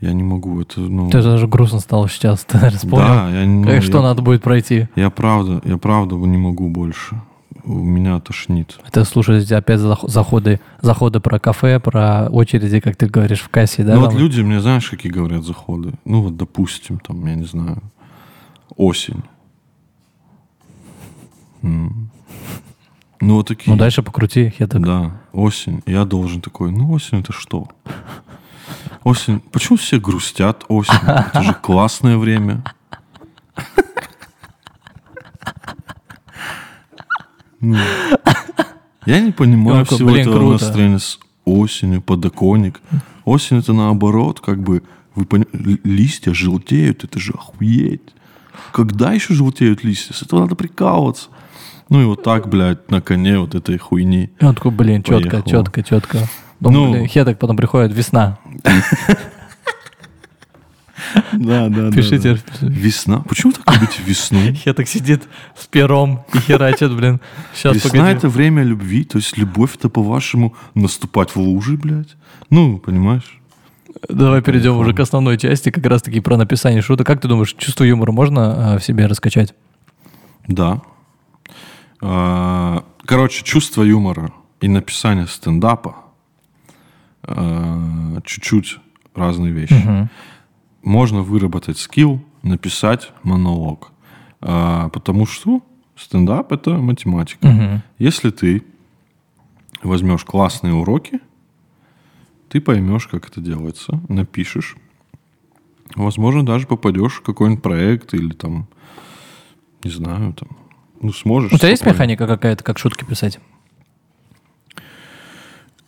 Я 0.00 0.12
не 0.12 0.22
могу, 0.22 0.60
это, 0.60 0.80
ну... 0.80 1.08
Ты 1.08 1.22
даже 1.22 1.48
грустно 1.48 1.80
стало 1.80 2.06
сейчас, 2.08 2.44
ты 2.44 2.56
наверное, 2.58 2.78
вспомнил. 2.78 3.06
да, 3.06 3.30
я, 3.40 3.46
ну, 3.46 3.64
Как- 3.64 3.82
что 3.82 3.96
я, 3.98 4.02
надо 4.02 4.20
будет 4.20 4.42
пройти? 4.42 4.88
я 4.94 5.08
правда, 5.08 5.62
я 5.64 5.78
правда 5.78 6.16
не 6.16 6.36
могу 6.36 6.68
больше. 6.68 7.18
У 7.66 7.74
меня 7.74 8.20
тошнит. 8.20 8.78
Это 8.86 9.04
слушайте 9.04 9.56
опять 9.56 9.80
зах- 9.80 10.08
заходы, 10.08 10.60
заходы 10.80 11.18
про 11.18 11.40
кафе, 11.40 11.80
про 11.80 12.28
очереди, 12.28 12.78
как 12.78 12.94
ты 12.94 13.06
говоришь, 13.08 13.40
в 13.40 13.48
кассе, 13.48 13.82
да? 13.82 13.96
ну 13.96 14.02
вот 14.02 14.14
люди 14.14 14.40
мне, 14.40 14.60
знаешь, 14.60 14.88
какие 14.88 15.10
говорят 15.10 15.42
заходы? 15.42 15.94
Ну 16.04 16.22
вот, 16.22 16.36
допустим, 16.36 17.00
там, 17.00 17.26
я 17.26 17.34
не 17.34 17.44
знаю, 17.44 17.82
осень. 18.76 19.24
М. 21.62 22.08
Ну, 23.20 23.34
вот 23.34 23.48
такие. 23.48 23.72
Ну, 23.72 23.76
дальше 23.76 24.02
покрути, 24.02 24.50
хеток. 24.50 24.82
Да, 24.84 25.10
осень. 25.32 25.82
Я 25.86 26.04
должен 26.04 26.40
такой, 26.40 26.70
ну, 26.70 26.92
осень 26.92 27.20
это 27.20 27.32
что? 27.32 27.66
Осень. 29.02 29.40
Почему 29.40 29.76
все 29.76 29.98
грустят 29.98 30.64
осень? 30.68 30.94
Это 31.04 31.42
же 31.42 31.54
классное 31.54 32.16
время. 32.16 32.62
Я 37.60 39.20
не 39.20 39.32
понимаю 39.32 39.84
такой, 39.84 39.96
всего 39.98 40.10
блин, 40.10 40.20
этого 40.22 40.38
круто. 40.38 40.64
настроения 40.64 40.98
с 40.98 41.18
осенью, 41.44 42.02
подоконник. 42.02 42.80
Осень 43.24 43.58
это 43.58 43.72
наоборот, 43.72 44.40
как 44.40 44.60
бы, 44.60 44.82
вы 45.14 45.26
листья 45.84 46.32
желтеют, 46.32 47.04
это 47.04 47.18
же 47.18 47.32
охуеть. 47.32 48.02
Когда 48.72 49.12
еще 49.12 49.34
желтеют 49.34 49.84
листья? 49.84 50.12
С 50.12 50.22
этого 50.22 50.40
надо 50.40 50.54
прикалываться. 50.54 51.28
Ну 51.88 52.02
и 52.02 52.04
вот 52.04 52.22
так, 52.22 52.48
блядь, 52.48 52.90
на 52.90 53.00
коне 53.00 53.38
вот 53.38 53.54
этой 53.54 53.78
хуйни. 53.78 54.30
И 54.40 54.44
он 54.44 54.54
такой, 54.54 54.72
блин, 54.72 55.02
четко, 55.02 55.42
четко, 55.46 55.82
четко. 55.82 56.18
Ну. 56.60 56.92
блин, 56.92 57.06
хеток 57.06 57.38
потом 57.38 57.56
приходит 57.56 57.92
весна. 57.92 58.38
Да, 61.32 61.68
да, 61.68 61.90
Пишите. 61.90 62.38
Весна? 62.60 63.20
Почему 63.20 63.52
так 63.52 63.74
любите 63.74 64.02
весну? 64.04 64.52
Хеток 64.64 64.88
сидит 64.88 65.22
с 65.56 65.66
пером 65.66 66.24
и 66.34 66.38
херачит, 66.38 66.94
блин. 66.94 67.20
Сейчас, 67.54 67.74
Весна 67.74 68.12
это 68.12 68.28
время 68.28 68.62
любви, 68.62 69.04
то 69.04 69.18
есть 69.18 69.36
любовь 69.38 69.76
это, 69.76 69.88
по-вашему, 69.88 70.54
наступать 70.74 71.30
в 71.30 71.36
лужи, 71.36 71.76
блядь? 71.76 72.16
Ну, 72.50 72.78
понимаешь? 72.78 73.40
Давай 74.08 74.42
перейдем 74.42 74.76
уже 74.76 74.92
к 74.92 75.00
основной 75.00 75.38
части, 75.38 75.70
как 75.70 75.86
раз 75.86 76.02
таки 76.02 76.20
про 76.20 76.36
написание 76.36 76.82
шуток. 76.82 77.06
Как 77.06 77.20
ты 77.20 77.28
думаешь, 77.28 77.54
чувство 77.56 77.84
юмора 77.84 78.12
можно 78.12 78.74
а, 78.74 78.78
в 78.78 78.84
себе 78.84 79.06
раскачать? 79.06 79.54
Да. 80.46 80.82
А, 82.02 82.84
Короче, 83.06 83.44
чувство 83.44 83.82
юмора 83.84 84.32
и 84.60 84.68
написание 84.68 85.26
стендапа 85.28 85.96
а, 87.22 88.20
чуть-чуть 88.24 88.78
разные 89.14 89.52
вещи. 89.52 90.08
Можно 90.86 91.22
выработать 91.22 91.78
скилл, 91.78 92.22
написать 92.44 93.12
монолог. 93.24 93.90
А, 94.40 94.88
Потому 94.90 95.26
что 95.26 95.60
стендап 95.96 96.52
это 96.52 96.74
математика. 96.78 97.82
Если 97.98 98.30
ты 98.30 98.62
возьмешь 99.82 100.24
классные 100.24 100.74
уроки, 100.74 101.18
ты 102.48 102.60
поймешь, 102.60 103.08
как 103.08 103.28
это 103.28 103.40
делается, 103.40 104.00
напишешь. 104.08 104.76
Возможно, 105.96 106.46
даже 106.46 106.68
попадешь 106.68 107.14
в 107.14 107.22
какой-нибудь 107.22 107.64
проект 107.64 108.14
или 108.14 108.32
там, 108.32 108.68
не 109.82 109.90
знаю, 109.90 110.34
там, 110.34 110.50
ну, 111.00 111.12
сможешь. 111.12 111.52
У 111.52 111.58
тебя 111.58 111.70
есть 111.70 111.84
механика 111.84 112.28
какая-то, 112.28 112.62
как 112.62 112.78
шутки 112.78 113.02
писать? 113.02 113.40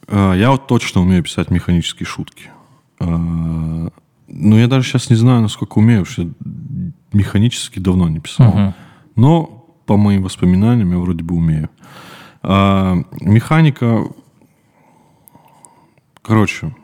А, 0.09 0.33
Я 0.35 0.51
вот 0.51 0.67
точно 0.67 1.03
умею 1.03 1.23
писать 1.23 1.53
механические 1.53 2.07
шутки. 2.09 2.51
Но 4.29 4.59
я 4.59 4.69
даже 4.69 4.87
сейчас 4.87 5.11
не 5.11 5.17
знаю, 5.17 5.41
насколько 5.41 5.79
умею, 5.79 6.05
потому 6.05 6.31
что 6.31 6.93
механически 7.13 7.79
давно 7.79 8.09
не 8.09 8.21
писал. 8.21 8.49
Мгм. 8.49 8.75
Но 9.17 9.65
по 9.87 9.97
моим 9.97 10.23
воспоминаниям 10.23 10.93
я 10.93 10.99
вроде 10.99 11.25
бы 11.25 11.35
умею. 11.35 11.71
А, 12.43 12.97
Механика... 13.21 14.05
Короче, 16.23 16.75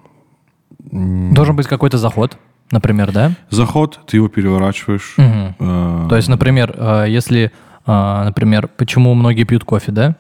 Должен 0.90 1.56
быть 1.56 1.66
какой-то 1.66 1.98
заход, 1.98 2.38
например, 2.70 3.12
да? 3.12 3.32
заход, 3.50 4.00
ты 4.06 4.16
его 4.18 4.28
переворачиваешь. 4.28 5.14
Мгм. 5.16 5.54
А, 5.58 6.08
То 6.08 6.16
есть, 6.16 6.28
например, 6.28 6.74
а, 6.78 7.04
если, 7.04 7.52
а, 7.86 8.24
например, 8.24 8.68
почему 8.68 9.14
многие 9.14 9.44
пьют 9.44 9.64
кофе, 9.64 9.92
да? 9.92 10.16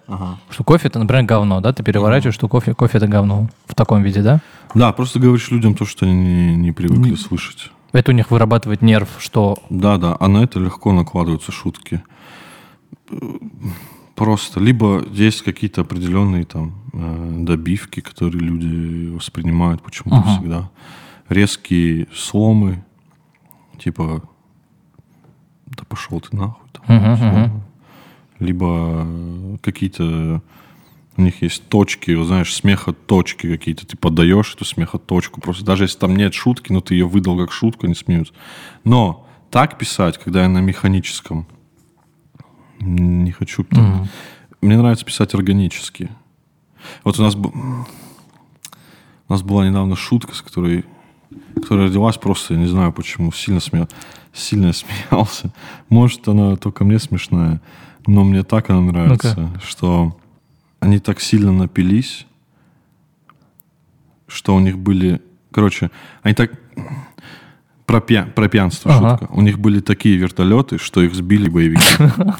Что 0.50 0.64
кофе 0.64 0.88
это, 0.88 0.98
например, 0.98 1.24
говно, 1.24 1.60
да? 1.60 1.72
Ты 1.72 1.82
переворачиваешь, 1.82 2.34
что 2.34 2.48
кофе, 2.48 2.74
кофе 2.74 2.98
это 2.98 3.06
говно 3.06 3.48
в 3.66 3.74
таком 3.74 4.02
виде, 4.02 4.22
да? 4.22 4.40
Да, 4.74 4.92
просто 4.92 5.18
говоришь 5.18 5.50
людям 5.50 5.74
то, 5.74 5.84
что 5.84 6.04
они 6.04 6.14
не, 6.14 6.56
не 6.56 6.72
привыкли 6.72 7.14
слышать. 7.14 7.70
Это 7.92 8.10
у 8.10 8.14
них 8.14 8.30
вырабатывает 8.30 8.82
нерв, 8.82 9.08
что 9.18 9.58
Да, 9.70 9.98
да, 9.98 10.16
а 10.18 10.28
на 10.28 10.38
это 10.38 10.58
легко 10.58 10.92
накладываются 10.92 11.52
шутки. 11.52 12.02
Э, 13.10 13.16
Просто 14.14 14.60
либо 14.60 15.04
есть 15.10 15.42
какие-то 15.42 15.80
определенные 15.80 16.44
там 16.44 16.74
э, 16.92 17.36
добивки, 17.40 18.00
которые 18.00 18.40
люди 18.42 19.08
воспринимают 19.08 19.82
почему-то 19.82 20.18
Ага. 20.18 20.30
всегда. 20.36 20.70
Резкие 21.28 22.06
сломы, 22.14 22.84
типа 23.82 24.22
да 25.66 25.84
пошел 25.88 26.20
ты 26.20 26.36
нахуй. 26.36 26.63
Либо 28.38 29.04
э, 29.06 29.56
какие-то 29.62 30.42
у 31.16 31.22
них 31.22 31.42
есть 31.42 31.68
точки, 31.68 32.10
вот 32.12 32.26
знаешь, 32.26 32.54
смеха 32.54 32.92
точки 32.92 33.46
какие-то. 33.46 33.86
Ты 33.86 33.96
подаешь 33.96 34.54
эту 34.54 34.64
смеха 34.64 34.98
точку. 34.98 35.40
Просто 35.40 35.64
даже 35.64 35.84
если 35.84 35.98
там 35.98 36.16
нет 36.16 36.34
шутки, 36.34 36.72
но 36.72 36.80
ты 36.80 36.94
ее 36.94 37.06
выдал 37.06 37.38
как 37.38 37.52
шутку, 37.52 37.86
они 37.86 37.94
смеются. 37.94 38.34
Но 38.82 39.26
так 39.50 39.78
писать, 39.78 40.18
когда 40.18 40.42
я 40.42 40.48
на 40.48 40.58
механическом, 40.58 41.46
не 42.80 43.30
хочу. 43.30 43.64
там. 43.64 44.08
Мне 44.60 44.76
нравится 44.76 45.04
писать 45.04 45.34
органически. 45.34 46.10
Вот 47.04 47.18
у 47.18 47.22
нас, 47.22 47.36
у 47.36 47.86
нас 49.28 49.42
была 49.42 49.68
недавно 49.68 49.94
шутка, 49.94 50.34
с 50.34 50.42
которой, 50.42 50.84
которая 51.54 51.88
родилась 51.88 52.16
просто, 52.16 52.54
я 52.54 52.60
не 52.60 52.66
знаю 52.66 52.92
почему, 52.92 53.32
сильно, 53.32 53.60
смея, 53.60 53.88
сильно 54.32 54.72
смеялся. 54.72 55.52
Может, 55.88 56.26
она 56.28 56.56
только 56.56 56.84
мне 56.84 56.98
смешная, 56.98 57.60
но 58.06 58.24
мне 58.24 58.42
так 58.42 58.70
она 58.70 58.80
нравится, 58.80 59.50
что 59.64 60.16
они 60.80 60.98
так 60.98 61.20
сильно 61.20 61.52
напились, 61.52 62.26
что 64.26 64.54
у 64.54 64.60
них 64.60 64.78
были... 64.78 65.20
Короче, 65.52 65.90
они 66.22 66.34
так... 66.34 66.52
Про, 67.86 68.00
пья- 68.00 68.24
про 68.26 68.48
пьянство 68.48 68.94
Ага. 68.94 69.10
шутка. 69.18 69.32
У 69.32 69.42
них 69.42 69.58
были 69.58 69.80
такие 69.80 70.16
вертолеты, 70.16 70.78
что 70.78 71.02
их 71.02 71.14
сбили 71.14 71.48
боевики. 71.50 71.84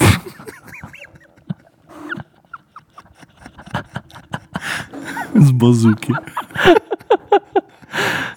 С 5.35 5.51
базуки. 5.51 6.15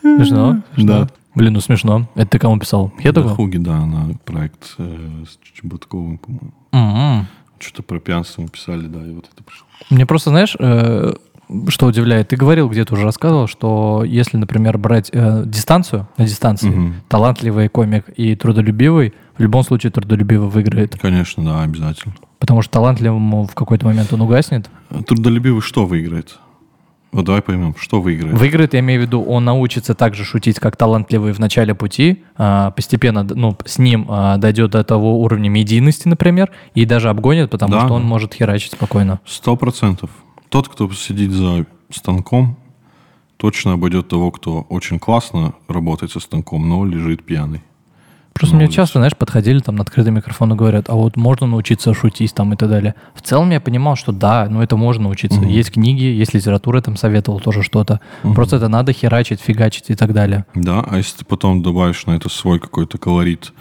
Смешно. 0.01 0.61
Да. 0.77 1.07
Блин, 1.35 1.53
ну 1.53 1.61
смешно. 1.61 2.09
Это 2.15 2.31
ты 2.31 2.39
кому 2.39 2.57
писал? 2.59 2.91
Я 2.99 3.13
такой? 3.13 3.31
Хуги, 3.33 3.57
да, 3.57 3.85
на 3.85 4.15
проект 4.25 4.73
э, 4.79 5.23
с 5.27 5.37
Чеботковым, 5.55 6.17
по-моему. 6.17 6.51
М-м. 6.71 7.27
Что-то 7.59 7.83
про 7.83 7.99
пьянство 7.99 8.41
мы 8.41 8.47
писали, 8.47 8.87
да, 8.87 9.05
и 9.05 9.11
вот 9.11 9.29
это 9.31 9.43
пришло. 9.43 9.67
Мне 9.91 10.07
просто, 10.07 10.31
знаешь, 10.31 10.55
э, 10.59 11.13
что 11.69 11.85
удивляет? 11.85 12.29
Ты 12.29 12.35
говорил, 12.35 12.69
где-то 12.69 12.95
уже 12.95 13.03
рассказывал, 13.03 13.47
что 13.47 14.03
если, 14.03 14.37
например, 14.37 14.77
брать 14.79 15.09
э, 15.13 15.43
дистанцию, 15.45 16.07
на 16.17 16.25
дистанции, 16.25 16.93
талантливый 17.07 17.69
комик 17.69 18.09
и 18.15 18.35
трудолюбивый, 18.35 19.13
в 19.37 19.41
любом 19.41 19.63
случае 19.63 19.91
трудолюбивый 19.91 20.49
выиграет. 20.49 20.97
Конечно, 20.99 21.45
да, 21.45 21.61
обязательно. 21.61 22.15
Потому 22.39 22.63
что 22.63 22.71
талантливому 22.73 23.45
в 23.45 23.53
какой-то 23.53 23.85
момент 23.85 24.11
он 24.11 24.21
угаснет. 24.21 24.69
Трудолюбивый 25.07 25.61
что 25.61 25.85
выиграет? 25.85 26.39
Вот 27.11 27.25
давай 27.25 27.41
поймем, 27.41 27.73
что 27.79 28.01
выиграет. 28.01 28.37
Выиграет, 28.37 28.73
я 28.73 28.81
имею 28.81 29.01
в 29.01 29.03
виду, 29.05 29.23
он 29.23 29.45
научится 29.45 29.95
так 29.95 30.13
же 30.13 30.25
шутить, 30.25 30.59
как 30.59 30.75
талантливый 30.75 31.31
в 31.31 31.39
начале 31.39 31.73
пути, 31.73 32.23
а, 32.35 32.71
постепенно 32.71 33.23
ну, 33.23 33.57
с 33.65 33.79
ним 33.79 34.07
а, 34.09 34.37
дойдет 34.37 34.71
до 34.71 34.83
того 34.83 35.21
уровня 35.21 35.49
медийности, 35.49 36.07
например, 36.07 36.51
и 36.75 36.85
даже 36.85 37.09
обгонит, 37.09 37.49
потому 37.49 37.73
Да, 37.73 37.85
что 37.85 37.93
он 37.93 38.03
может 38.03 38.33
херачить 38.33 38.73
спокойно. 38.73 39.19
Сто 39.25 39.55
процентов. 39.55 40.09
Тот, 40.49 40.67
кто 40.67 40.89
сидит 40.91 41.31
за 41.31 41.65
станком, 41.89 42.57
точно 43.37 43.73
обойдет 43.73 44.09
того, 44.09 44.31
кто 44.31 44.61
очень 44.69 44.99
классно 44.99 45.53
работает 45.67 46.11
со 46.11 46.19
станком, 46.19 46.67
но 46.67 46.85
лежит 46.85 47.23
пьяный. 47.23 47.61
Просто 48.37 48.55
Ну, 48.55 48.61
мне 48.61 48.71
часто, 48.71 48.99
знаешь, 48.99 49.15
подходили 49.15 49.59
там 49.59 49.75
на 49.75 49.81
открытый 49.81 50.11
микрофон 50.11 50.53
и 50.53 50.55
говорят, 50.55 50.89
а 50.89 50.93
вот 50.93 51.17
можно 51.17 51.47
научиться 51.47 51.93
шутить 51.93 52.33
там 52.33 52.53
и 52.53 52.55
так 52.55 52.69
далее. 52.69 52.93
В 53.15 53.21
целом 53.21 53.49
я 53.49 53.59
понимал, 53.59 53.95
что 53.95 54.11
да, 54.11 54.47
ну 54.49 54.61
это 54.61 54.77
можно 54.77 55.03
научиться. 55.03 55.41
Есть 55.41 55.71
книги, 55.71 56.03
есть 56.03 56.33
литература, 56.33 56.81
там 56.81 56.97
советовал 56.97 57.39
тоже 57.39 57.63
что-то. 57.63 57.99
Просто 58.35 58.57
это 58.57 58.67
надо 58.67 58.93
херачить, 58.93 59.41
фигачить 59.41 59.85
и 59.89 59.95
так 59.95 60.13
далее. 60.13 60.45
Да, 60.53 60.85
а 60.87 60.97
если 60.97 61.19
ты 61.19 61.25
потом 61.25 61.63
добавишь 61.63 62.05
на 62.05 62.11
это 62.11 62.29
свой 62.29 62.59
какой-то 62.59 62.97
колорит, 62.97 63.53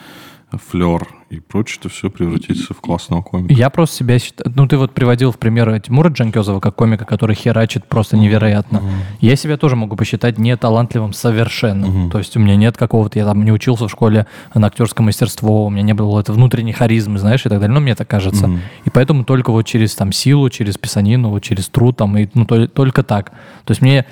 флер 0.52 1.08
и 1.28 1.40
прочее, 1.40 1.80
то 1.82 1.88
все 1.88 2.08
превратится 2.08 2.72
в 2.72 2.80
классного 2.80 3.20
комика. 3.20 3.52
Я 3.52 3.68
просто 3.68 3.96
себя 3.96 4.18
считаю... 4.18 4.52
Ну, 4.54 4.68
ты 4.68 4.76
вот 4.76 4.92
приводил 4.92 5.32
в 5.32 5.38
пример 5.38 5.80
Тимура 5.80 6.08
Джанкезова 6.08 6.60
как 6.60 6.76
комика, 6.76 7.04
который 7.04 7.34
херачит 7.34 7.84
просто 7.86 8.16
невероятно. 8.16 8.80
Я 9.20 9.34
себя 9.34 9.56
тоже 9.56 9.74
могу 9.74 9.96
посчитать 9.96 10.38
не 10.38 10.56
талантливым 10.56 11.12
совершенно. 11.12 12.10
То 12.10 12.18
есть 12.18 12.36
у 12.36 12.40
меня 12.40 12.54
нет 12.56 12.76
какого-то... 12.76 13.18
Я 13.18 13.24
там 13.24 13.44
не 13.44 13.50
учился 13.50 13.88
в 13.88 13.90
школе 13.90 14.26
на 14.54 14.68
актерское 14.68 15.04
мастерство, 15.04 15.66
у 15.66 15.70
меня 15.70 15.82
не 15.82 15.94
было 15.94 16.20
это 16.20 16.32
внутренней 16.32 16.72
харизмы, 16.72 17.18
знаешь, 17.18 17.44
и 17.44 17.48
так 17.48 17.58
далее. 17.58 17.74
Но 17.74 17.80
мне 17.80 17.94
так 17.96 18.08
кажется. 18.08 18.48
И 18.84 18.90
поэтому 18.90 19.24
только 19.24 19.50
вот 19.50 19.62
через 19.62 19.94
там 19.96 20.12
силу, 20.12 20.48
через 20.48 20.78
писанину, 20.78 21.30
вот 21.30 21.42
через 21.42 21.68
труд 21.68 21.96
там, 21.96 22.16
и, 22.16 22.28
ну, 22.34 22.44
то- 22.46 22.68
только 22.68 23.02
так. 23.02 23.30
То 23.64 23.72
есть 23.72 23.82
мне... 23.82 24.06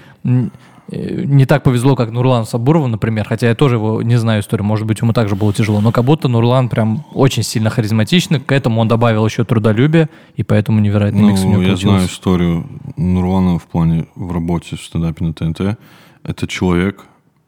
э, 0.89 1.22
не 1.24 1.47
так 1.47 1.62
повезло, 1.62 1.97
как 1.97 2.11
Нурлан 2.11 2.45
Сабурову, 2.47 2.87
например, 2.89 3.26
хотя 3.28 3.49
я 3.49 3.55
тоже 3.55 3.76
его 3.76 4.03
не 4.03 4.16
знаю 4.16 4.41
историю, 4.43 4.64
может 4.66 4.87
быть, 4.87 5.01
ему 5.01 5.12
также 5.12 5.35
было 5.37 5.53
тяжело, 5.53 5.80
но 5.80 5.93
как 5.93 6.05
будто 6.05 6.28
Нурлан 6.28 6.68
прям 6.68 7.05
очень 7.14 7.43
сильно 7.43 7.70
харизматичный, 7.70 8.41
к 8.41 8.53
этому 8.53 8.80
он 8.80 8.89
добавил 8.89 9.24
еще 9.26 9.45
трудолюбие, 9.45 10.09
и 10.37 10.43
поэтому 10.43 10.80
невероятный 10.80 11.20
Ну, 11.22 11.28
микс 11.30 11.43
у 11.43 11.49
него 11.49 11.62
я 11.62 11.68
получился. 11.68 11.89
знаю 11.89 12.07
историю 12.09 12.66
Нурлана 12.97 13.59
в 13.59 13.64
плане 13.64 14.07
в 14.14 14.32
работе 14.32 14.76
в 14.76 14.82
стендапе 14.82 15.24
на 15.24 15.32
ТНТ. 15.32 15.78
Это 16.22 16.47
человек, 16.47 17.05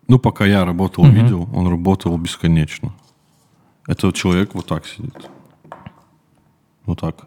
ну, 0.09 0.19
пока 0.19 0.45
я 0.47 0.65
работал, 0.65 1.05
Мгм. 1.05 1.15
видел, 1.15 1.49
он 1.55 1.69
работал 1.69 2.17
бесконечно. 2.19 2.93
Это 3.89 4.13
человек 4.13 4.55
вот 4.55 4.67
так 4.67 4.87
сидит. 4.87 5.15
Вот 6.85 7.01
так. 7.01 7.27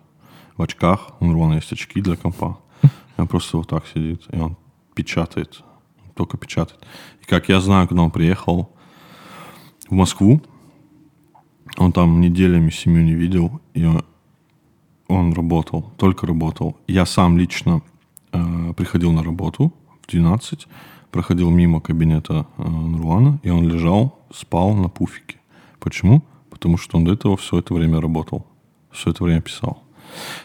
В 0.58 0.62
очках. 0.62 1.12
У 1.20 1.26
Нурлана 1.26 1.54
есть 1.56 1.72
очки 1.72 2.02
для 2.02 2.16
компа. 2.18 2.58
Он 3.18 3.28
просто 3.28 3.58
вот 3.58 3.68
так 3.70 3.84
сидит, 3.94 4.22
и 4.32 4.38
он 4.38 4.56
печатает. 4.94 5.62
Только 6.20 6.38
печатает. 6.38 6.82
И 7.22 7.26
как 7.26 7.48
я 7.48 7.62
знаю, 7.62 7.88
когда 7.88 8.04
он 8.04 8.12
приехал 8.12 8.70
в 9.90 9.94
Москву, 9.94 10.42
он 11.78 11.94
там 11.94 12.20
неделями 12.20 12.72
семью 12.72 13.06
не 13.06 13.14
видел, 13.14 13.62
и 13.74 13.86
он, 13.86 14.04
он 15.08 15.32
работал, 15.32 15.94
только 15.96 16.28
работал. 16.28 16.76
Я 16.88 17.06
сам 17.06 17.38
лично 17.38 17.82
э, 18.34 18.74
приходил 18.76 19.14
на 19.14 19.24
работу 19.24 19.74
в 20.02 20.12
12, 20.12 20.68
проходил 21.10 21.50
мимо 21.52 21.80
кабинета 21.80 22.46
э, 22.58 22.68
Нурлана, 22.68 23.40
и 23.44 23.50
он 23.50 23.70
лежал, 23.70 24.20
спал 24.34 24.74
на 24.74 24.90
пуфике. 24.90 25.38
Почему? 25.80 26.22
Потому 26.50 26.78
что 26.78 26.98
он 26.98 27.06
до 27.06 27.14
этого 27.14 27.38
все 27.38 27.60
это 27.60 27.74
время 27.74 28.02
работал, 28.02 28.46
все 28.92 29.12
это 29.12 29.24
время 29.24 29.40
писал. 29.40 29.84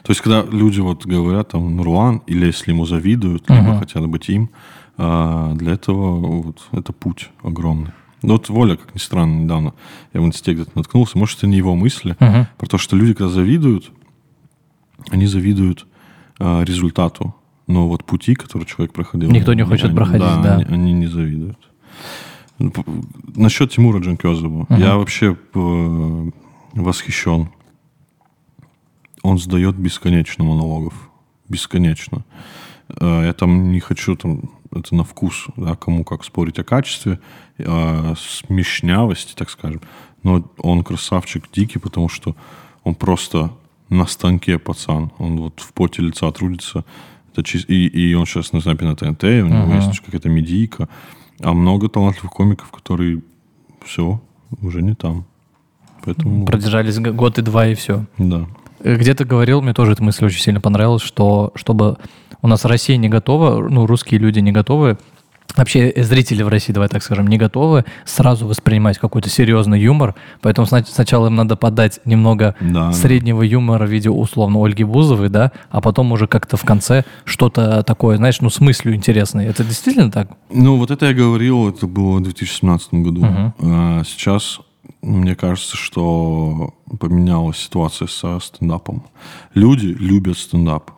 То 0.05 0.13
есть, 0.13 0.21
когда 0.21 0.43
люди 0.43 0.79
вот 0.79 1.05
говорят, 1.05 1.49
там, 1.49 1.75
Нурлан, 1.75 2.23
или 2.29 2.47
если 2.47 2.71
ему 2.71 2.87
завидуют, 2.87 3.51
либо 3.51 3.71
Мгм. 3.71 3.79
хотят 3.81 4.07
быть 4.07 4.29
им, 4.29 4.51
а, 4.97 5.55
для 5.55 5.73
этого 5.73 6.43
вот, 6.43 6.69
это 6.73 6.93
путь 6.93 7.31
огромный. 7.43 7.91
Ну, 8.23 8.33
вот 8.35 8.49
Воля, 8.49 8.77
как 8.77 8.95
ни 8.95 8.99
странно, 8.99 9.43
недавно 9.43 9.75
я 10.15 10.21
в 10.21 10.25
инсте 10.25 10.55
где-то 10.55 10.71
наткнулся, 10.75 11.19
может, 11.19 11.39
это 11.39 11.47
не 11.47 11.57
его 11.59 11.75
мысли, 11.77 12.17
Мгм. 12.21 12.47
про 12.57 12.67
то, 12.67 12.79
что 12.79 12.97
люди, 12.97 13.13
когда 13.15 13.29
завидуют, 13.31 13.91
они 15.11 15.27
завидуют 15.27 15.87
а, 16.39 16.63
результату. 16.65 17.35
Но 17.67 17.89
вот 17.89 18.05
пути, 18.05 18.35
которые 18.35 18.67
человек 18.67 18.93
проходил... 18.93 19.31
Никто 19.31 19.55
не 19.55 19.65
хочет 19.65 19.87
они- 19.87 19.97
проходить, 19.97 20.43
да. 20.43 20.57
Они, 20.57 20.65
они 20.65 20.93
не 20.93 21.07
завидуют. 21.07 21.59
Ну, 22.59 22.73
Насчет 23.35 23.71
Тимура 23.73 24.01
Джанкезова. 24.01 24.67
Мгм. 24.69 24.77
Я 24.81 24.97
вообще 24.97 25.37
э, 25.55 26.31
восхищен. 26.75 27.49
Он 29.23 29.39
сдает 29.39 29.77
бесконечно 29.77 30.45
монологов. 30.45 31.11
Бесконечно. 31.49 32.25
Э, 33.01 33.23
Я 33.27 33.33
там 33.33 33.73
не 33.73 33.81
хочу 33.81 34.15
там 34.17 34.51
это 34.75 34.95
на 34.95 35.05
вкус, 35.05 35.47
да, 35.57 35.75
кому 35.77 36.05
как 36.05 36.25
спорить 36.25 36.59
о 36.59 36.65
качестве, 36.65 37.21
о 37.59 38.15
смешнявости, 38.17 39.35
так 39.35 39.51
скажем. 39.51 39.81
Но 40.23 40.45
он 40.59 40.83
красавчик 40.85 41.45
дикий, 41.53 41.79
потому 41.79 42.09
что 42.09 42.35
он 42.83 42.95
просто 42.95 43.51
на 43.89 44.07
станке 44.07 44.59
пацан. 44.59 45.11
Он 45.19 45.37
вот 45.39 45.61
в 45.61 45.73
поте 45.73 46.03
лица 46.03 46.31
трудится. 46.33 46.85
Это 47.33 47.43
чис- 47.43 47.67
и, 47.69 47.87
и 47.87 48.15
он 48.15 48.27
сейчас 48.27 48.53
на 48.53 48.61
снапе 48.61 48.85
на 48.85 48.97
ТНТ, 48.97 49.25
у 49.25 49.47
него 49.47 49.65
Ага. 49.65 49.77
есть 49.77 50.01
какая-то 50.01 50.29
медийка. 50.29 50.89
А 51.41 51.53
много 51.53 51.89
талантливых 51.89 52.33
комиков, 52.33 52.71
которые 52.71 53.23
все, 53.85 54.21
уже 54.63 54.83
не 54.83 54.95
там. 54.95 55.25
Поэтому, 56.05 56.47
Продержались 56.47 56.99
год 56.99 57.39
и 57.39 57.43
два, 57.43 57.67
и 57.67 57.75
все. 57.75 58.05
да. 58.19 58.47
Где 58.85 59.15
ты 59.15 59.25
говорил, 59.25 59.63
мне 59.63 59.73
тоже 59.73 59.93
эта 59.93 60.03
мысль 60.03 60.27
очень 60.27 60.41
сильно 60.41 60.61
понравилась, 60.61 61.03
что 61.03 61.53
чтобы 61.57 61.97
у 62.43 62.49
нас 62.49 62.65
Россия 62.67 62.97
не 62.99 63.09
готова, 63.09 63.67
ну, 63.69 63.87
русские 63.87 64.21
люди 64.21 64.39
не 64.41 64.53
готовы, 64.53 64.99
вообще 65.57 65.89
э, 65.89 66.03
зрители 66.03 66.43
в 66.43 66.49
России, 66.49 66.73
давай 66.73 66.89
так 66.89 67.03
скажем, 67.03 67.27
не 67.29 67.39
готовы 67.39 67.85
сразу 68.05 68.47
воспринимать 68.47 68.99
какой-то 68.99 69.31
серьезный 69.31 69.81
юмор, 69.81 70.15
поэтому 70.43 70.67
сна- 70.67 70.85
сначала 70.85 71.29
им 71.29 71.37
надо 71.37 71.57
подать 71.57 72.01
немного 72.05 72.55
Да. 72.61 72.93
среднего 72.93 73.41
юмора 73.43 73.87
в 73.87 73.91
виде 73.91 74.11
условно 74.11 74.63
Ольги 74.65 74.85
Бузовой, 74.85 75.29
да, 75.31 75.53
а 75.71 75.81
потом 75.81 76.13
уже 76.13 76.27
как-то 76.27 76.57
в 76.59 76.65
конце 76.65 77.05
что-то 77.25 77.83
такое, 77.85 78.17
знаешь, 78.19 78.41
ну, 78.41 78.51
с 78.51 78.61
мыслью 78.61 78.95
интересной. 78.95 79.47
Это 79.47 79.65
действительно 79.65 80.11
так? 80.11 80.29
Ну, 80.53 80.77
вот 80.77 80.91
это 80.91 81.07
я 81.07 81.15
говорил, 81.15 81.69
это 81.71 81.87
было 81.87 82.19
в 82.19 82.23
2017 82.23 82.93
году. 83.03 83.25
Мгм. 83.25 83.55
А 83.61 84.03
сейчас, 84.05 84.61
мне 85.03 85.35
кажется, 85.35 85.77
что 85.77 86.75
поменялась 86.99 87.59
ситуация 87.59 88.09
со 88.09 88.39
стендапом. 88.41 89.05
Люди 89.55 89.87
любят 89.87 90.39
стендап. 90.39 90.91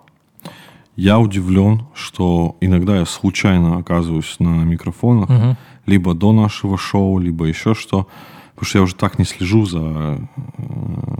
Я 0.97 1.19
удивлен, 1.19 1.87
что 1.95 2.57
иногда 2.61 2.97
я 2.99 3.05
случайно 3.05 3.77
оказываюсь 3.79 4.37
на 4.39 4.65
микрофонах, 4.65 5.29
Мгм. 5.29 5.57
либо 5.85 6.15
до 6.15 6.33
нашего 6.33 6.79
шоу, 6.79 7.19
либо 7.19 7.45
еще 7.47 7.75
что. 7.75 8.09
Потому 8.55 8.67
что 8.69 8.79
я 8.79 8.83
уже 8.85 8.95
так 8.95 9.19
не 9.19 9.25
слежу 9.27 9.67
за 9.67 10.19
э, 10.59 11.17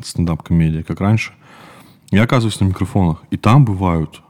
стендап-комедией, 0.00 0.84
как 0.84 1.00
раньше. 1.00 1.32
Я 2.12 2.22
оказываюсь 2.22 2.60
на 2.60 2.66
микрофонах, 2.66 3.24
и 3.30 3.36
там 3.36 3.64
бывают, 3.64 4.22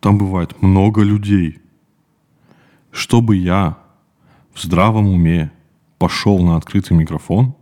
там 0.00 0.16
бывает 0.16 0.62
много 0.62 1.02
людей. 1.02 1.58
Чтобы 2.90 3.36
я 3.36 3.76
в 4.54 4.62
здравом 4.62 5.08
уме 5.08 5.50
пошел 6.04 6.38
на 6.40 6.56
открытый 6.56 6.94
микрофон, 6.94 7.54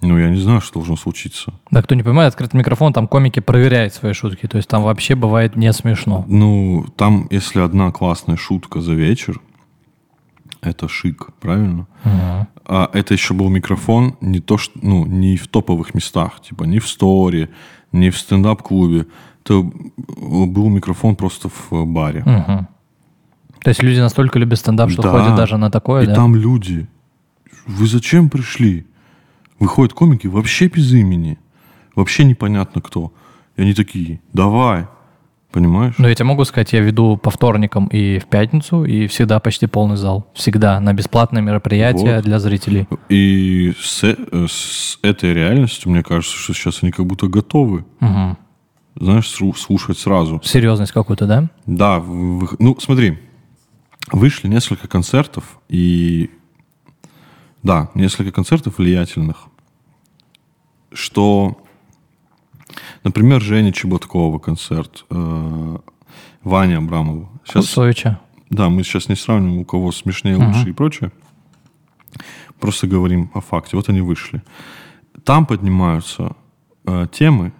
ну, 0.00 0.18
я 0.18 0.28
не 0.30 0.40
знаю, 0.40 0.60
что 0.60 0.74
должно 0.80 0.96
случиться. 0.96 1.54
Да, 1.70 1.80
кто 1.80 1.94
не 1.94 2.02
понимает, 2.02 2.32
открытый 2.32 2.58
микрофон, 2.58 2.92
там 2.92 3.06
комики 3.06 3.38
проверяют 3.38 3.94
свои 3.94 4.14
шутки, 4.14 4.48
то 4.48 4.56
есть 4.56 4.68
там 4.68 4.82
вообще 4.82 5.14
бывает 5.14 5.54
не 5.54 5.72
смешно. 5.72 6.24
Ну, 6.26 6.84
там, 6.96 7.28
если 7.30 7.60
одна 7.60 7.92
классная 7.92 8.36
шутка 8.36 8.80
за 8.80 8.94
вечер, 8.94 9.40
это 10.60 10.88
шик, 10.88 11.28
правильно? 11.40 11.86
Мгм. 12.02 12.48
А 12.66 12.90
это 12.92 13.14
еще 13.14 13.32
был 13.32 13.48
микрофон 13.48 14.16
не 14.20 14.40
то, 14.40 14.58
что, 14.58 14.76
ну, 14.82 15.06
не 15.06 15.36
в 15.36 15.46
топовых 15.46 15.94
местах, 15.94 16.40
типа 16.40 16.64
не 16.64 16.80
в 16.80 16.88
сторе, 16.88 17.48
не 17.92 18.10
в 18.10 18.18
стендап-клубе. 18.18 19.06
Это 19.44 19.62
был 19.62 20.68
микрофон 20.68 21.14
просто 21.14 21.48
в 21.48 21.86
баре. 21.86 22.24
Мгм. 22.26 22.66
То 23.62 23.68
есть 23.68 23.80
люди 23.84 24.00
настолько 24.00 24.40
любят 24.40 24.58
стендап, 24.58 24.90
что 24.90 25.02
Да. 25.02 25.10
ходят 25.12 25.36
даже 25.36 25.58
на 25.58 25.70
такое, 25.70 26.02
И 26.02 26.06
да? 26.06 26.14
там 26.16 26.34
люди. 26.34 26.88
Вы 27.66 27.86
зачем 27.86 28.28
пришли? 28.30 28.86
Выходят 29.58 29.92
комики 29.92 30.26
вообще 30.26 30.68
без 30.68 30.92
имени. 30.92 31.38
Вообще 31.94 32.24
непонятно 32.24 32.80
кто. 32.80 33.12
И 33.56 33.62
они 33.62 33.74
такие, 33.74 34.20
давай. 34.32 34.86
Понимаешь? 35.52 35.94
Ну, 35.98 36.08
я 36.08 36.14
тебе 36.14 36.24
могу 36.24 36.46
сказать, 36.46 36.72
я 36.72 36.80
веду 36.80 37.18
по 37.18 37.30
вторникам 37.30 37.86
и 37.88 38.18
в 38.18 38.24
пятницу, 38.24 38.84
и 38.84 39.06
всегда 39.06 39.38
почти 39.38 39.66
полный 39.66 39.96
зал. 39.98 40.26
Всегда 40.34 40.80
на 40.80 40.94
бесплатное 40.94 41.42
мероприятие 41.42 42.16
Вот. 42.16 42.24
для 42.24 42.38
зрителей. 42.38 42.88
И 43.10 43.74
с, 43.78 44.02
э, 44.02 44.16
с 44.48 44.98
этой 45.02 45.34
реальностью, 45.34 45.90
мне 45.92 46.02
кажется, 46.02 46.34
что 46.34 46.54
сейчас 46.54 46.82
они 46.82 46.90
как 46.90 47.04
будто 47.04 47.26
готовы, 47.26 47.84
Мгм. 48.00 48.38
знаешь, 48.98 49.28
слушать 49.28 49.98
сразу. 49.98 50.40
Серьезность 50.42 50.92
какую-то, 50.92 51.26
да? 51.26 51.50
Да, 51.66 51.98
в- 51.98 52.46
в- 52.46 52.56
ну 52.58 52.74
смотри, 52.80 53.18
вышли 54.10 54.48
несколько 54.48 54.88
концертов, 54.88 55.58
и 55.68 56.30
да, 57.62 57.90
несколько 57.94 58.32
концертов 58.32 58.78
влиятельных, 58.78 59.48
что, 60.92 61.62
например, 63.04 63.40
Женя 63.40 63.72
Чеботкова 63.72 64.38
концерт, 64.38 65.04
э, 65.10 65.78
Ваня 66.42 66.78
Абрамова. 66.78 67.28
Сейчас, 67.44 67.66
Кусовича. 67.66 68.20
да, 68.50 68.68
мы 68.68 68.82
сейчас 68.82 69.08
не 69.08 69.16
сравниваем, 69.16 69.60
у 69.60 69.64
кого 69.64 69.92
смешнее, 69.92 70.36
лучше 70.36 70.70
и 70.70 70.72
прочее. 70.72 71.12
Просто 72.58 72.86
говорим 72.86 73.30
о 73.34 73.40
факте. 73.40 73.76
Вот 73.76 73.88
они 73.88 74.00
вышли. 74.00 74.42
Там 75.24 75.46
поднимаются 75.46 76.36
э, 76.84 77.06
темы, 77.12 77.52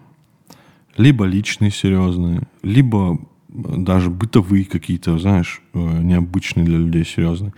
либо 0.97 1.25
личные, 1.25 1.71
серьезные, 1.71 2.43
либо 2.63 3.15
э, 3.15 3.19
даже 3.49 4.11
бытовые 4.11 4.65
какие-то, 4.65 5.19
знаешь, 5.19 5.63
э, 5.75 5.79
необычные 5.79 6.65
для 6.65 6.79
людей 6.79 7.05
серьезные. 7.05 7.53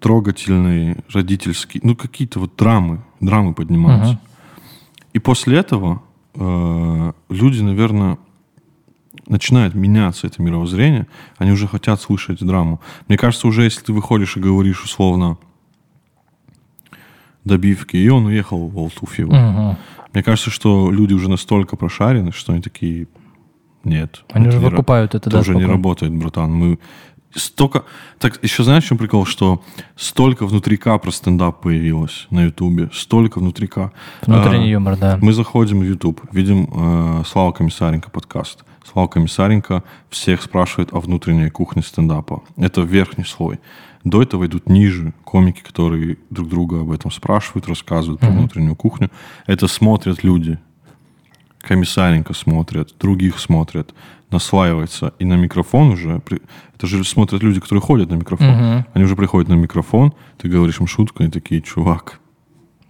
Трогательные, 0.00 0.98
родительские, 1.12 1.80
ну 1.84 1.96
какие-то 1.96 2.38
вот 2.40 2.56
драмы, 2.56 3.02
драмы 3.20 3.54
поднимаются. 3.54 4.12
Мгм. 4.12 4.20
И 5.14 5.18
после 5.18 5.58
этого 5.58 6.02
э, 6.34 7.12
люди, 7.28 7.60
наверное, 7.62 8.18
начинает 9.26 9.74
меняться 9.74 10.26
это 10.26 10.42
мировоззрение, 10.42 11.06
они 11.38 11.52
уже 11.52 11.66
хотят 11.66 12.00
слышать 12.00 12.44
драму. 12.44 12.80
Мне 13.08 13.16
кажется, 13.16 13.46
уже 13.46 13.64
если 13.64 13.82
ты 13.82 13.92
выходишь 13.92 14.36
и 14.36 14.40
говоришь 14.40 14.84
условно 14.84 15.38
добивки, 17.44 17.96
и 17.96 18.08
он 18.08 18.26
уехал 18.26 18.68
в 18.68 18.78
Алтуфьево. 18.78 19.32
Мгм. 19.32 19.76
Мне 20.12 20.22
кажется, 20.22 20.50
что 20.50 20.90
люди 20.90 21.12
уже 21.12 21.28
настолько 21.28 21.76
прошарены, 21.76 22.32
что 22.32 22.52
они 22.52 22.62
такие, 22.62 23.08
нет. 23.82 24.24
Они 24.30 24.46
это 24.46 24.56
уже 24.56 24.64
не 24.64 24.66
ра- 24.66 24.70
выкупают 24.70 25.14
это, 25.14 25.28
это 25.28 25.30
да, 25.30 25.40
уже 25.40 25.50
не 25.50 25.60
спокойно. 25.60 25.72
работает, 25.72 26.14
братан. 26.14 26.52
Мы 26.52 26.78
столько... 27.34 27.84
Так, 28.18 28.42
еще 28.42 28.62
знаешь, 28.64 28.84
в 28.84 28.88
чем 28.88 28.98
прикол? 28.98 29.26
Что 29.26 29.62
столько 29.96 30.46
внутрика 30.46 30.96
про 30.98 31.10
стендап 31.10 31.60
появилось 31.60 32.26
на 32.30 32.44
Ютубе. 32.44 32.90
Столько 32.92 33.38
внутрика. 33.38 33.92
Внутренний 34.22 34.66
А, 34.66 34.72
юмор, 34.72 34.96
да. 34.96 35.18
мы 35.20 35.32
заходим 35.32 35.80
в 35.80 35.84
YouTube, 35.84 36.20
видим 36.32 36.68
э, 36.72 37.22
Слава 37.26 37.52
Комиссаренко 37.52 38.10
подкаст. 38.10 38.64
Слава 38.90 39.08
Комиссаренко 39.08 39.82
всех 40.10 40.42
спрашивает 40.42 40.92
о 40.92 41.00
внутренней 41.00 41.50
кухне 41.50 41.82
стендапа. 41.82 42.42
Это 42.56 42.82
верхний 42.82 43.24
слой. 43.24 43.58
До 44.04 44.20
этого 44.20 44.44
идут 44.44 44.68
ниже 44.68 45.14
комики, 45.24 45.62
которые 45.62 46.18
друг 46.28 46.48
друга 46.48 46.82
об 46.82 46.90
этом 46.90 47.10
спрашивают, 47.10 47.66
рассказывают 47.68 48.20
про 48.20 48.28
внутреннюю 48.28 48.76
кухню. 48.76 49.10
Это 49.46 49.66
смотрят 49.66 50.22
люди. 50.22 50.58
Комиссаренко 51.66 52.34
смотрят, 52.34 52.94
других 53.00 53.38
смотрят, 53.38 53.94
наслаивается. 54.30 55.12
И 55.18 55.24
на 55.24 55.34
микрофон 55.34 55.90
уже... 55.90 56.20
Это 56.76 56.86
же 56.86 57.04
смотрят 57.04 57.42
люди, 57.42 57.60
которые 57.60 57.80
ходят 57.82 58.10
на 58.10 58.14
микрофон. 58.14 58.84
Они 58.94 59.04
уже 59.04 59.16
приходят 59.16 59.48
на 59.48 59.54
микрофон, 59.54 60.12
ты 60.38 60.48
говоришь 60.48 60.80
им 60.80 60.86
шутку, 60.86 61.22
они 61.22 61.30
такие, 61.30 61.62
чувак. 61.62 62.20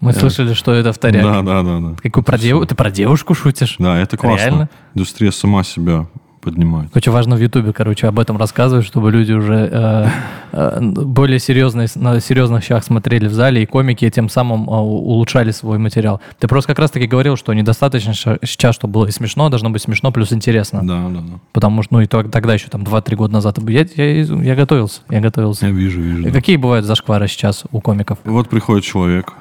Мы 0.01 0.13
слышали, 0.13 0.53
что 0.55 0.73
это 0.73 0.93
вторяк. 0.93 1.23
Да, 1.23 1.43
да, 1.43 1.63
да, 1.63 1.79
да. 1.81 1.97
Какую 2.03 2.25
про 2.25 2.37
дев- 2.37 2.67
Ты 2.67 2.75
про 2.75 2.91
девушку 2.91 3.35
шутишь? 3.35 3.77
Да, 3.79 3.99
это 3.99 4.17
классно. 4.19 4.45
Реально? 4.45 4.69
Индустрия 4.95 5.31
сама 5.31 5.65
себя 5.65 6.07
поднимает. 6.45 6.95
Очень 6.95 7.13
важно 7.13 7.37
в 7.37 7.41
Ютубе, 7.41 7.73
короче, 7.73 8.07
об 8.07 8.19
этом 8.19 8.37
рассказывать, 8.37 8.85
чтобы 8.85 9.11
люди 9.11 9.33
уже 9.33 9.69
э, 9.73 10.09
э, 10.53 10.81
более 10.81 11.39
серьезные, 11.39 11.89
на 11.95 12.21
серьезных 12.21 12.63
щах 12.63 12.85
смотрели 12.85 13.27
в 13.27 13.33
зале, 13.33 13.63
и 13.63 13.67
комики 13.67 14.09
тем 14.11 14.29
самым 14.29 14.69
э, 14.69 14.73
улучшали 14.73 15.51
свой 15.51 15.79
материал. 15.79 16.21
Ты 16.39 16.47
просто 16.47 16.69
как 16.69 16.79
раз-таки 16.79 17.07
говорил, 17.07 17.37
что 17.37 17.55
недостаточно 17.55 18.13
сейчас, 18.15 18.75
чтобы 18.75 18.93
было 18.93 19.07
и 19.07 19.11
смешно, 19.11 19.49
должно 19.49 19.71
быть 19.71 19.83
смешно 19.83 20.13
плюс 20.13 20.33
интересно. 20.33 20.81
Да, 20.87 21.09
да, 21.09 21.21
да. 21.21 21.39
Потому 21.53 21.83
что, 21.83 21.95
ну, 21.95 22.01
и 22.03 22.07
то- 22.07 22.25
тогда 22.25 22.55
еще 22.55 22.69
там 22.69 22.83
2-3 22.83 23.17
года 23.17 23.33
назад 23.33 23.59
я, 23.67 23.87
я, 23.97 24.23
я 24.23 24.55
готовился, 24.55 25.01
я 25.09 25.21
готовился. 25.21 25.67
Я 25.67 25.73
вижу, 25.73 26.01
вижу. 26.01 26.21
И 26.21 26.25
да. 26.25 26.31
Какие 26.31 26.57
бывают 26.57 26.85
зашквары 26.85 27.27
сейчас 27.29 27.65
у 27.73 27.81
комиков? 27.81 28.19
Вот 28.25 28.49
приходит 28.51 28.85
человек, 28.85 29.33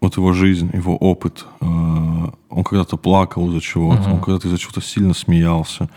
вот 0.00 0.16
его 0.16 0.32
жизнь, 0.32 0.70
его 0.72 0.96
опыт, 0.96 1.44
э, 1.60 1.64
он 1.64 2.64
когда-то 2.64 2.96
плакал 2.96 3.48
из-за 3.48 3.60
чего-то, 3.60 4.10
он 4.10 4.20
когда-то 4.20 4.46
из-за 4.48 4.58
чего-то 4.58 4.80
сильно 4.80 5.14
смеялся, 5.14 5.88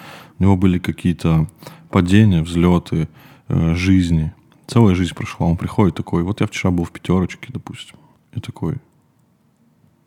у 0.42 0.44
него 0.44 0.58
были 0.58 0.80
какие-то 0.80 1.48
падения, 1.92 2.42
взлеты 2.42 3.08
э, 3.48 3.76
жизни. 3.76 4.34
Целая 4.66 4.96
жизнь 4.96 5.14
прошла, 5.14 5.46
он 5.46 5.56
приходит 5.56 5.94
такой, 5.94 6.24
вот 6.24 6.42
я 6.42 6.48
вчера 6.48 6.72
был 6.72 6.84
в 6.84 6.92
пятерочке, 6.92 7.50
допустим, 7.54 7.98
и 8.34 8.39
такой, 8.39 8.78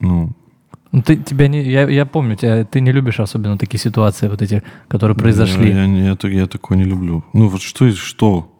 ну, 0.01 0.32
Ну, 0.91 1.03
ты, 1.03 1.16
тебя 1.16 1.47
не, 1.47 1.62
я, 1.62 1.89
я 1.89 2.05
помню, 2.05 2.35
тебя, 2.35 2.64
ты 2.64 2.80
не 2.80 2.91
любишь 2.91 3.20
особенно 3.20 3.57
такие 3.59 3.78
ситуации 3.78 4.26
вот 4.26 4.43
эти, 4.43 4.64
которые 4.89 5.16
произошли. 5.16 5.70
Я, 5.70 5.85
я, 5.85 6.16
я, 6.20 6.28
я 6.28 6.47
такое 6.49 6.78
не 6.78 6.85
люблю. 6.85 7.24
Ну 7.32 7.47
вот 7.47 7.62
что, 7.62 7.89
что? 7.93 8.53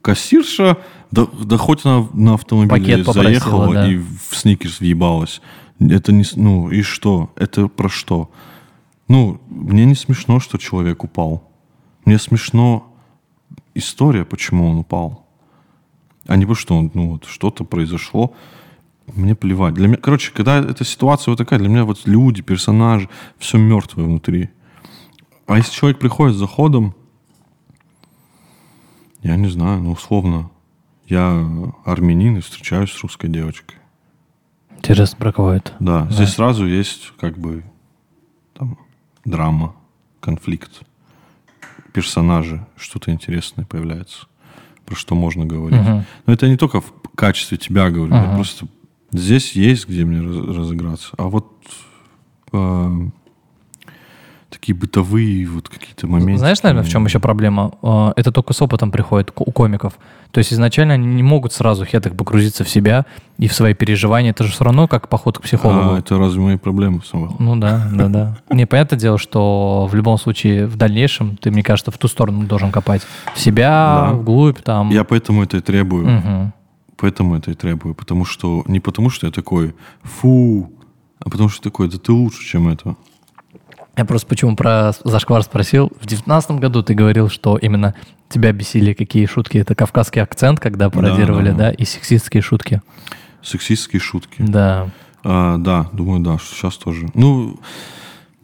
Кассирша, 0.00 0.78
да, 1.10 1.26
да 1.44 1.58
хоть 1.58 1.84
она 1.84 2.06
на 2.14 2.34
автомобиле 2.34 3.04
Пакет 3.04 3.06
заехала 3.06 3.74
да. 3.74 3.90
и 3.90 3.96
в 3.96 4.34
сникерс 4.34 4.80
въебалась. 4.80 5.42
Это 5.80 6.12
не... 6.12 6.24
Ну 6.36 6.70
и 6.70 6.80
что? 6.80 7.30
Это 7.36 7.68
про 7.68 7.90
что? 7.90 8.30
Ну, 9.08 9.40
мне 9.48 9.84
не 9.84 9.94
смешно, 9.94 10.40
что 10.40 10.58
человек 10.58 11.04
упал. 11.04 11.50
Мне 12.04 12.18
смешно 12.18 12.92
история, 13.74 14.24
почему 14.24 14.68
он 14.68 14.78
упал. 14.78 15.26
А 16.26 16.36
не 16.36 16.44
потому, 16.44 16.56
что 16.56 16.76
он, 16.76 16.90
ну, 16.94 17.10
вот, 17.10 17.24
что-то 17.26 17.64
произошло. 17.64 18.34
Мне 19.14 19.34
плевать. 19.34 19.74
Для 19.74 19.88
меня, 19.88 19.98
короче, 19.98 20.32
когда 20.32 20.58
эта 20.58 20.84
ситуация 20.84 21.32
вот 21.32 21.38
такая, 21.38 21.58
для 21.58 21.68
меня 21.68 21.84
вот 21.84 22.00
люди, 22.06 22.40
персонажи, 22.40 23.10
все 23.38 23.58
мертвое 23.58 24.04
внутри. 24.04 24.50
А 25.46 25.58
если 25.58 25.72
человек 25.72 25.98
приходит 25.98 26.36
с 26.36 26.38
заходом, 26.38 26.94
я 29.22 29.36
не 29.36 29.48
знаю, 29.48 29.82
ну, 29.82 29.92
условно, 29.92 30.50
я 31.06 31.46
армянин 31.84 32.38
и 32.38 32.40
встречаюсь 32.40 32.92
с 32.92 33.02
русской 33.02 33.28
девочкой. 33.28 33.78
Про 35.18 35.32
кого 35.32 35.52
это? 35.52 35.72
Да, 35.80 36.08
здесь 36.10 36.30
сразу 36.30 36.66
есть 36.66 37.12
как 37.18 37.38
бы 37.38 37.64
там 38.54 38.78
драма, 39.24 39.74
конфликт, 40.20 40.82
персонажи, 41.92 42.64
что-то 42.76 43.10
интересное 43.10 43.64
появляется, 43.64 44.26
про 44.86 44.94
что 44.96 45.14
можно 45.14 45.44
говорить. 45.46 45.80
Мгм. 45.80 46.04
Но 46.26 46.32
это 46.32 46.48
не 46.48 46.56
только 46.56 46.80
в 46.80 46.92
качестве 47.14 47.56
тебя 47.58 47.90
говорю, 47.90 48.12
я 48.14 48.22
Ага. 48.22 48.34
просто 48.36 48.66
здесь 49.12 49.52
есть 49.52 49.88
где 49.88 50.04
мне 50.04 50.20
раз- 50.20 50.56
разыграться. 50.56 51.10
А 51.16 51.24
вот 51.28 51.52
э, 52.52 53.08
такие 54.54 54.74
бытовые 54.74 55.46
вот 55.46 55.68
какие-то 55.68 56.06
моменты. 56.06 56.38
Знаешь, 56.38 56.62
наверное, 56.62 56.84
в 56.84 56.88
чем 56.88 57.04
еще 57.04 57.18
проблема? 57.18 57.72
Э, 57.82 58.12
Это 58.16 58.32
только 58.32 58.52
с 58.54 58.62
опытом 58.62 58.90
приходит 58.90 59.32
у 59.36 59.50
комиков. 59.52 59.94
То 60.30 60.38
есть 60.38 60.52
изначально 60.52 60.94
они 60.94 61.06
не 61.06 61.22
могут 61.22 61.52
сразу 61.52 61.84
хеток 61.84 62.16
погрузиться 62.16 62.64
в 62.64 62.68
себя 62.68 63.06
и 63.38 63.46
в 63.46 63.52
свои 63.52 63.74
переживания. 63.74 64.30
Это 64.30 64.44
же 64.44 64.50
все 64.52 64.64
равно 64.64 64.88
как 64.88 65.08
поход 65.08 65.38
к 65.38 65.42
психологу. 65.42 65.94
А, 65.94 65.98
это 65.98 66.18
разве 66.18 66.40
мои 66.40 66.56
проблемы, 66.56 67.02
Самвел? 67.04 67.36
Ну 67.38 67.56
да, 67.56 67.88
да, 67.92 68.08
да. 68.08 68.38
Не, 68.50 68.66
понятное 68.66 68.98
дело, 68.98 69.18
что 69.18 69.86
в 69.90 69.94
любом 69.94 70.18
случае 70.18 70.66
в 70.66 70.76
дальнейшем 70.76 71.36
ты, 71.36 71.50
мне 71.50 71.62
кажется, 71.62 71.90
в 71.90 71.98
ту 71.98 72.08
сторону 72.08 72.46
должен 72.46 72.72
копать. 72.72 73.02
В 73.34 73.40
себя, 73.40 74.08
Да. 74.08 74.12
вглубь, 74.14 74.60
там. 74.62 74.90
Я 74.90 75.04
поэтому 75.04 75.42
это 75.42 75.58
и 75.58 75.60
требую. 75.60 76.06
Мгм. 76.08 76.52
Поэтому 76.96 77.36
это 77.36 77.50
и 77.50 77.54
требую. 77.54 77.94
Потому 77.94 78.24
что 78.24 78.64
не 78.66 78.80
потому, 78.80 79.10
что 79.10 79.26
я 79.26 79.32
такой 79.32 79.74
фу, 80.02 80.72
а 81.20 81.30
потому 81.30 81.48
что 81.48 81.62
такой, 81.62 81.88
да 81.88 81.98
ты 81.98 82.12
лучше, 82.12 82.44
чем 82.44 82.68
это. 82.68 82.96
Я 83.96 84.04
просто 84.04 84.26
почему 84.26 84.56
про 84.56 84.92
зашквар 85.04 85.42
спросил. 85.42 85.92
В 86.00 86.06
девятнадцатом 86.06 86.58
году 86.58 86.82
ты 86.82 86.94
говорил, 86.94 87.28
что 87.28 87.56
именно 87.56 87.94
тебя 88.28 88.52
бесили 88.52 88.92
какие 88.92 89.26
шутки. 89.26 89.58
Это 89.58 89.74
кавказский 89.74 90.20
акцент, 90.20 90.58
когда 90.58 90.90
пародировали, 90.90 91.50
да, 91.50 91.56
да, 91.56 91.64
да. 91.64 91.70
и 91.70 91.84
сексистские 91.84 92.42
шутки. 92.42 92.82
Сексистские 93.42 94.00
шутки. 94.00 94.36
Да. 94.38 94.90
А, 95.22 95.58
да, 95.58 95.88
думаю, 95.92 96.20
да, 96.20 96.38
сейчас 96.38 96.76
тоже. 96.76 97.08
Ну, 97.14 97.58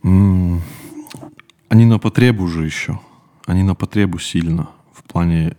они 0.03 1.84
на 1.84 1.98
потребу 1.98 2.46
же 2.46 2.64
еще. 2.64 3.01
Они 3.46 3.62
на 3.62 3.74
потребу 3.74 4.18
сильно. 4.18 4.68
В 4.92 5.03
плане, 5.03 5.57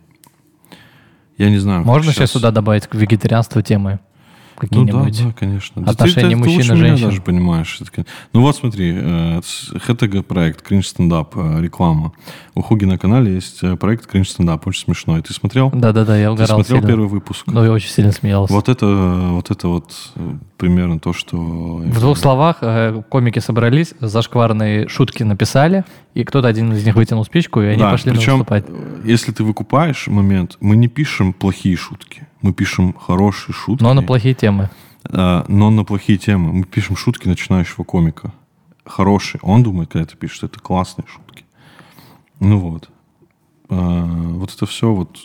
я 1.36 1.50
не 1.50 1.58
знаю. 1.58 1.84
Можно 1.84 2.12
сейчас 2.12 2.30
сюда 2.32 2.50
добавить 2.50 2.86
к 2.86 2.94
вегетарианству 2.94 3.60
темы? 3.60 4.00
Ну 4.60 4.84
да, 4.84 5.02
Какие-нибудь? 5.02 5.24
да, 5.24 5.32
конечно. 5.32 5.82
Да 5.82 5.90
Отношения 5.92 6.30
ты, 6.30 6.36
ты, 6.36 6.42
ты 6.42 6.50
мужчин 6.56 6.74
и 6.74 6.76
женщин. 6.76 7.08
даже 7.08 7.22
понимаешь. 7.22 7.80
Ну 8.32 8.42
вот 8.42 8.56
смотри, 8.56 8.92
э, 8.94 9.40
ХТГ 9.78 10.24
проект, 10.26 10.62
кринж 10.62 10.86
стендап, 10.88 11.32
э, 11.36 11.60
реклама. 11.60 12.12
У 12.54 12.62
Хуги 12.62 12.84
на 12.84 12.98
канале 12.98 13.34
есть 13.34 13.62
э, 13.62 13.76
проект 13.76 14.06
кринж 14.06 14.30
стендап, 14.30 14.66
очень 14.66 14.84
смешной. 14.84 15.22
Ты 15.22 15.32
смотрел? 15.32 15.70
Да-да-да, 15.70 16.16
я 16.16 16.26
Ты 16.26 16.32
угорал 16.32 16.58
смотрел 16.58 16.76
сильно. 16.76 16.88
первый 16.88 17.08
выпуск? 17.08 17.46
Ну, 17.46 17.64
я 17.64 17.72
очень 17.72 17.90
сильно 17.90 18.12
смеялся. 18.12 18.52
Вот 18.52 18.68
это, 18.68 18.86
вот 18.86 19.50
это 19.50 19.68
вот 19.68 19.92
примерно 20.56 21.00
то, 21.00 21.12
что... 21.12 21.36
В 21.36 22.00
двух 22.00 22.16
словах, 22.18 22.62
комики 23.08 23.40
собрались, 23.40 23.94
зашкварные 24.00 24.88
шутки 24.88 25.22
написали, 25.22 25.84
и 26.14 26.24
кто-то 26.24 26.48
один 26.48 26.72
из 26.72 26.84
них 26.84 26.94
вытянул 26.94 27.24
спичку, 27.24 27.60
и 27.62 27.66
они 27.66 27.78
Да, 27.78 27.90
пошли 27.90 28.12
причем, 28.12 28.34
выступать. 28.38 28.64
э, 28.68 29.00
если 29.04 29.32
ты 29.32 29.44
выкупаешь 29.44 30.06
момент, 30.08 30.56
мы 30.60 30.76
не 30.76 30.88
пишем 30.88 31.32
плохие 31.32 31.76
шутки, 31.76 32.26
мы 32.42 32.52
пишем 32.52 32.92
хорошие 32.94 33.54
шутки. 33.54 33.82
Но 33.82 33.94
на 33.94 34.02
плохие 34.02 34.34
темы. 34.34 34.68
А, 35.04 35.44
но 35.48 35.70
на 35.70 35.84
плохие 35.84 36.18
темы. 36.18 36.52
Мы 36.52 36.64
пишем 36.64 36.96
шутки 36.96 37.28
начинающего 37.28 37.84
комика. 37.84 38.32
Хорошие. 38.84 39.40
Он 39.42 39.62
думает, 39.62 39.90
когда 39.90 40.04
это 40.04 40.16
пишет, 40.16 40.44
это 40.44 40.60
классные 40.60 41.06
шутки. 41.08 41.44
Ну 42.40 42.58
вот. 42.58 42.88
А, 43.68 44.04
вот 44.04 44.54
это 44.54 44.66
все 44.66 44.92
вот... 44.92 45.18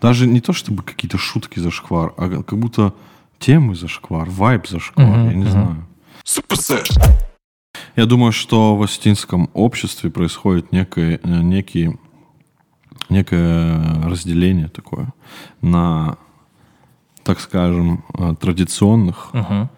Даже 0.00 0.26
не 0.26 0.40
то, 0.40 0.52
чтобы 0.54 0.82
какие-то 0.82 1.18
шутки 1.18 1.58
за 1.60 1.70
шквар, 1.70 2.14
а 2.16 2.42
как 2.42 2.58
будто 2.58 2.94
темы 3.38 3.74
за 3.74 3.86
шквар, 3.88 4.30
вайб 4.30 4.66
за 4.66 4.80
шквар, 4.80 5.06
Мгм, 5.06 5.24
я 5.28 5.34
не 5.34 5.42
мгм. 5.42 5.50
знаю. 5.50 5.86
Я 7.96 8.06
думаю, 8.06 8.32
что 8.32 8.76
в 8.76 8.82
астинском 8.82 9.50
обществе 9.54 10.10
происходит 10.10 10.72
некое, 10.72 11.20
э, 11.22 11.28
некий, 11.42 11.98
некое 13.08 14.02
разделение 14.04 14.68
такое 14.68 15.12
на, 15.60 16.16
так 17.24 17.40
скажем, 17.40 18.04
э, 18.18 18.34
традиционных 18.40 19.30
Мгм. 19.34 19.68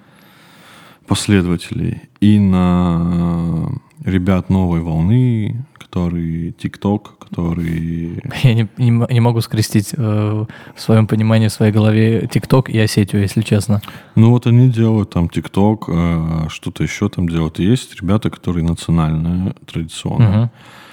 последователей 1.06 2.02
и 2.20 2.38
на 2.38 3.72
ребят 4.04 4.50
новой 4.50 4.80
волны, 4.80 5.64
которые 5.78 6.52
ТикТок, 6.52 7.18
которые... 7.18 8.22
Я 8.42 8.54
не, 8.54 8.68
не 8.78 8.90
не 9.12 9.20
могу 9.20 9.40
скрестить 9.40 9.94
э, 9.96 10.44
в 10.74 10.80
своем 10.80 11.06
понимании, 11.06 11.48
в 11.48 11.52
своей 11.52 11.72
голове 11.72 12.28
ТикТок 12.32 12.70
и 12.70 12.78
Осетию, 12.78 13.22
если 13.22 13.42
честно. 13.42 13.80
Ну 14.14 14.30
вот 14.30 14.46
они 14.46 14.68
делают 14.70 15.10
там 15.10 15.28
ТикТок, 15.28 15.84
э, 15.88 16.46
что-то 16.48 16.82
еще 16.82 17.08
там 17.08 17.28
делают. 17.28 17.60
И 17.60 17.64
есть 17.64 18.00
ребята, 18.00 18.30
которые 18.30 18.64
национальные, 18.64 19.54
традиционные. 19.66 20.28
Мгм. 20.28 20.50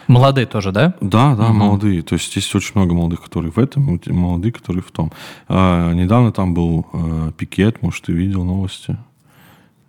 Молодые 0.08 0.48
тоже, 0.48 0.72
да? 0.72 0.96
Да, 1.02 1.36
да, 1.36 1.50
Мгм. 1.50 1.58
молодые. 1.58 2.02
То 2.02 2.16
есть 2.16 2.36
есть 2.36 2.54
очень 2.56 2.72
много 2.76 2.96
молодых, 2.96 3.22
которые 3.22 3.52
в 3.52 3.60
этом, 3.60 4.00
молодые, 4.08 4.52
которые 4.52 4.82
в 4.82 4.90
том. 4.92 5.12
А, 5.48 5.94
недавно 5.94 6.32
там 6.32 6.54
был 6.56 6.88
э, 6.94 7.32
пикет, 7.38 7.82
может, 7.84 8.06
ты 8.06 8.12
видел 8.14 8.44
новости. 8.44 8.98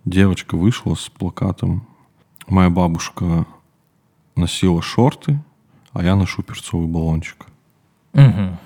Девочка 0.05 0.55
вышла 0.57 0.95
с 0.95 1.09
плакатом. 1.09 1.87
Моя 2.51 2.69
бабушка 2.69 3.45
носила 4.35 4.81
шорты, 4.81 5.39
а 5.93 6.03
я 6.03 6.17
ношу 6.17 6.43
перцовый 6.43 6.85
баллончик. 6.87 7.45
Мгм. 8.11 8.57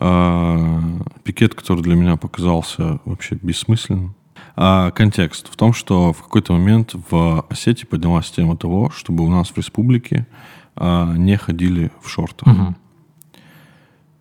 А, 0.00 0.80
пикет, 1.24 1.54
который 1.56 1.82
для 1.82 1.96
меня 1.96 2.16
показался 2.16 3.00
вообще 3.04 3.34
бессмысленным. 3.42 4.14
А, 4.54 4.92
контекст 4.92 5.52
в 5.52 5.56
том, 5.56 5.72
что 5.72 6.12
в 6.12 6.22
какой-то 6.22 6.52
момент 6.52 6.94
в 7.10 7.44
Осетии 7.50 7.86
поднялась 7.86 8.30
тема 8.30 8.56
того, 8.56 8.90
чтобы 8.90 9.24
у 9.24 9.28
нас 9.28 9.48
в 9.50 9.56
республике 9.56 10.28
а, 10.76 11.12
не 11.16 11.36
ходили 11.36 11.90
в 12.00 12.08
шортах. 12.08 12.46
Мгм. 12.46 12.76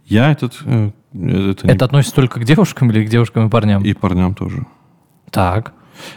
Я 0.07 0.31
этот... 0.31 0.57
э, 0.65 0.87
это 1.13 1.67
не- 1.67 1.73
Это 1.73 1.85
относится 1.85 2.15
только 2.15 2.39
к 2.39 2.45
девушкам 2.45 2.89
или 2.89 3.05
к 3.05 3.09
девушкам 3.09 3.45
и 3.45 3.49
парням? 3.51 3.83
И 3.83 3.93
парням 3.93 4.33
тоже. 4.33 4.65
Так. 5.29 5.73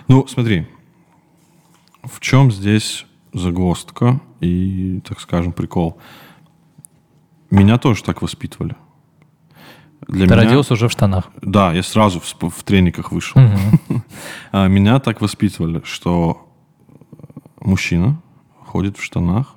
Ну, 0.09 0.27
смотри, 0.29 0.67
в 2.05 2.21
чем 2.21 2.51
здесь 2.51 3.07
загвоздка 3.33 4.21
и, 4.41 5.01
так 5.07 5.21
скажем, 5.21 5.53
прикол? 5.53 5.99
Меня 7.51 7.79
тоже 7.79 8.03
так 8.05 8.23
воспитывали. 8.23 8.77
Для 10.09 10.27
Ты 10.27 10.35
меня- 10.35 10.45
родился 10.45 10.75
уже 10.75 10.89
в 10.89 10.93
штанах. 10.93 11.31
Да, 11.43 11.73
я 11.73 11.83
сразу 11.83 12.21
в, 12.21 12.49
в 12.51 12.63
трениках 12.65 13.13
вышел. 13.13 13.41
А 14.53 14.67
меня 14.67 14.99
так 14.99 15.21
воспитывали, 15.21 15.83
что 15.85 16.49
мужчина 17.61 18.21
ходит 18.67 18.97
в 18.99 19.03
штанах, 19.03 19.55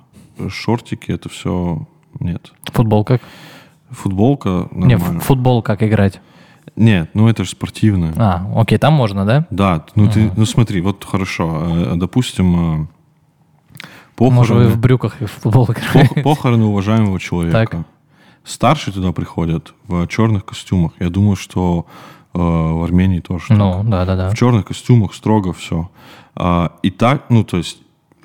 шортики, 0.48 1.10
это 1.10 1.28
все 1.28 1.86
нет. 2.20 2.52
Футбол 2.72 3.04
как? 3.04 3.22
Футболка 3.90 4.68
Не, 4.72 4.94
нормально. 4.96 5.20
в 5.20 5.24
футбол 5.24 5.62
как 5.62 5.82
играть? 5.82 6.20
Нет, 6.76 7.10
ну 7.14 7.28
это 7.28 7.44
же 7.44 7.50
спортивное. 7.50 8.12
А, 8.16 8.46
окей, 8.56 8.78
там 8.78 8.94
можно, 8.94 9.24
да? 9.24 9.46
Да, 9.50 9.84
ну 9.94 10.10
ты, 10.10 10.30
ну 10.36 10.44
смотри, 10.44 10.80
вот 10.80 11.04
хорошо, 11.04 11.66
э, 11.68 11.92
допустим, 11.96 12.82
э, 12.82 12.86
Может, 14.18 14.50
вы 14.50 14.56
похороны, 14.56 14.68
в 14.68 14.78
брюках 14.78 15.22
и 15.22 15.26
в 15.26 15.30
футбол 15.32 15.66
пох- 15.68 16.22
похороны 16.22 16.64
уважаемого 16.64 17.20
человека. 17.20 17.66
Так. 17.66 17.86
Старшие 18.44 18.92
туда 18.92 19.12
приходят 19.12 19.72
в 19.86 20.06
черных 20.08 20.44
костюмах. 20.44 20.92
Я 20.98 21.10
думаю, 21.10 21.36
что 21.36 21.86
э, 22.34 22.38
в 22.38 22.82
Армении 22.84 23.20
тоже. 23.20 23.46
так. 23.48 23.56
Ну, 23.58 23.82
да-да-да. 23.84 24.30
В 24.30 24.34
черных 24.36 24.66
костюмах 24.66 25.14
строго 25.14 25.52
все. 25.52 25.90
и 26.82 26.90
так, 26.90 27.26
ну, 27.30 27.44
то 27.44 27.56
есть, 27.58 27.78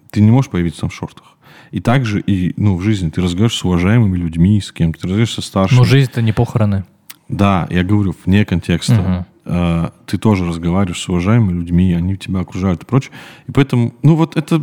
ты 0.09 0.21
не 0.21 0.31
можешь 0.31 0.49
появиться 0.51 0.81
там 0.81 0.89
в 0.89 0.93
шортах. 0.95 1.37
И 1.71 1.79
также 1.81 2.19
и, 2.19 2.53
ну, 2.57 2.75
в 2.75 2.81
жизни 2.81 3.09
ты 3.11 3.21
разговариваешь 3.21 3.55
с 3.55 3.63
уважаемыми 3.63 4.17
людьми, 4.17 4.59
с 4.59 4.71
кем-то, 4.71 4.99
ты 5.01 5.07
разговариваешь 5.07 5.33
со 5.35 5.41
старшими. 5.43 5.77
Ну, 5.77 5.85
жизнь-то 5.85 6.21
не 6.23 6.31
похороны. 6.31 6.83
Да, 7.29 7.67
я 7.69 7.83
говорю, 7.83 8.13
вне 8.25 8.43
контекста. 8.45 9.25
Э, 9.45 9.89
ты 10.05 10.17
тоже 10.17 10.45
разговариваешь 10.45 10.99
с 10.99 11.09
уважаемыми 11.09 11.59
людьми, 11.59 11.93
они 11.93 12.17
тебя 12.17 12.41
окружают 12.41 12.83
и 12.83 12.85
прочее. 12.85 13.11
И 13.47 13.51
поэтому, 13.51 13.93
ну, 14.03 14.15
вот 14.15 14.35
это... 14.35 14.61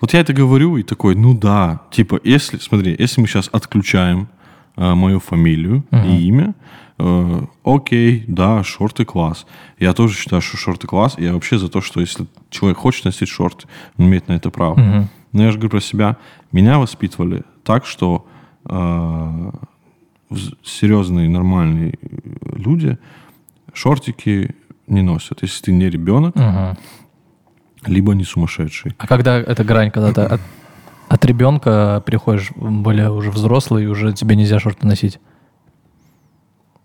Вот 0.00 0.14
я 0.14 0.20
это 0.20 0.32
говорю 0.32 0.78
и 0.78 0.82
такой, 0.82 1.14
ну 1.14 1.34
да, 1.34 1.82
типа, 1.90 2.18
если, 2.24 2.56
смотри, 2.58 2.96
если 2.98 3.20
мы 3.20 3.26
сейчас 3.26 3.50
отключаем 3.52 4.28
э, 4.76 4.94
мою 4.94 5.20
фамилию 5.20 5.84
и 6.06 6.26
имя, 6.28 6.54
э, 6.98 7.42
окей, 7.64 8.24
да, 8.26 8.64
шорты 8.64 9.04
класс. 9.04 9.46
Я 9.78 9.92
тоже 9.92 10.14
считаю, 10.16 10.40
что 10.40 10.56
шорты 10.56 10.86
класс. 10.86 11.16
Я 11.18 11.34
вообще 11.34 11.58
за 11.58 11.68
то, 11.68 11.82
что 11.82 12.00
если 12.00 12.26
человек 12.48 12.78
хочет 12.78 13.04
носить 13.04 13.28
шорты, 13.28 13.66
он 13.98 14.06
имеет 14.06 14.28
на 14.28 14.32
это 14.32 14.50
право. 14.50 14.74
Мгм. 14.80 15.08
Но 15.32 15.42
я 15.42 15.50
же 15.50 15.58
говорю 15.58 15.70
про 15.70 15.80
себя. 15.80 16.16
Меня 16.50 16.78
воспитывали 16.78 17.42
так, 17.62 17.84
что 17.84 18.26
э, 18.64 18.70
вз- 18.70 19.52
серьезные, 20.62 21.28
нормальные 21.28 21.94
люди 22.54 22.98
шортики 23.72 24.54
не 24.86 25.02
носят. 25.02 25.42
Если 25.42 25.62
ты 25.64 25.72
не 25.72 25.88
ребенок, 25.90 26.34
Мгм. 26.36 26.76
либо 27.86 28.14
не 28.14 28.24
сумасшедший. 28.24 28.94
А 28.98 29.06
когда 29.06 29.38
эта 29.38 29.64
грань, 29.64 29.90
когда 29.90 30.12
ты 30.12 30.20
от, 30.22 30.40
от 31.08 31.24
ребенка 31.24 32.02
переходишь 32.06 32.50
более 32.56 33.10
уже 33.10 33.30
взрослый, 33.30 33.86
уже 33.86 34.12
тебе 34.12 34.36
нельзя 34.36 34.58
шорты 34.58 34.86
носить? 34.86 35.18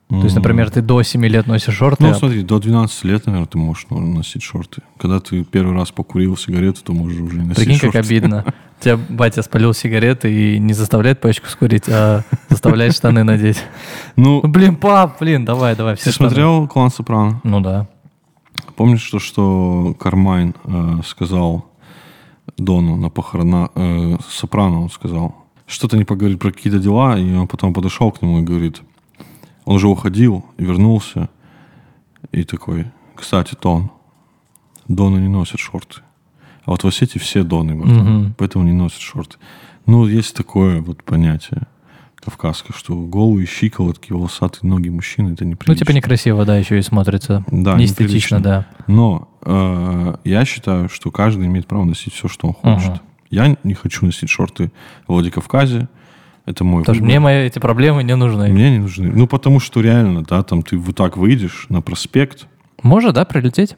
То 0.08 0.22
есть, 0.24 0.36
например, 0.36 0.70
ты 0.70 0.82
до 0.82 1.02
7 1.02 1.26
лет 1.26 1.48
носишь 1.48 1.74
шорты, 1.74 2.04
Ну, 2.04 2.12
а 2.12 2.14
смотри, 2.14 2.44
до 2.44 2.60
12 2.60 3.04
лет, 3.06 3.26
наверное, 3.26 3.48
ты 3.48 3.58
можешь 3.58 3.88
ну, 3.90 4.00
носить 4.00 4.44
шорты. 4.44 4.84
Когда 4.98 5.20
ты 5.20 5.44
первый 5.44 5.74
раз 5.74 5.92
покурил 5.92 6.38
сигарету, 6.38 6.84
то 6.84 6.94
можешь 6.94 7.20
уже 7.20 7.38
не 7.40 7.48
носить 7.48 7.56
Прикинь, 7.66 7.80
как 7.80 7.94
шорты. 7.94 8.00
обидно. 8.08 8.46
Тебя 8.80 8.98
батя 8.98 9.42
спалил 9.42 9.74
сигареты 9.74 10.32
и 10.32 10.60
не 10.60 10.74
заставляет 10.74 11.22
пачку 11.22 11.48
скурить, 11.48 11.88
а 11.88 12.24
заставляет 12.50 12.94
штаны 12.94 13.24
надеть. 13.24 13.64
Ну, 14.16 14.42
Ну, 14.44 14.50
блин, 14.50 14.76
пап, 14.76 15.20
блин, 15.20 15.46
давай, 15.46 15.76
давай. 15.76 15.96
все 15.96 16.06
ты 16.06 16.12
смотрел 16.12 16.68
«Клан 16.68 16.92
Сопрано»? 16.92 17.42
Ну 17.44 17.62
да. 17.62 17.88
Помнишь 18.76 19.10
то, 19.10 19.20
что 19.20 19.96
Кармайн 20.00 20.54
э, 20.66 21.00
сказал 21.06 21.66
Дону 22.58 22.96
на 22.98 23.10
похоронах, 23.10 23.70
э, 23.76 24.18
Сопрано 24.30 24.82
он 24.82 24.90
сказал, 24.90 25.36
что-то 25.68 25.98
не 25.98 26.04
поговорить 26.04 26.40
про 26.40 26.52
какие-то 26.52 26.80
дела, 26.80 27.18
и 27.18 27.34
он 27.34 27.48
потом 27.48 27.74
подошел 27.74 28.12
к 28.12 28.22
нему 28.22 28.40
и 28.40 28.44
говорит, 28.44 28.82
он 29.66 29.76
уже 29.76 29.88
уходил 29.88 30.46
вернулся, 30.58 31.30
и 32.32 32.44
такой, 32.44 32.86
кстати, 33.16 33.56
Тон, 33.56 33.92
Доны 34.88 35.18
не 35.18 35.28
носят 35.30 35.60
шорты. 35.60 36.02
А 36.66 36.72
вот 36.72 36.84
в 36.84 36.88
Осетии 36.88 37.20
все 37.20 37.44
Доны, 37.44 37.76
братан, 37.76 37.98
Мгм. 38.22 38.36
поэтому 38.38 38.64
не 38.66 38.72
носят 38.74 39.00
шорты. 39.00 39.38
Ну, 39.86 40.06
есть 40.08 40.36
такое 40.36 40.82
вот 40.82 41.04
понятие 41.04 41.64
кавказское, 42.16 42.76
что 42.76 42.96
голые 42.96 43.46
щиколотки, 43.46 44.12
волосатые 44.12 44.68
ноги 44.68 44.90
мужчины, 44.90 45.34
это 45.34 45.46
неприлично. 45.46 45.74
Ну, 45.74 45.78
типа 45.78 45.92
некрасиво, 45.92 46.44
да, 46.44 46.58
еще 46.58 46.80
и 46.80 46.82
смотрится. 46.82 47.44
Да, 47.52 47.76
Неэстетично, 47.78 48.38
неприлично. 48.38 48.40
да. 48.40 48.66
Но 48.88 49.30
э, 49.44 50.16
я 50.24 50.44
считаю, 50.46 50.90
что 50.90 51.12
каждый 51.12 51.46
имеет 51.46 51.68
право 51.68 51.84
носить 51.84 52.14
все, 52.14 52.28
что 52.28 52.48
он 52.48 52.54
хочет. 52.56 52.90
Ага. 52.90 53.02
Я 53.30 53.56
не 53.64 53.76
хочу 53.76 54.06
носить 54.08 54.30
шорты 54.30 54.72
в 55.08 55.12
Владикавказе. 55.14 55.88
Это 56.48 56.64
мой 56.64 56.82
Потому 56.82 56.96
что 56.96 57.02
выбор. 57.04 57.06
мне 57.12 57.20
мои 57.20 57.46
эти 57.46 57.60
проблемы 57.60 58.04
не 58.04 58.16
нужны. 58.16 58.50
Мне 58.50 58.72
не 58.72 58.80
нужны. 58.80 59.12
Ну, 59.12 59.28
потому 59.28 59.60
что 59.60 59.82
реально, 59.82 60.24
да, 60.24 60.42
там 60.42 60.64
ты 60.64 60.78
вот 60.78 60.96
так 60.96 61.18
выйдешь 61.18 61.68
на 61.70 61.82
проспект, 61.82 62.48
Может, 62.82 63.14
да, 63.16 63.26
прилететь? 63.26 63.76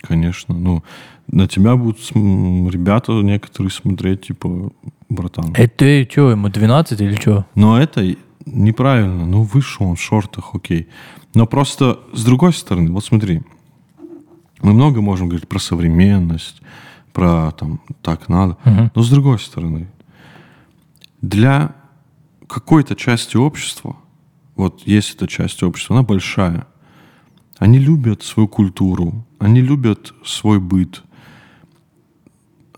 конечно, 0.00 0.54
ну, 0.56 0.82
на 1.26 1.48
тебя 1.48 1.76
будут 1.76 1.98
ребята 2.10 3.12
некоторые 3.12 3.70
смотреть, 3.70 4.26
типа, 4.26 4.72
братан. 5.08 5.54
Эй, 5.56 5.68
ты 5.68 6.08
что, 6.10 6.30
ему 6.30 6.48
12 6.48 7.00
или 7.00 7.14
что? 7.14 7.46
Но 7.54 7.80
это 7.80 8.16
неправильно. 8.46 9.26
Ну, 9.26 9.42
вышел 9.42 9.86
он 9.86 9.96
в 9.96 10.00
шортах, 10.00 10.54
окей. 10.54 10.88
Но 11.34 11.46
просто 11.46 12.00
с 12.12 12.24
другой 12.24 12.52
стороны, 12.52 12.92
вот 12.92 13.04
смотри, 13.04 13.42
мы 14.62 14.72
много 14.72 15.00
можем 15.00 15.28
говорить 15.28 15.48
про 15.48 15.58
современность, 15.58 16.62
про 17.12 17.52
там 17.52 17.80
так 18.02 18.28
надо. 18.28 18.56
Мгм. 18.64 18.90
Но 18.94 19.02
с 19.02 19.10
другой 19.10 19.38
стороны, 19.38 19.88
для 21.20 21.74
какой-то 22.46 22.96
части 22.96 23.36
общества, 23.36 23.96
вот 24.56 24.82
есть 24.86 25.14
эта 25.14 25.26
часть 25.26 25.62
общества, 25.62 25.96
она 25.96 26.02
большая, 26.02 26.66
они 27.58 27.78
любят 27.78 28.22
свою 28.22 28.48
культуру, 28.48 29.24
они 29.38 29.60
любят 29.60 30.12
свой 30.24 30.58
быт. 30.60 31.02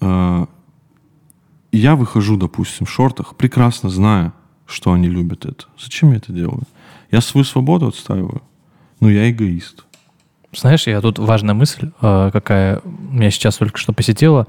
Э, 0.00 0.46
Я 1.72 1.94
выхожу, 1.96 2.36
допустим, 2.36 2.86
в 2.86 2.90
шортах, 2.90 3.34
прекрасно 3.36 3.90
зная, 3.90 4.32
что 4.66 4.92
они 4.92 5.08
любят 5.08 5.44
это. 5.44 5.64
Зачем 5.78 6.10
я 6.12 6.16
это 6.16 6.32
делаю? 6.32 6.62
Я 7.10 7.20
свою 7.20 7.44
свободу 7.44 7.88
отстаиваю. 7.88 8.42
Ну, 9.00 9.08
я 9.08 9.30
эгоист. 9.30 9.84
Знаешь, 10.54 10.86
я 10.86 11.00
тут 11.00 11.18
важная 11.18 11.54
мысль, 11.54 11.90
э, 12.00 12.30
какая 12.32 12.80
меня 12.84 13.30
сейчас 13.30 13.56
только 13.58 13.78
что 13.78 13.92
посетила. 13.92 14.46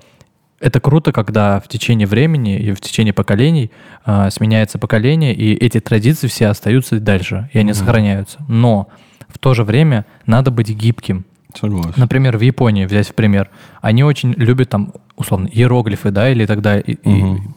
Это 0.59 0.79
круто, 0.79 1.11
когда 1.11 1.59
в 1.59 1.67
течение 1.67 2.07
времени 2.07 2.57
и 2.57 2.71
в 2.71 2.79
течение 2.79 3.13
поколений 3.13 3.71
э, 4.05 4.29
сменяется 4.31 4.79
поколение, 4.79 5.35
и 5.35 5.53
эти 5.53 5.79
традиции 5.79 6.27
все 6.27 6.47
остаются 6.47 6.99
дальше, 6.99 7.49
и 7.53 7.59
они 7.59 7.73
сохраняются. 7.73 8.39
Но 8.47 8.87
в 9.27 9.37
то 9.37 9.53
же 9.53 9.63
время 9.63 10.05
надо 10.25 10.49
быть 10.49 10.69
гибким. 10.69 11.25
Согласен. 11.59 11.93
Например, 11.97 12.37
в 12.37 12.41
Японии, 12.41 12.85
взять 12.85 13.07
в 13.09 13.13
пример, 13.15 13.49
они 13.81 14.03
очень 14.03 14.33
любят 14.37 14.69
там, 14.69 14.93
условно, 15.15 15.47
иероглифы, 15.51 16.11
да, 16.11 16.29
или 16.29 16.45
тогда... 16.45 16.79
И, 16.79 16.93
и, 16.93 17.09
Мгм. 17.09 17.55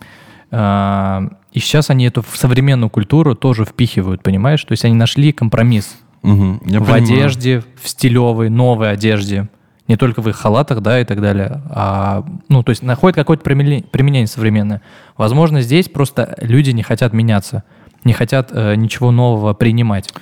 а, 0.51 1.29
и 1.53 1.59
сейчас 1.59 1.91
они 1.91 2.07
это 2.07 2.23
в 2.23 2.37
современную 2.37 2.91
культуру 2.91 3.35
тоже 3.35 3.65
впихивают, 3.65 4.23
понимаешь? 4.23 4.63
То 4.65 4.73
есть 4.73 4.85
они 4.85 4.95
нашли 4.95 5.33
компромисс 5.33 5.97
Мгм. 6.23 6.61
Я 6.67 6.81
в 6.81 6.85
понимаю. 6.85 7.03
одежде, 7.03 7.63
в 7.83 7.89
стилевой, 7.89 8.51
новой 8.51 8.93
одежде. 8.93 9.49
Не 9.89 9.97
только 9.97 10.23
в 10.23 10.29
их 10.29 10.37
халатах, 10.37 10.83
да, 10.83 11.01
и 11.01 11.05
так 11.05 11.21
далее. 11.21 11.63
А, 11.71 12.25
ну, 12.49 12.63
то 12.63 12.71
есть 12.71 12.83
находят 12.83 13.17
какое-то 13.17 13.43
применение, 13.43 13.83
применение 13.83 14.27
современное. 14.29 14.83
Возможно, 15.17 15.63
здесь 15.63 15.89
просто 15.89 16.37
люди 16.41 16.71
не 16.71 16.83
хотят 16.85 17.13
меняться, 17.13 17.65
не 18.05 18.13
хотят 18.13 18.51
э, 18.53 18.77
ничего 18.77 19.11
нового 19.11 19.53
принимать. 19.55 20.13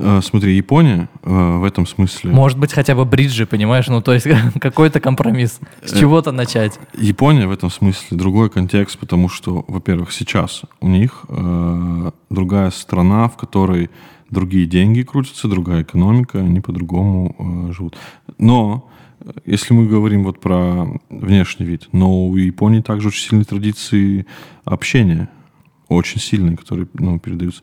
Э, 0.00 0.20
Смотри, 0.22 0.56
Япония 0.56 1.08
э, 1.22 1.58
в 1.58 1.64
этом 1.64 1.86
смысле... 1.86 2.30
Может 2.32 2.58
быть, 2.58 2.72
хотя 2.72 2.94
бы 2.94 3.04
бриджи, 3.04 3.46
понимаешь? 3.46 3.86
Ну, 3.88 4.00
то 4.00 4.12
есть 4.12 4.26
какой-то 4.60 5.00
компромисс. 5.00 5.60
С 5.84 5.98
чего-то 5.98 6.32
начать. 6.32 6.78
Япония 6.96 7.46
в 7.46 7.50
этом 7.50 7.70
смысле 7.70 8.16
другой 8.16 8.50
контекст, 8.50 8.98
потому 8.98 9.28
что, 9.28 9.64
во-первых, 9.68 10.12
сейчас 10.12 10.62
у 10.80 10.88
них 10.88 11.24
э, 11.28 12.10
другая 12.30 12.70
страна, 12.70 13.28
в 13.28 13.36
которой 13.36 13.90
другие 14.30 14.66
деньги 14.66 15.02
крутятся, 15.02 15.48
другая 15.48 15.82
экономика, 15.82 16.38
они 16.38 16.60
по-другому 16.60 17.68
э, 17.68 17.72
живут. 17.72 17.96
Но 18.38 18.88
э, 19.20 19.30
если 19.44 19.74
мы 19.74 19.86
говорим 19.86 20.24
вот 20.24 20.40
про 20.40 20.86
внешний 21.10 21.66
вид, 21.66 21.88
но 21.92 22.26
у 22.26 22.36
Японии 22.36 22.80
также 22.80 23.08
очень 23.08 23.28
сильные 23.28 23.44
традиции 23.44 24.26
общения, 24.64 25.28
очень 25.88 26.20
сильные, 26.20 26.56
которые 26.56 26.86
ну, 26.94 27.18
передаются. 27.18 27.62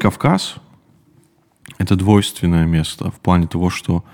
Кавказ— 0.00 0.56
это 1.78 1.96
двойственное 1.96 2.66
место 2.66 3.10
в 3.10 3.20
плане 3.20 3.46
того, 3.46 3.70
что 3.70 4.04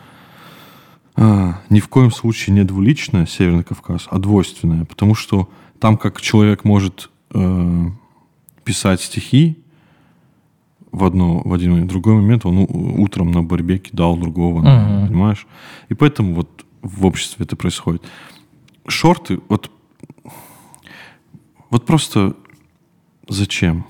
а, 1.17 1.61
ни 1.71 1.81
в 1.81 1.89
коем 1.89 2.11
случае 2.11 2.55
не 2.55 2.65
двуличное 2.65 3.27
Северный 3.27 3.65
Кавказ, 3.65 4.07
а 4.11 4.19
двойственное, 4.19 4.85
потому 4.85 5.15
что 5.15 5.49
там 5.81 5.97
как 5.97 6.21
человек 6.21 6.65
может 6.65 7.11
э, 7.35 7.87
писать 8.65 9.01
стихи 9.01 9.59
в, 10.93 11.05
одно, 11.05 11.41
в 11.41 11.53
один 11.53 11.73
момент, 11.73 11.87
в 11.91 11.93
другой 11.93 12.15
момент 12.15 12.47
он 12.47 12.59
у- 12.59 13.03
утром 13.03 13.31
на 13.31 13.43
борьбе 13.43 13.79
кидал 13.79 14.17
другого, 14.17 14.61
Мгм. 14.61 15.09
понимаешь? 15.09 15.47
И 15.89 15.95
поэтому 15.95 16.35
вот 16.35 16.65
в 16.83 17.05
обществе 17.07 17.45
это 17.45 17.57
происходит. 17.57 18.03
Шорты, 18.87 19.41
вот, 19.49 19.71
вот 21.71 21.85
просто 21.85 22.35
зачем? 23.29 23.85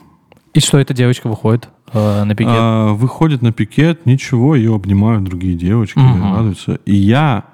И 0.56 0.60
что 0.60 0.78
эта 0.78 0.94
девочка 0.94 1.28
выходит 1.28 1.68
э, 1.92 2.24
на 2.24 2.34
пикет? 2.34 2.54
А, 2.56 2.92
выходит 2.94 3.42
на 3.42 3.52
пикет, 3.52 4.06
ничего, 4.06 4.56
ее 4.56 4.74
обнимают 4.74 5.22
другие 5.24 5.54
девочки, 5.54 5.98
Мгм. 5.98 6.34
радуются. 6.34 6.76
И 6.86 6.94
я 6.94 7.44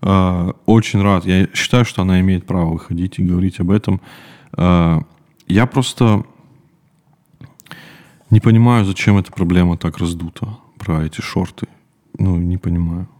а, 0.00 0.52
очень 0.64 1.02
рад. 1.02 1.26
Я 1.26 1.46
считаю, 1.52 1.84
что 1.84 2.00
она 2.00 2.20
имеет 2.20 2.46
право 2.46 2.70
выходить 2.70 3.18
и 3.18 3.22
говорить 3.22 3.60
об 3.60 3.70
этом. 3.70 4.00
А, 4.54 5.02
я 5.46 5.66
просто 5.66 6.24
не 8.30 8.40
понимаю, 8.40 8.86
зачем 8.86 9.18
эта 9.18 9.30
проблема 9.30 9.76
так 9.76 9.98
раздута 9.98 10.48
про 10.78 11.04
эти 11.04 11.20
шорты. 11.20 11.68
Ну, 12.18 12.38
не 12.38 12.56
понимаю. 12.56 13.10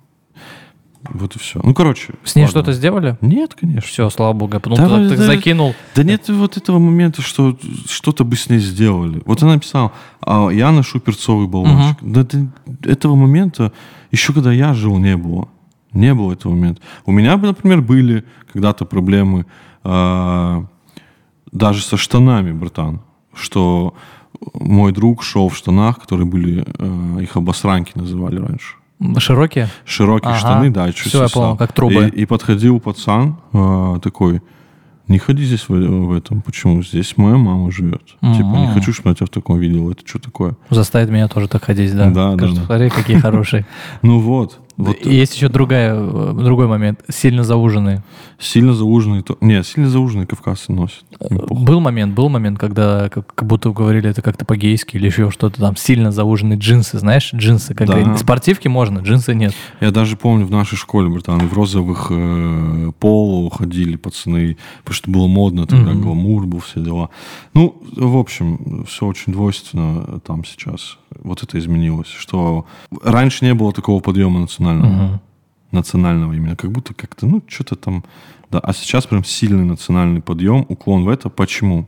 Вот 1.11 1.37
и 1.37 1.39
все. 1.39 1.61
Ну, 1.63 1.75
короче. 1.75 2.15
С 2.25 2.35
ней 2.35 2.47
что-то 2.47 2.73
сделали? 2.73 3.17
Нет, 3.21 3.55
конечно. 3.55 3.89
Все, 3.89 4.11
слава 4.11 4.33
богу. 4.33 4.61
Ну, 4.67 4.77
Да, 4.77 4.89
ты, 5.09 5.17
да, 5.17 5.25
закинул. 5.25 5.75
Да 5.95 6.03
нет 6.03 6.29
вот 6.29 6.57
этого 6.57 6.79
момента, 6.79 7.23
что 7.23 7.57
что-то 7.89 8.25
бы 8.25 8.37
с 8.37 8.49
ней 8.51 8.59
сделали. 8.59 9.23
Вот 9.25 9.43
она 9.43 9.55
написала, 9.55 9.93
а 10.21 10.49
я 10.51 10.71
ношу 10.73 11.01
перцовый 11.01 11.47
баллончик. 11.47 11.99
Да 12.03 12.25
ты- 12.25 12.49
этого 12.83 13.15
момента, 13.15 13.73
еще 14.11 14.33
когда 14.33 14.53
я 14.53 14.75
жил, 14.75 14.99
не 14.99 15.17
было. 15.17 15.49
Не 15.93 16.15
было 16.15 16.33
этого 16.33 16.53
момента. 16.53 16.83
У 17.07 17.13
меня 17.13 17.37
бы, 17.37 17.47
например, 17.47 17.81
были 17.81 18.25
когда-то 18.53 18.85
проблемы 18.85 19.47
а, 19.85 20.67
даже 21.53 21.83
со 21.83 21.97
штанами, 21.97 22.53
братан. 22.53 23.01
Что 23.33 23.95
мой 24.55 24.93
друг 24.93 25.23
шел 25.23 25.49
в 25.49 25.57
штанах, 25.57 25.99
которые 26.01 26.27
были, 26.27 26.65
а, 26.79 27.19
их 27.21 27.37
обосранки 27.37 27.93
называли 27.95 28.37
раньше. 28.39 28.75
Широкие? 29.19 29.69
Широкие 29.85 30.31
Ага. 30.31 30.39
штаны, 30.39 30.71
да, 30.71 30.93
чуть 30.93 31.09
Всё, 31.09 31.23
я 31.23 31.29
понял, 31.29 31.57
как 31.57 31.73
трубы. 31.73 32.09
И, 32.09 32.23
и 32.23 32.27
подходил 32.27 32.81
пацан 32.81 33.37
а, 33.53 33.99
такой, 34.01 34.43
не 35.07 35.19
ходи 35.19 35.45
здесь 35.45 35.69
в, 35.69 35.73
в 35.73 36.13
этом, 36.13 36.43
почему? 36.43 36.83
Здесь 36.83 37.17
моя 37.17 37.37
мама 37.37 37.71
живет. 37.71 38.03
Типа, 38.21 38.57
не 38.57 38.69
хочу, 38.69 38.93
чтобы 38.93 39.11
я 39.11 39.15
тебя 39.15 39.27
в 39.27 39.31
таком 39.31 39.59
видел. 39.59 39.91
Это 39.91 40.07
что 40.07 40.19
такое? 40.19 40.57
Заставит 40.69 41.11
меня 41.11 41.29
тоже 41.29 41.49
так 41.49 41.65
ходить, 41.65 41.97
да. 41.97 42.11
Да, 42.11 42.33
да, 42.33 42.37
Скажет, 42.37 42.57
да. 42.57 42.65
Смотри, 42.67 42.91
какие 42.91 43.19
хорошие. 43.19 43.67
Ну 44.03 44.21
вот. 44.21 44.61
Вот 44.79 45.05
Есть 45.05 45.35
еще 45.37 45.49
другая, 45.49 45.95
э, 45.95 46.33
другой 46.39 46.67
момент. 46.69 47.01
Сильно 47.11 47.43
зауженные. 47.45 48.03
Сильно 48.39 48.73
зауженные... 48.73 49.23
То... 49.23 49.37
Не, 49.41 49.63
сильно 49.65 49.91
зауженные 49.91 50.27
кавказцы 50.27 50.73
носят. 50.73 51.05
Им 51.29 51.41
похуй. 51.41 51.65
Был 51.65 51.81
момент, 51.81 52.15
был 52.15 52.29
момент, 52.29 52.59
когда 52.59 53.09
как, 53.09 53.35
как 53.35 53.47
будто 53.49 53.71
говорили 53.71 54.09
это 54.09 54.23
как-то 54.23 54.45
по-гейски 54.45 54.97
или 54.97 55.07
еще 55.07 55.31
что-то 55.31 55.61
там. 55.61 55.77
Сильно 55.77 56.13
зауженные 56.13 56.59
джинсы, 56.59 56.99
знаешь, 56.99 57.31
джинсы. 57.35 57.75
Как 57.75 57.89
Да. 57.89 58.17
спортивки 58.17 58.69
можно, 58.69 59.01
джинсы 59.01 59.35
нет. 59.35 59.53
Я 59.81 59.91
даже 59.91 60.17
помню 60.17 60.47
в 60.47 60.51
нашей 60.53 60.77
школе, 60.77 61.09
братан, 61.09 61.41
в 61.41 61.53
розовых 61.53 62.07
э, 62.11 62.93
поло 63.01 63.51
ходили 63.51 63.97
пацаны, 63.97 64.57
потому 64.85 64.95
что 64.95 65.11
было 65.11 65.27
модно 65.27 65.67
тогда, 65.67 65.91
Мгм. 65.91 66.03
гламур 66.03 66.47
был, 66.47 66.61
все 66.61 66.81
дела. 66.81 67.11
Ну, 67.55 67.83
в 67.97 68.17
общем, 68.17 68.85
все 68.89 69.07
очень 69.07 69.33
двойственно 69.33 70.21
там 70.21 70.45
сейчас. 70.45 70.99
Вот 71.23 71.43
это 71.43 71.59
изменилось, 71.59 72.07
что 72.09 72.67
раньше 73.03 73.45
не 73.45 73.55
было 73.55 73.73
такого 73.73 74.01
подъема 74.01 74.41
национального. 74.73 75.09
Мгм. 75.09 75.21
Национального 75.71 76.33
именно, 76.33 76.57
как 76.57 76.73
будто 76.73 76.95
как-то, 76.95 77.27
ну, 77.27 77.43
что-то 77.47 77.77
там... 77.77 78.05
Да, 78.51 78.59
а 78.61 78.73
сейчас 78.73 79.07
прям 79.07 79.25
сильный 79.25 79.65
национальный 79.65 80.23
подъем, 80.23 80.65
уклон 80.69 81.05
в 81.05 81.09
это. 81.09 81.29
Почему? 81.29 81.87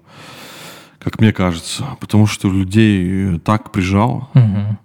Как 0.98 1.18
мне 1.18 1.32
кажется, 1.32 1.96
потому 1.98 2.26
что 2.26 2.50
людей 2.50 3.36
э, 3.36 3.38
так 3.38 3.72
прижало, 3.72 4.28
Мгм. 4.34 4.78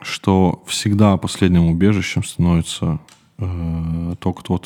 что 0.00 0.64
всегда 0.66 1.16
последним 1.16 1.66
убежищем 1.66 2.24
становится 2.24 2.98
э, 3.38 4.14
то, 4.18 4.32
кто 4.32 4.60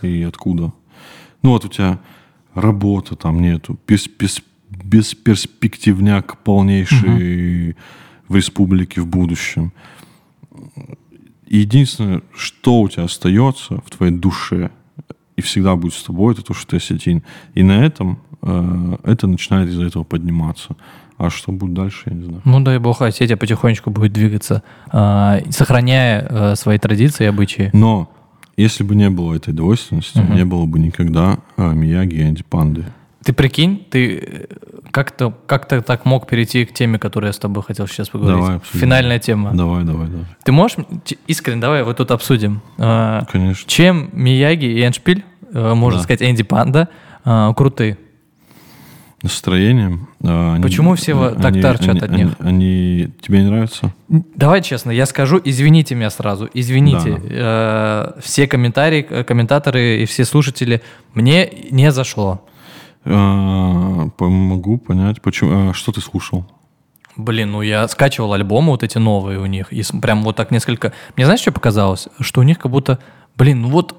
ты 0.00 0.08
и 0.08 0.22
откуда. 0.24 0.72
Ну 1.42 1.50
вот 1.50 1.64
у 1.64 1.68
тебя 1.68 2.00
работа 2.54 3.14
там 3.14 3.40
нету, 3.40 3.78
без, 3.86 4.08
без, 4.08 4.42
бесперспективняк 4.70 6.38
полнейший 6.38 7.76
в 8.28 8.34
республике 8.34 9.00
в 9.00 9.06
будущем. 9.06 9.72
Единственное, 11.60 12.22
что 12.34 12.80
у 12.80 12.88
тебя 12.88 13.04
остается 13.04 13.76
в 13.84 13.90
твоей 13.90 14.12
душе 14.12 14.70
и 15.36 15.42
всегда 15.42 15.76
будет 15.76 15.94
с 15.94 16.02
тобой, 16.02 16.32
это 16.34 16.42
то, 16.42 16.54
что 16.54 16.66
ты 16.70 16.76
осетин. 16.76 17.22
И 17.54 17.62
на 17.62 17.84
этом 17.84 18.18
э, 18.42 18.96
это 19.04 19.26
начинает 19.26 19.68
из-за 19.68 19.84
этого 19.84 20.04
подниматься. 20.04 20.76
А 21.18 21.30
что 21.30 21.52
будет 21.52 21.74
дальше, 21.74 22.02
я 22.06 22.12
не 22.14 22.24
знаю. 22.24 22.42
Ну, 22.44 22.60
дай 22.60 22.78
бог, 22.78 23.00
Осетия 23.00 23.36
потихонечку 23.38 23.90
будет 23.90 24.12
двигаться, 24.12 24.62
а, 24.92 25.40
сохраняя 25.48 26.26
э, 26.28 26.56
свои 26.56 26.78
традиции 26.78 27.24
и 27.24 27.26
обычаи. 27.26 27.70
Но 27.72 28.10
если 28.58 28.84
бы 28.84 28.94
не 28.94 29.08
было 29.08 29.34
этой 29.34 29.54
двойственности, 29.54 30.18
Мгм. 30.18 30.34
не 30.36 30.44
было 30.44 30.66
бы 30.66 30.78
никогда 30.78 31.38
а, 31.56 31.72
Мияги 31.72 32.16
и 32.16 32.22
Анди 32.22 32.42
Панды. 32.44 32.84
Ты 33.24 33.32
прикинь, 33.32 33.84
ты 33.90 34.18
э, 34.18 34.46
как-то 34.96 35.30
как 35.46 35.68
то 35.68 35.82
так 35.82 36.06
мог 36.06 36.26
перейти 36.26 36.64
к 36.64 36.72
теме, 36.72 36.98
которую 36.98 37.28
я 37.28 37.34
с 37.34 37.38
тобой 37.38 37.62
хотел 37.62 37.86
сейчас 37.86 38.08
поговорить. 38.08 38.40
Давай 38.40 38.56
обсудим. 38.56 38.80
Финальная 38.80 39.18
тема. 39.18 39.50
Давай, 39.52 39.84
давай, 39.84 40.06
давай. 40.08 40.24
Ты 40.42 40.52
можешь, 40.52 40.78
искренне, 41.26 41.60
давай 41.60 41.82
вот 41.82 41.98
тут 41.98 42.10
обсудим. 42.12 42.62
А, 42.78 43.26
Конечно. 43.30 43.68
Чем 43.68 44.08
Мияги 44.14 44.64
и 44.64 44.86
Эншпиль, 44.86 45.22
э, 45.52 45.74
можно 45.74 45.98
Да. 45.98 46.04
сказать, 46.04 46.22
Энди 46.22 46.44
Панда, 46.44 46.88
а, 47.26 47.52
крутые? 47.52 47.98
Настроением. 49.22 50.08
а, 50.24 50.54
они- 50.54 50.62
Почему 50.62 50.94
все 50.94 51.12
во- 51.14 51.30
так 51.32 51.46
они- 51.52 51.60
торчат 51.62 51.90
они- 51.90 52.00
от 52.00 52.10
них? 52.10 52.26
Они, 52.38 52.48
они- 52.48 53.08
тебе 53.20 53.40
не 53.42 53.50
нравятся? 53.50 53.92
Давай 54.08 54.62
честно, 54.62 54.90
я 54.92 55.04
скажу, 55.04 55.38
извините 55.44 55.94
меня 55.94 56.08
сразу, 56.10 56.48
извините. 56.54 57.20
Э, 57.30 58.12
все 58.22 58.46
комментарии, 58.46 59.06
э, 59.08 59.24
комментаторы 59.24 60.02
и 60.02 60.04
все 60.06 60.24
слушатели, 60.24 60.80
мне 61.14 61.50
не 61.70 61.92
зашло. 61.92 62.40
А, 63.08 64.08
помогу 64.16 64.78
понять, 64.78 65.22
почему. 65.22 65.70
а, 65.70 65.72
что 65.74 65.92
ты 65.92 66.00
слушал? 66.00 66.44
Блин, 67.16 67.52
ну 67.52 67.62
я 67.62 67.88
скачивал 67.88 68.34
альбомы 68.34 68.72
вот 68.72 68.82
эти 68.82 68.98
новые 68.98 69.38
у 69.38 69.46
них, 69.46 69.72
и 69.72 69.82
прям 70.00 70.22
вот 70.22 70.36
так 70.36 70.50
несколько... 70.50 70.92
Мне 71.16 71.24
знаешь, 71.24 71.40
что 71.40 71.52
показалось? 71.52 72.08
Что 72.20 72.40
у 72.40 72.44
них 72.44 72.58
как 72.58 72.70
будто... 72.70 72.98
Блин, 73.36 73.62
ну 73.62 73.68
вот 73.68 73.94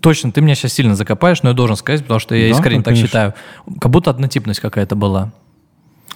точно, 0.00 0.32
ты 0.32 0.40
меня 0.40 0.54
сейчас 0.54 0.72
сильно 0.72 0.94
закопаешь, 0.96 1.42
но 1.42 1.50
я 1.50 1.54
должен 1.54 1.76
сказать, 1.76 2.02
потому 2.02 2.18
что 2.18 2.34
я 2.34 2.48
Да, 2.52 2.56
искренне 2.56 2.78
да, 2.78 2.84
так 2.84 2.94
конечно. 2.94 3.06
считаю. 3.06 3.34
Как 3.80 3.90
будто 3.90 4.10
однотипность 4.10 4.60
какая-то 4.60 4.96
была 4.96 5.32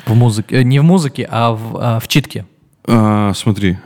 в 0.07 0.15
музыке. 0.15 0.57
Э, 0.57 0.63
Не 0.63 0.81
в 0.81 0.85
музыке, 0.85 1.29
а 1.31 1.53
в, 1.53 1.77
а 1.77 2.01
в 2.01 2.09
читке. 2.09 2.47
А, 2.87 3.33
смотри, 3.35 3.79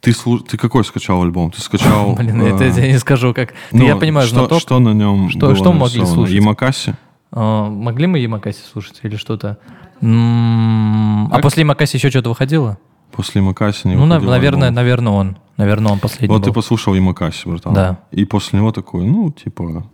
ты, 0.00 0.10
слу- 0.10 0.40
ты 0.40 0.56
какой 0.58 0.84
скачал 0.84 1.22
альбом? 1.22 1.50
Ты 1.50 1.60
скачал... 1.60 2.14
Блин, 2.16 2.40
а, 2.42 2.44
это 2.54 2.64
я 2.64 2.72
тебе 2.72 2.92
не 2.92 2.98
скажу, 2.98 3.32
как... 3.32 3.54
ну, 3.72 3.84
я 3.86 3.96
понимаю, 3.96 4.26
что, 4.26 4.58
что 4.58 4.78
на 4.78 4.92
нем 4.92 5.30
Что- 5.30 5.72
могли 5.72 6.04
слушать? 6.04 6.34
Ямакаси? 6.34 6.94
А, 7.32 7.68
могли 7.68 8.06
мы 8.06 8.18
Ямакаси 8.18 8.60
слушать 8.62 9.00
или 9.02 9.16
что-то? 9.16 9.58
А 10.02 11.28
Как? 11.30 11.42
после 11.42 11.62
Ямакаси 11.62 11.96
еще 11.96 12.10
что-то 12.10 12.30
выходило? 12.30 12.78
После 13.12 13.40
Ямакаси 13.42 13.88
не 13.88 13.96
Ну, 13.96 14.06
наверное, 14.06 14.68
альбом. 14.68 14.74
наверное, 14.74 15.12
он. 15.12 15.36
Наверное, 15.56 15.92
он 15.92 15.98
последний 15.98 16.34
Вот 16.34 16.44
ты 16.44 16.52
послушал 16.52 16.94
Ямакаси, 16.94 17.48
братан. 17.48 17.74
Да. 17.74 17.98
И 18.12 18.24
после 18.24 18.58
него 18.58 18.72
такой, 18.72 19.04
ну, 19.04 19.30
типа... 19.30 19.84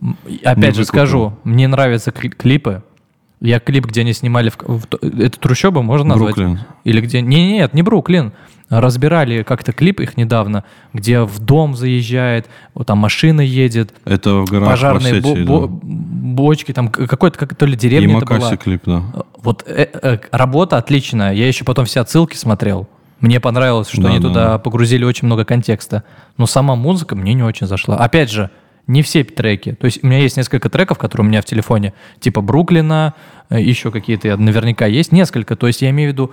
Опять 0.45 0.75
же 0.75 0.85
скажу, 0.85 1.33
мне 1.43 1.67
нравятся 1.67 2.11
кли- 2.11 2.29
клипы. 2.29 2.83
Я 3.39 3.59
клип, 3.59 3.85
где 3.85 4.01
они 4.01 4.13
снимали... 4.13 4.49
В, 4.49 4.57
в 4.57 4.85
то- 4.87 4.97
это 5.01 5.39
трущобы 5.39 5.83
можно 5.83 6.09
назвать? 6.09 6.35
Бруклин. 6.35 6.59
Или 6.83 7.01
где... 7.01 7.21
Не, 7.21 7.53
нет, 7.53 7.73
не 7.73 7.81
Бруклин. 7.83 8.33
Разбирали 8.69 9.43
как-то 9.43 9.71
клип 9.71 10.01
их 10.01 10.17
недавно, 10.17 10.65
где 10.91 11.21
в 11.21 11.39
дом 11.39 11.73
заезжает, 11.75 12.47
вот 12.73 12.87
там 12.87 12.97
машина 12.97 13.39
едет, 13.39 13.93
Это 14.03 14.41
в 14.41 14.45
горах 14.49 14.67
пожарные 14.71 15.21
бо- 15.21 15.29
Осетии, 15.29 15.43
бо- 15.45 15.67
да. 15.67 15.73
бочки, 15.81 16.73
там 16.73 16.89
какой-то, 16.89 17.37
как 17.39 17.55
то 17.55 17.65
ли 17.65 17.77
деревня 17.77 18.17
это 18.17 18.25
была. 18.25 18.35
Ямакаси 18.39 18.57
клип, 18.57 18.81
да. 18.85 19.03
Вот 19.41 19.63
э, 19.67 19.87
э, 20.01 20.17
работа 20.31 20.75
отличная. 20.77 21.31
Я 21.33 21.47
еще 21.47 21.63
потом 21.63 21.85
все 21.85 22.01
отсылки 22.01 22.35
смотрел. 22.35 22.89
Мне 23.21 23.39
понравилось, 23.39 23.87
что 23.87 24.01
Да, 24.01 24.09
они 24.09 24.19
да, 24.19 24.27
туда 24.27 24.45
да. 24.49 24.57
погрузили 24.59 25.05
очень 25.05 25.27
много 25.27 25.45
контекста. 25.45 26.03
Но 26.37 26.45
сама 26.45 26.75
музыка 26.75 27.15
мне 27.15 27.33
не 27.35 27.43
очень 27.43 27.67
зашла. 27.67 27.95
Опять 27.97 28.29
же, 28.29 28.49
не 28.87 29.01
все 29.01 29.23
треки. 29.23 29.73
То 29.73 29.85
есть 29.85 30.03
у 30.03 30.07
меня 30.07 30.19
есть 30.19 30.37
несколько 30.37 30.69
треков, 30.69 30.97
которые 30.97 31.25
у 31.25 31.29
меня 31.29 31.41
в 31.41 31.45
телефоне, 31.45 31.93
типа 32.19 32.41
Бруклина, 32.41 33.13
э, 33.49 33.61
еще 33.61 33.91
какие-то 33.91 34.35
наверняка 34.37 34.85
есть 34.85 35.11
несколько. 35.11 35.55
То 35.55 35.67
есть 35.67 35.81
я 35.81 35.89
имею 35.89 36.09
в 36.09 36.13
виду, 36.13 36.31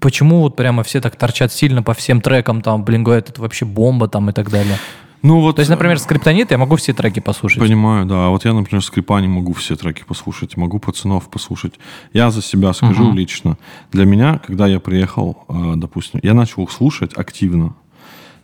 почему 0.00 0.40
вот 0.40 0.56
прямо 0.56 0.82
все 0.82 1.00
так 1.00 1.16
торчат 1.16 1.52
сильно 1.52 1.82
по 1.82 1.94
всем 1.94 2.20
трекам, 2.20 2.60
там, 2.60 2.84
блин, 2.84 3.04
говорят, 3.04 3.30
это 3.30 3.40
вообще 3.40 3.64
бомба 3.64 4.08
там 4.08 4.30
и 4.30 4.32
так 4.32 4.50
далее. 4.50 4.76
Ну 5.22 5.40
вот... 5.40 5.56
То 5.56 5.60
есть, 5.60 5.70
например, 5.70 6.00
Скриптонит 6.00 6.50
я 6.50 6.58
могу 6.58 6.74
все 6.76 6.92
треки 6.92 7.20
послушать. 7.20 7.60
Понимаю, 7.60 8.06
да. 8.06 8.26
А 8.26 8.28
вот 8.30 8.44
я, 8.44 8.52
например, 8.52 8.82
скрипа 8.82 9.20
не 9.20 9.28
могу 9.28 9.52
все 9.52 9.76
треки 9.76 10.02
послушать, 10.02 10.56
могу 10.56 10.80
пацанов 10.80 11.30
послушать. 11.30 11.74
Я 12.12 12.32
за 12.32 12.42
себя 12.42 12.72
скажу 12.72 13.04
Мгм. 13.04 13.16
лично. 13.16 13.56
Для 13.92 14.04
меня, 14.04 14.40
когда 14.44 14.66
я 14.66 14.80
приехал, 14.80 15.44
э, 15.48 15.74
допустим, 15.76 16.18
я 16.24 16.34
начал 16.34 16.64
их 16.64 16.72
слушать 16.72 17.12
активно, 17.14 17.74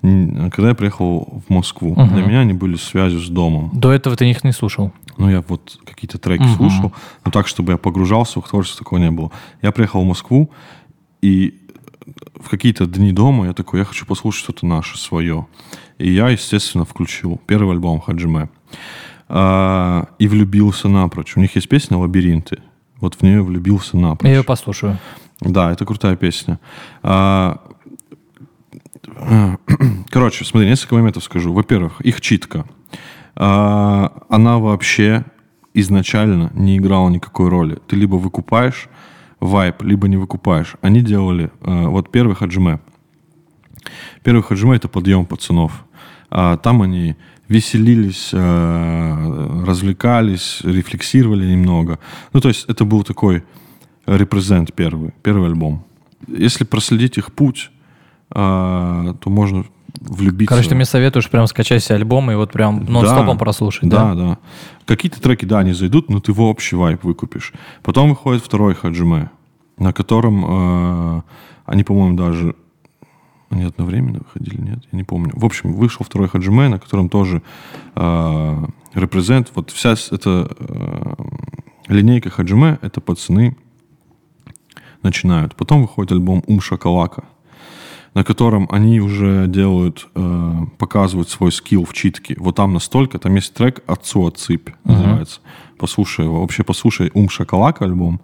когда 0.03 0.69
я 0.69 0.75
приехал 0.75 1.43
в 1.49 1.53
Москву. 1.53 1.95
Мгм. 1.97 2.09
Для 2.15 2.25
меня 2.25 2.41
они 2.41 2.53
были 2.53 2.77
связью 2.77 3.21
с 3.21 3.29
домом. 3.29 3.71
До 3.73 3.93
этого 3.93 4.17
ты 4.17 4.31
их 4.31 4.45
не 4.45 4.53
слушал. 4.53 4.93
но 5.17 5.29
я 5.31 5.43
вот 5.49 5.79
какие-то 5.85 6.19
треки 6.19 6.43
Мгм. 6.43 6.55
слушал, 6.57 6.93
но 7.25 7.31
так, 7.33 7.49
чтобы 7.49 7.73
я 7.73 7.77
погружался 7.79 8.41
в 8.41 8.49
творчество, 8.49 8.85
такого 8.85 9.01
не 9.01 9.11
было. 9.11 9.33
Я 9.63 9.73
приехал 9.73 10.03
в 10.03 10.07
Москву, 10.07 10.51
и 11.21 11.55
в 12.41 12.49
какие-то 12.49 12.87
дни 12.87 13.11
дома 13.13 13.47
я 13.47 13.53
такой, 13.53 13.81
я 13.81 13.85
хочу 13.85 14.07
послушать 14.07 14.45
что-то 14.45 14.65
наше, 14.67 14.97
свое. 14.97 15.47
И 15.99 16.09
я, 16.13 16.29
естественно, 16.29 16.85
включил 16.85 17.41
первый 17.47 17.73
альбом 17.73 18.01
Хаджиме. 18.01 18.49
А, 19.29 20.07
и 20.19 20.29
влюбился 20.29 20.89
напрочь. 20.89 21.37
У 21.37 21.41
них 21.41 21.55
есть 21.57 21.69
песня 21.69 21.97
«Лабиринты». 21.99 22.59
Вот 23.01 23.15
в 23.17 23.23
нее 23.23 23.43
влюбился 23.43 23.97
напрочь. 23.97 24.29
Я 24.31 24.37
ее 24.37 24.43
послушаю. 24.45 24.99
Да, 25.41 25.71
это 25.73 25.85
крутая 25.85 26.17
песня. 26.17 26.59
А, 27.03 27.61
Короче, 30.11 30.45
смотри, 30.45 30.69
несколько 30.69 30.95
моментов 30.95 31.25
скажу. 31.25 31.53
Во-первых, 31.53 32.01
их 32.01 32.21
читка. 32.21 32.65
А, 33.37 34.25
Она 34.29 34.59
вообще 34.59 35.25
изначально 35.75 36.51
не 36.55 36.77
играла 36.79 37.09
никакой 37.09 37.49
роли. 37.49 37.79
Ты 37.87 37.97
либо 37.97 38.17
выкупаешь 38.17 38.89
вайп, 39.41 39.83
либо 39.83 40.09
не 40.09 40.17
выкупаешь. 40.17 40.75
Они 40.81 41.01
делали... 41.01 41.51
а, 41.61 41.89
Вот 41.89 42.11
первый 42.11 42.35
хаджиме. 42.35 42.81
Первый 44.25 44.43
хаджиме— 44.43 44.77
это 44.77 44.89
подъем 44.89 45.27
пацанов. 45.27 45.85
А 46.31 46.57
Там 46.57 46.83
они 46.83 47.17
веселились, 47.49 48.31
а, 48.35 49.65
развлекались, 49.67 50.61
рефлексировали 50.65 51.47
немного. 51.47 51.99
Ну, 52.33 52.41
то 52.41 52.49
есть 52.49 52.65
это 52.69 52.85
был 52.85 53.05
такой 53.05 53.45
репрезент 54.07 54.75
первый, 54.75 55.13
первый 55.23 55.49
альбом. 55.49 55.85
Если 56.27 56.65
проследить 56.65 57.19
их 57.19 57.33
путь, 57.33 57.71
то 58.31 59.18
можно 59.24 59.64
влюбиться. 60.01 60.49
Короче, 60.55 60.68
ты 60.68 60.74
мне 60.74 60.85
советуешь 60.85 61.31
прям 61.31 61.47
скачать 61.47 61.83
себе 61.83 61.97
альбом 61.97 62.31
и 62.31 62.35
вот 62.35 62.53
прям 62.53 62.85
нон-стопом 62.85 63.37
Да, 63.37 63.39
прослушать, 63.39 63.89
Да, 63.89 64.14
да? 64.14 64.14
да. 64.14 64.39
Какие-то 64.87 65.20
треки, 65.20 65.45
да, 65.45 65.59
они 65.59 65.72
зайдут, 65.72 66.09
но 66.09 66.20
ты 66.20 66.33
его 66.33 66.49
общий 66.49 66.76
вайп 66.76 67.05
выкупишь. 67.05 67.53
Потом 67.83 68.11
выходит 68.11 68.43
второй 68.43 68.74
хаджиме, 68.74 69.31
на 69.79 69.93
котором 69.93 70.45
э, 70.47 71.22
они, 71.66 71.85
по-моему, 71.85 72.16
даже... 72.16 72.55
Они 73.51 73.64
одновременно 73.64 74.18
выходили, 74.18 74.61
нет? 74.61 74.81
Я 74.93 74.97
не 74.99 75.05
помню. 75.05 75.33
В 75.35 75.45
общем, 75.45 75.72
вышел 75.72 76.05
второй 76.05 76.29
хаджиме, 76.29 76.68
на 76.68 76.79
котором 76.79 77.09
тоже 77.09 77.43
э, 77.95 78.64
репрезент. 78.93 79.51
Вот 79.55 79.70
вся 79.70 79.95
эта 80.11 80.51
э, 80.59 81.14
линейка 81.89 82.29
хаджиме, 82.29 82.79
это 82.83 83.01
пацаны 83.01 83.57
начинают. 85.03 85.57
Потом 85.57 85.83
выходит 85.83 86.12
альбом 86.12 86.45
Ум 86.47 86.61
Шакалака, 86.61 87.24
на 88.19 88.25
котором 88.25 88.66
они 88.73 88.99
уже 88.99 89.47
делают, 89.47 90.09
э, 90.16 90.55
показывают 90.77 91.29
свой 91.29 91.53
скилл 91.53 91.85
в 91.85 91.93
читке. 91.93 92.35
Вот 92.37 92.57
там 92.57 92.73
настолько, 92.73 93.16
там 93.21 93.37
есть 93.37 93.55
трек 93.55 93.85
«Отцу 93.87 94.27
отсыпь» 94.27 94.71
называется. 94.83 95.39
Послушай 95.79 96.25
его. 96.25 96.41
Вообще 96.41 96.64
послушай 96.64 97.12
«Ум 97.14 97.29
Шакалака» 97.29 97.85
альбом, 97.85 98.21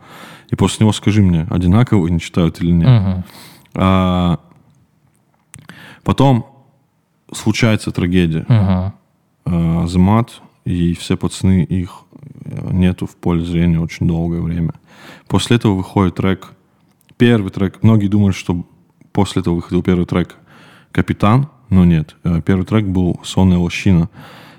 и 0.50 0.56
после 0.56 0.82
него 0.82 0.92
скажи 0.92 1.22
мне, 1.22 1.46
одинаково 1.48 2.08
они 2.08 2.18
читают 2.18 2.60
или 2.60 2.72
нет. 2.72 2.88
Мгм. 2.88 3.24
А, 3.74 4.40
потом 6.02 6.44
случается 7.32 7.92
трагедия. 7.92 8.46
Мгм. 8.48 8.94
Э, 9.46 9.84
Азамат 9.84 10.42
и 10.64 10.94
все 10.94 11.16
пацаны, 11.16 11.62
их 11.62 12.02
э, 12.46 12.70
нету 12.72 13.06
в 13.06 13.14
поле 13.14 13.44
зрения 13.44 13.78
очень 13.78 14.08
долгое 14.08 14.40
время. 14.40 14.72
После 15.28 15.54
этого 15.54 15.74
выходит 15.76 16.16
трек, 16.16 16.50
первый 17.16 17.52
трек, 17.52 17.84
многие 17.84 18.08
думают, 18.08 18.34
что 18.34 18.64
после 19.14 19.40
этого 19.40 19.54
выходил 19.54 19.82
первый 19.82 20.04
трек 20.04 20.36
«Капитан», 20.92 21.48
но 21.70 21.86
нет. 21.86 22.16
Э, 22.24 22.42
Первый 22.44 22.66
трек 22.66 22.84
был 22.84 23.18
«Сонная 23.24 23.56
лощина». 23.56 24.10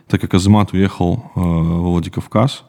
Так 0.08 0.22
как 0.22 0.34
Азамат 0.34 0.74
уехал 0.74 1.32
э, 1.36 1.40
во 1.40 1.92
Владикавказ 1.92 2.64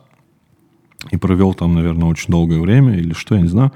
и 1.10 1.16
провел 1.16 1.54
там, 1.54 1.74
наверное, 1.74 2.08
очень 2.08 2.30
долгое 2.30 2.60
время, 2.60 2.96
или 2.96 3.12
что, 3.12 3.36
я 3.36 3.40
не 3.40 3.48
знаю, 3.48 3.72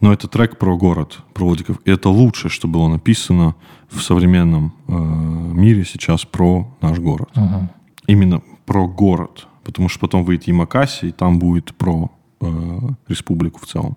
но 0.00 0.12
это 0.12 0.28
трек 0.28 0.56
про 0.56 0.76
город, 0.76 1.18
про 1.34 1.44
Владиков. 1.44 1.78
И 1.84 1.90
это 1.90 2.08
лучшее, 2.08 2.50
что 2.50 2.68
было 2.68 2.88
написано 2.88 3.56
в 3.88 4.00
современном 4.00 4.74
э, 4.86 4.92
мире 4.94 5.84
сейчас 5.84 6.24
про 6.24 6.68
наш 6.80 6.98
город. 6.98 7.30
Мгм. 7.34 7.70
Именно 8.06 8.42
про 8.66 8.86
город. 8.86 9.48
Потому 9.64 9.88
что 9.88 10.00
потом 10.00 10.24
выйдет 10.24 10.48
Ямакаси, 10.48 11.06
и 11.06 11.12
там 11.12 11.38
будет 11.38 11.74
про 11.74 12.10
э, 12.40 12.78
республику 13.08 13.60
в 13.60 13.66
целом. 13.66 13.96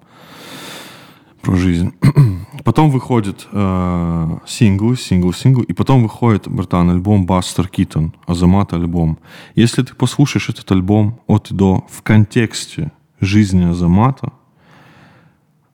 Про 1.42 1.56
жизнь. 1.56 1.92
потом 2.64 2.90
выходит 2.90 3.48
э, 3.52 4.38
синглы, 4.46 4.96
синглы, 4.98 5.34
синглы. 5.34 5.64
И 5.66 5.74
потом 5.74 6.04
выходит, 6.04 6.48
братан, 6.48 6.90
альбом 6.90 7.26
Бастер 7.26 7.68
Китон, 7.68 8.14
Азамат 8.28 8.74
альбом. 8.74 9.18
Если 9.56 9.84
ты 9.84 9.94
послушаешь 9.96 10.50
этот 10.50 10.72
альбом 10.72 11.20
от 11.28 11.52
и 11.52 11.54
до 11.54 11.86
в 11.90 12.02
контексте 12.02 12.92
жизни 13.20 13.66
Азамата, 13.66 14.32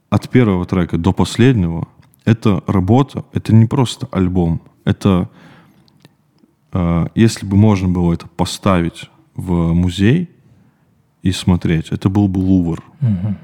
от 0.09 0.29
первого 0.29 0.65
трека 0.65 0.97
до 0.97 1.13
последнего, 1.13 1.87
это 2.25 2.63
работа, 2.67 3.23
это 3.33 3.53
не 3.53 3.65
просто 3.65 4.07
альбом. 4.11 4.61
Это, 4.85 5.29
э, 6.73 7.07
если 7.15 7.45
бы 7.45 7.55
можно 7.57 7.87
было 7.87 8.13
это 8.13 8.27
поставить 8.27 9.09
в 9.35 9.73
музей 9.73 10.29
и 11.23 11.31
смотреть, 11.31 11.89
это 11.89 12.09
был 12.09 12.27
бы 12.27 12.39
Лувр. 12.39 12.83
Мгм. 12.99 13.37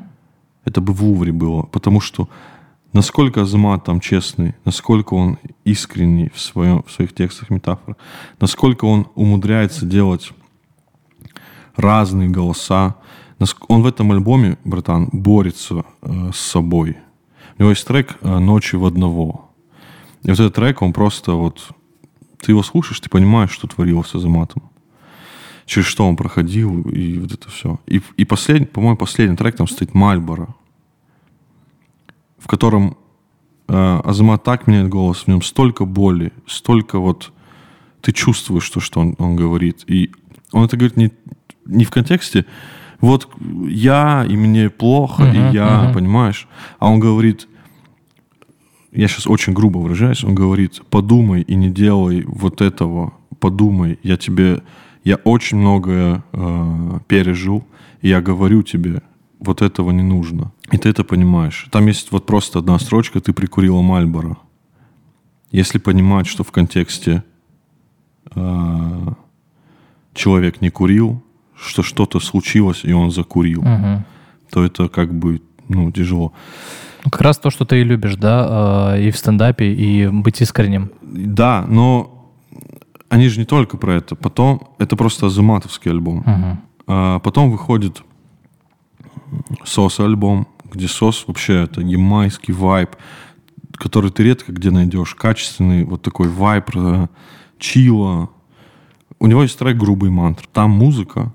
Это 0.66 0.82
бы 0.82 0.94
в 0.94 1.04
Лувре 1.04 1.32
было. 1.32 1.64
Потому 1.64 2.02
что 2.02 2.28
насколько 2.98 3.44
Азамат 3.44 3.84
там 3.84 4.00
честный, 4.00 4.56
насколько 4.66 5.14
он 5.14 5.38
искренний 5.64 6.32
в, 6.34 6.40
своем, 6.40 6.82
в 6.82 6.92
своих 6.92 7.14
текстах 7.14 7.52
метафор, 7.52 7.96
насколько 8.40 8.86
он 8.86 9.08
умудряется 9.14 9.86
делать 9.86 10.32
разные 11.76 12.28
голоса. 12.28 12.96
Он 13.68 13.84
в 13.84 13.86
этом 13.86 14.12
альбоме, 14.12 14.58
братан, 14.64 15.10
борется 15.12 15.86
э, 16.02 16.32
с 16.34 16.40
собой. 16.40 16.98
У 17.60 17.62
него 17.62 17.70
есть 17.70 17.86
трек 17.86 18.18
э, 18.22 18.40
«Ночи 18.40 18.76
в 18.76 18.84
одного». 18.84 19.52
И 20.24 20.30
вот 20.32 20.40
этот 20.40 20.56
трек, 20.56 20.82
он 20.82 20.92
просто 20.92 21.34
вот... 21.34 21.70
Ты 22.42 22.52
его 22.52 22.64
слушаешь, 22.64 23.00
ты 23.00 23.10
понимаешь, 23.10 23.52
что 23.52 23.68
творилось 23.68 24.08
с 24.08 24.16
Азаматом. 24.16 24.64
Через 25.68 25.86
что 25.86 26.08
он 26.08 26.16
проходил, 26.16 26.82
и 26.90 27.20
вот 27.20 27.32
это 27.32 27.48
все. 27.52 27.80
И, 27.86 28.02
и 28.16 28.26
последний, 28.26 28.66
по-моему, 28.66 28.98
последний 28.98 29.38
трек 29.38 29.56
там 29.56 29.68
стоит 29.68 29.94
«Мальборо», 29.94 30.56
в 32.38 32.48
котором 32.48 32.98
э, 33.68 34.02
Азамат 34.04 34.44
так 34.44 34.68
меняет 34.68 34.90
голос, 34.90 35.24
в 35.24 35.28
нем 35.28 35.42
столько 35.42 35.86
боли, 35.86 36.32
столько 36.46 37.00
вот... 37.00 37.32
Ты 38.02 38.12
чувствуешь 38.14 38.70
то, 38.70 38.80
что 38.80 39.02
он, 39.02 39.16
он 39.18 39.36
говорит. 39.36 39.84
И 39.88 40.12
он 40.54 40.64
это 40.64 40.78
говорит 40.78 40.98
не, 40.98 41.12
не 41.66 41.84
в 41.84 41.90
контексте 41.90 42.46
вот 43.02 43.30
я, 43.68 44.26
и 44.28 44.36
мне 44.36 44.70
плохо, 44.70 45.24
Мгм, 45.24 45.36
и 45.36 45.54
я, 45.54 45.84
мгм. 45.84 45.94
понимаешь? 45.94 46.48
А 46.80 46.90
он 46.90 47.00
говорит, 47.00 47.48
я 48.92 49.08
сейчас 49.08 49.28
очень 49.28 49.54
грубо 49.54 49.78
выражаюсь, 49.78 50.24
он 50.24 50.34
говорит, 50.34 50.82
подумай 50.90 51.42
и 51.42 51.56
не 51.56 51.70
делай 51.70 52.24
вот 52.26 52.62
этого, 52.62 53.14
подумай, 53.40 54.00
я 54.04 54.18
тебе, 54.18 54.64
я 55.04 55.18
очень 55.18 55.58
многое 55.58 56.24
э, 56.34 57.00
пережил, 57.08 57.68
и 58.02 58.10
я 58.10 58.22
говорю 58.22 58.64
тебе, 58.64 59.02
вот 59.40 59.62
этого 59.62 59.92
не 59.92 60.04
нужно. 60.04 60.52
И 60.72 60.78
ты 60.78 60.90
это 60.90 61.04
понимаешь. 61.04 61.68
Там 61.72 61.88
есть 61.88 62.12
вот 62.12 62.26
просто 62.26 62.60
одна 62.60 62.80
строчка, 62.80 63.20
ты 63.22 63.34
прикурила 63.34 63.82
Мальборо. 63.82 64.38
Если 65.52 65.78
понимать, 65.80 66.28
что 66.28 66.44
в 66.44 66.52
контексте 66.52 67.24
э, 68.36 69.08
человек 70.14 70.62
не 70.62 70.70
курил, 70.70 71.22
что 71.56 71.84
что-то 71.84 72.20
случилось, 72.20 72.82
и 72.84 72.92
он 72.94 73.12
закурил, 73.12 73.62
Мгм. 73.64 74.06
то 74.52 74.64
это 74.64 74.90
как 74.90 75.14
бы, 75.14 75.42
ну, 75.70 75.92
тяжело. 75.92 76.34
Ну, 77.06 77.12
Как 77.12 77.22
раз 77.22 77.38
то, 77.38 77.50
что 77.50 77.66
ты 77.66 77.82
и 77.82 77.84
любишь, 77.84 78.16
да, 78.16 78.94
э, 78.98 79.04
и 79.08 79.12
в 79.12 79.18
стендапе, 79.18 79.74
и 79.74 80.08
быть 80.08 80.42
искренним. 80.42 80.92
Да, 81.02 81.66
но 81.68 82.30
они 83.10 83.30
же 83.30 83.40
не 83.40 83.46
только 83.46 83.78
про 83.78 83.94
это. 83.96 84.16
Потом, 84.16 84.70
это 84.80 84.96
просто 84.98 85.28
азаматовский 85.28 85.92
альбом. 85.92 86.24
Мгм. 86.26 86.60
А 86.88 87.20
потом 87.20 87.52
выходит 87.52 88.04
Сос 89.64 90.00
альбом, 90.00 90.48
где 90.72 90.88
Сос 90.88 91.26
вообще 91.28 91.64
это 91.64 91.82
ямайский 91.82 92.54
вайб, 92.54 92.92
который 93.74 94.12
ты 94.12 94.24
редко 94.24 94.52
где 94.52 94.72
найдешь. 94.72 95.16
Качественный 95.16 95.84
вот 95.84 96.02
такой 96.02 96.28
вайб, 96.30 96.70
э, 96.76 97.08
чила. 97.60 98.30
У 99.20 99.28
него 99.28 99.44
есть 99.44 99.58
трек 99.58 99.78
«Грубый 99.78 100.10
мантр». 100.10 100.48
Там 100.52 100.72
музыка 100.72 101.34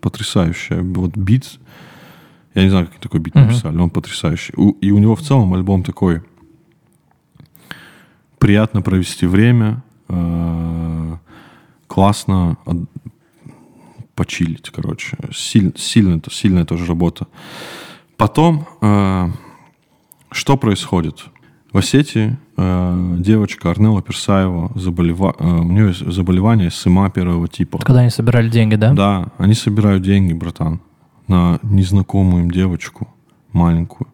потрясающая. 0.00 0.82
Вот 0.82 1.16
бит, 1.16 1.58
я 2.54 2.62
не 2.62 2.70
знаю, 2.70 2.86
как 2.86 2.96
такой 3.00 3.20
бит 3.20 3.34
Мгм. 3.34 3.46
написали, 3.46 3.76
он 3.78 3.90
потрясающий. 3.90 4.54
И 4.80 4.90
у 4.90 4.98
него 4.98 5.14
в 5.16 5.22
целом 5.22 5.52
альбом 5.54 5.82
такой 5.82 6.22
приятно 8.38 8.82
провести 8.82 9.26
время, 9.26 9.82
э, 10.08 11.16
классно 11.86 12.56
почилить, 14.18 14.70
короче. 14.70 15.16
Силь- 15.32 15.78
сильно, 15.78 16.20
сильная 16.28 16.64
тоже 16.64 16.86
работа. 16.86 17.28
Потом, 18.16 18.66
э, 18.80 19.30
что 20.32 20.56
происходит? 20.56 21.26
В 21.72 21.78
Осетии 21.78 22.36
э, 22.56 23.16
девочка 23.20 23.70
Арнелла 23.70 24.02
Персаева, 24.02 24.72
заболева... 24.74 25.36
э, 25.38 25.44
у 25.44 25.70
нее 25.70 25.92
заболевание 25.92 26.70
СМА 26.70 27.10
первого 27.10 27.46
типа. 27.46 27.78
Когда 27.78 28.00
они 28.00 28.10
собирали 28.10 28.48
деньги, 28.48 28.74
да? 28.74 28.92
Да, 28.92 29.28
они 29.38 29.54
собирают 29.54 30.02
деньги, 30.02 30.32
братан, 30.32 30.80
на 31.28 31.60
незнакомую 31.62 32.42
им 32.42 32.50
девочку 32.50 33.06
маленькую. 33.52 34.08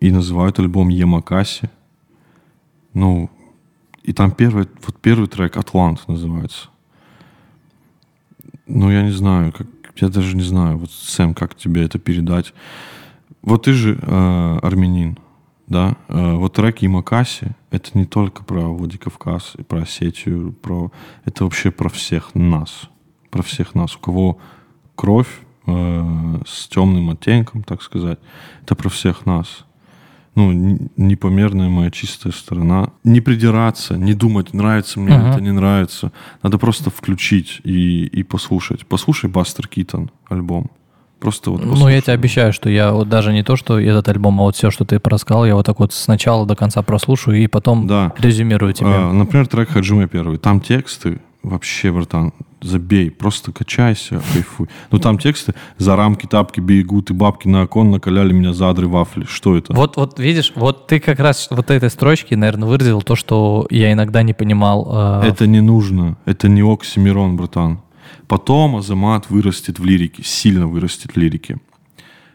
И 0.00 0.10
называют 0.10 0.58
альбом 0.58 0.88
Ямакаси. 0.88 1.70
Ну, 2.92 3.30
и 4.02 4.12
там 4.12 4.32
первый, 4.32 4.66
вот 4.84 4.96
первый 5.00 5.28
трек 5.28 5.56
«Атлант» 5.56 6.08
называется. 6.08 6.70
Ну, 8.66 8.90
я 8.90 9.02
не 9.02 9.12
знаю, 9.12 9.52
как, 9.52 9.66
я 9.96 10.08
даже 10.08 10.36
не 10.36 10.42
знаю, 10.42 10.78
вот, 10.78 10.90
Сэм, 10.90 11.34
как 11.34 11.54
тебе 11.54 11.84
это 11.84 11.98
передать. 11.98 12.52
Вот 13.42 13.64
ты 13.64 13.72
же 13.72 13.98
э, 14.00 14.58
армянин, 14.62 15.18
да? 15.68 15.96
Э, 16.08 16.34
вот 16.34 16.54
трек 16.54 16.78
Ямакаси— 16.78 17.52
это 17.70 17.96
не 17.96 18.06
только 18.06 18.42
про 18.42 18.62
Владикавказ 18.62 19.54
и 19.58 19.62
про 19.62 19.82
Осетию, 19.82 20.52
про... 20.52 20.90
это 21.24 21.44
вообще 21.44 21.70
про 21.70 21.88
всех 21.88 22.34
нас. 22.34 22.88
Про 23.30 23.42
всех 23.42 23.74
нас, 23.74 23.94
у 23.94 24.00
кого 24.00 24.38
кровь 24.96 25.40
э, 25.66 26.40
с 26.46 26.66
темным 26.68 27.10
оттенком, 27.10 27.62
так 27.62 27.82
сказать. 27.82 28.18
Это 28.62 28.74
про 28.74 28.88
всех 28.88 29.26
нас 29.26 29.65
ну, 30.36 30.78
непомерная 30.96 31.68
моя 31.68 31.90
чистая 31.90 32.32
сторона. 32.32 32.90
Не 33.04 33.20
придираться, 33.20 33.96
не 33.96 34.14
думать, 34.14 34.54
нравится 34.54 35.00
мне 35.00 35.16
Ага. 35.16 35.30
это, 35.30 35.40
не 35.40 35.50
нравится. 35.50 36.12
Надо 36.42 36.58
просто 36.58 36.90
включить 36.90 37.60
и, 37.64 38.04
и 38.06 38.22
послушать. 38.22 38.86
Послушай 38.86 39.28
Бастер 39.30 39.66
Китон 39.66 40.10
альбом. 40.28 40.70
Просто 41.18 41.50
вот 41.50 41.64
Ну, 41.64 41.70
послушай. 41.72 41.94
я 41.94 42.00
тебе 42.02 42.12
обещаю, 42.12 42.52
что 42.52 42.68
я 42.68 42.92
вот 42.92 43.08
даже 43.08 43.32
не 43.32 43.42
то, 43.42 43.56
что 43.56 43.80
этот 43.80 44.06
альбом, 44.10 44.38
а 44.38 44.44
вот 44.44 44.54
все, 44.54 44.70
что 44.70 44.84
ты 44.84 45.00
рассказал, 45.02 45.46
я 45.46 45.54
вот 45.54 45.64
так 45.64 45.80
вот 45.80 45.94
сначала 45.94 46.46
до 46.46 46.54
конца 46.54 46.82
прослушаю 46.82 47.38
и 47.42 47.46
потом 47.46 47.86
Да. 47.86 48.12
резюмирую 48.18 48.74
тебе. 48.74 48.90
А, 48.90 49.12
например, 49.12 49.46
трек 49.46 49.70
Хаджиме 49.70 50.06
первый. 50.06 50.36
Там 50.36 50.60
тексты 50.60 51.20
вообще, 51.46 51.92
братан, 51.92 52.32
забей, 52.60 53.10
просто 53.10 53.52
качайся, 53.52 54.20
кайфуй. 54.32 54.68
Ну 54.90 54.98
там 54.98 55.18
тексты 55.18 55.54
«За 55.78 55.96
рамки 55.96 56.26
тапки 56.26 56.60
бегут 56.60 57.10
и 57.10 57.14
бабки 57.14 57.48
на 57.48 57.62
окон 57.64 57.90
накаляли 57.90 58.32
меня 58.32 58.52
задры 58.52 58.88
вафли». 58.88 59.24
Что 59.24 59.56
это? 59.56 59.72
Вот, 59.74 59.96
вот 59.96 60.18
видишь, 60.18 60.52
вот 60.56 60.86
ты 60.86 61.00
как 61.00 61.20
раз 61.20 61.48
вот 61.50 61.70
этой 61.70 61.90
строчки, 61.90 62.34
наверное, 62.34 62.68
выразил 62.68 63.02
то, 63.02 63.16
что 63.16 63.66
я 63.70 63.92
иногда 63.92 64.22
не 64.22 64.34
понимал. 64.34 65.22
э, 65.22 65.28
Это 65.28 65.46
не 65.46 65.60
нужно. 65.60 66.16
Это 66.24 66.48
не 66.48 66.62
оксимирон, 66.62 67.36
братан. 67.36 67.80
Потом 68.28 68.76
Азамат 68.76 69.30
вырастет 69.30 69.78
в 69.78 69.84
лирике, 69.84 70.22
сильно 70.24 70.66
вырастет 70.66 71.12
в 71.12 71.16
лирике. 71.16 71.58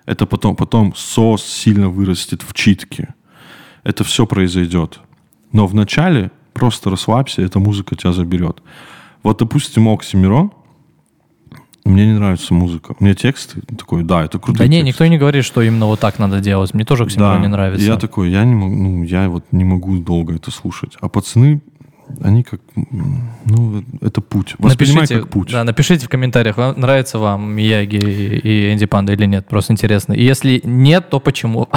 Это 0.05 0.25
потом, 0.25 0.55
потом 0.55 0.93
СОС 0.95 1.43
сильно 1.43 1.89
вырастет 1.89 2.43
в 2.43 2.53
читке. 2.53 3.13
Это 3.83 4.03
все 4.03 4.25
произойдет. 4.25 4.99
Но 5.51 5.67
вначале 5.67 6.31
просто 6.53 6.89
расслабься, 6.89 7.41
эта 7.41 7.59
музыка 7.59 7.95
тебя 7.95 8.13
заберет. 8.13 8.61
Вот, 9.23 9.39
допустим, 9.39 9.87
Оксимирон, 9.87 10.51
мне 11.83 12.05
не 12.05 12.13
нравится 12.13 12.53
музыка. 12.53 12.95
Мне 12.99 13.15
тексты 13.15 13.61
такой, 13.77 14.03
да, 14.03 14.23
это 14.23 14.39
круто. 14.39 14.59
Да 14.59 14.67
не, 14.67 14.81
никто 14.81 15.05
не 15.07 15.17
говорит, 15.17 15.43
что 15.45 15.61
именно 15.61 15.87
вот 15.87 15.99
так 15.99 16.19
надо 16.19 16.39
делать. 16.39 16.73
Мне 16.73 16.85
тоже 16.85 17.03
Оксимирон 17.03 17.41
не 17.41 17.47
нравится. 17.47 17.85
Я 17.85 17.97
такой, 17.97 18.29
я 18.29 18.43
не 18.43 18.53
могу, 18.53 18.75
ну, 18.75 19.03
я 19.03 19.29
вот 19.29 19.45
не 19.51 19.63
могу 19.63 19.97
долго 19.97 20.35
это 20.35 20.51
слушать. 20.51 20.95
А 21.01 21.09
пацаны, 21.09 21.61
они 22.21 22.43
как, 22.43 22.59
ну, 22.75 23.83
это 24.01 24.21
путь. 24.21 24.55
Воспринимай 24.57 25.01
Напишите, 25.03 25.21
как 25.21 25.29
путь. 25.29 25.51
да, 25.51 25.63
напишите 25.63 26.05
в 26.05 26.09
комментариях, 26.09 26.57
вам 26.57 26.79
нравится 26.79 27.19
вам 27.19 27.51
Мияги 27.51 27.95
и 27.95 28.73
Энди 28.73 28.85
Панда 28.85 29.13
или 29.13 29.25
нет. 29.25 29.47
Просто 29.47 29.73
интересно. 29.73 30.13
И 30.13 30.23
если 30.23 30.61
нет, 30.63 31.09
то 31.09 31.19
почему? 31.19 31.67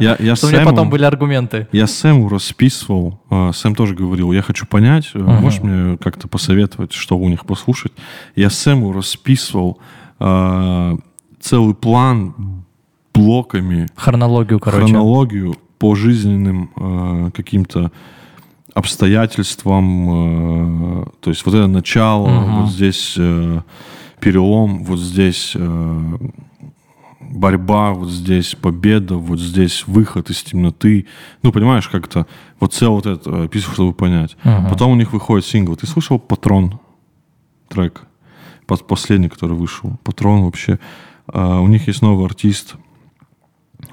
Я, 0.00 0.16
я 0.18 0.34
Чтобы 0.36 0.48
у 0.48 0.52
меня 0.52 0.62
Сэму- 0.62 0.70
потом 0.70 0.90
были 0.90 1.04
аргументы. 1.04 1.68
Я 1.72 1.86
Сэму 1.86 2.28
расписывал, 2.28 3.20
а, 3.30 3.52
Сэм 3.52 3.74
тоже 3.74 3.94
говорил, 3.94 4.32
я 4.32 4.42
хочу 4.42 4.66
понять, 4.66 5.10
а, 5.14 5.18
можешь 5.18 5.60
мне 5.62 5.96
как-то 5.98 6.28
посоветовать, 6.28 6.92
что 6.92 7.18
у 7.18 7.28
них 7.28 7.46
послушать? 7.46 7.92
Я 8.36 8.50
Сэму 8.50 8.92
расписывал 8.92 9.78
а, 10.18 10.96
целый 11.40 11.74
план 11.74 12.64
блоками, 13.14 13.88
Хронологию, 13.96 14.60
короче. 14.60 14.84
хронологию 14.86 15.54
по 15.78 15.94
жизненным 15.94 16.70
а, 16.76 17.30
каким-то 17.30 17.90
обстоятельствам, 18.74 21.02
э, 21.02 21.06
то 21.20 21.30
есть 21.30 21.44
вот 21.46 21.54
это 21.54 21.66
начало, 21.66 22.28
Мгм. 22.28 22.62
вот 22.62 22.70
здесь 22.70 23.14
э, 23.18 23.60
перелом, 24.20 24.84
вот 24.84 24.98
здесь 24.98 25.52
э, 25.54 26.18
борьба, 27.20 27.92
вот 27.92 28.10
здесь 28.10 28.54
победа, 28.60 29.16
вот 29.16 29.38
здесь 29.40 29.86
выход 29.86 30.30
из 30.30 30.42
темноты. 30.42 31.06
Ну, 31.42 31.52
понимаешь, 31.52 31.88
как-то 31.88 32.26
вот 32.58 32.74
целое 32.74 32.96
вот 32.96 33.06
это 33.06 33.44
описываю, 33.44 33.74
чтобы 33.74 33.92
понять. 33.92 34.36
Мгм. 34.44 34.68
Потом 34.68 34.92
у 34.92 34.96
них 34.96 35.12
выходит 35.12 35.46
сингл. 35.46 35.76
Ты 35.76 35.86
слышал 35.86 36.18
«Патрон» 36.18 36.78
трек? 37.68 38.02
Пос- 38.66 38.84
Последний, 38.84 39.28
который 39.28 39.56
вышел. 39.56 39.98
«Патрон» 40.04 40.44
вообще. 40.44 40.78
А, 41.32 41.60
у 41.60 41.68
них 41.68 41.86
есть 41.86 42.02
новый 42.02 42.26
артист. 42.26 42.74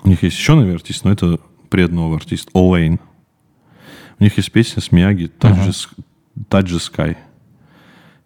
У 0.03 0.09
них 0.09 0.23
есть 0.23 0.37
еще 0.37 0.55
новый 0.55 0.73
артист, 0.73 1.05
но 1.05 1.11
это 1.11 1.39
предновый 1.69 2.17
артист. 2.17 2.49
Олейн. 2.53 2.99
У 4.19 4.23
них 4.23 4.37
есть 4.37 4.51
песня 4.51 4.81
с 4.81 4.91
Мияги 4.91 5.31
«Touch 5.39 5.67
the 5.67 5.69
Sk- 5.69 6.03
Touch 6.49 6.65
the 6.65 6.79
Sky». 6.79 7.17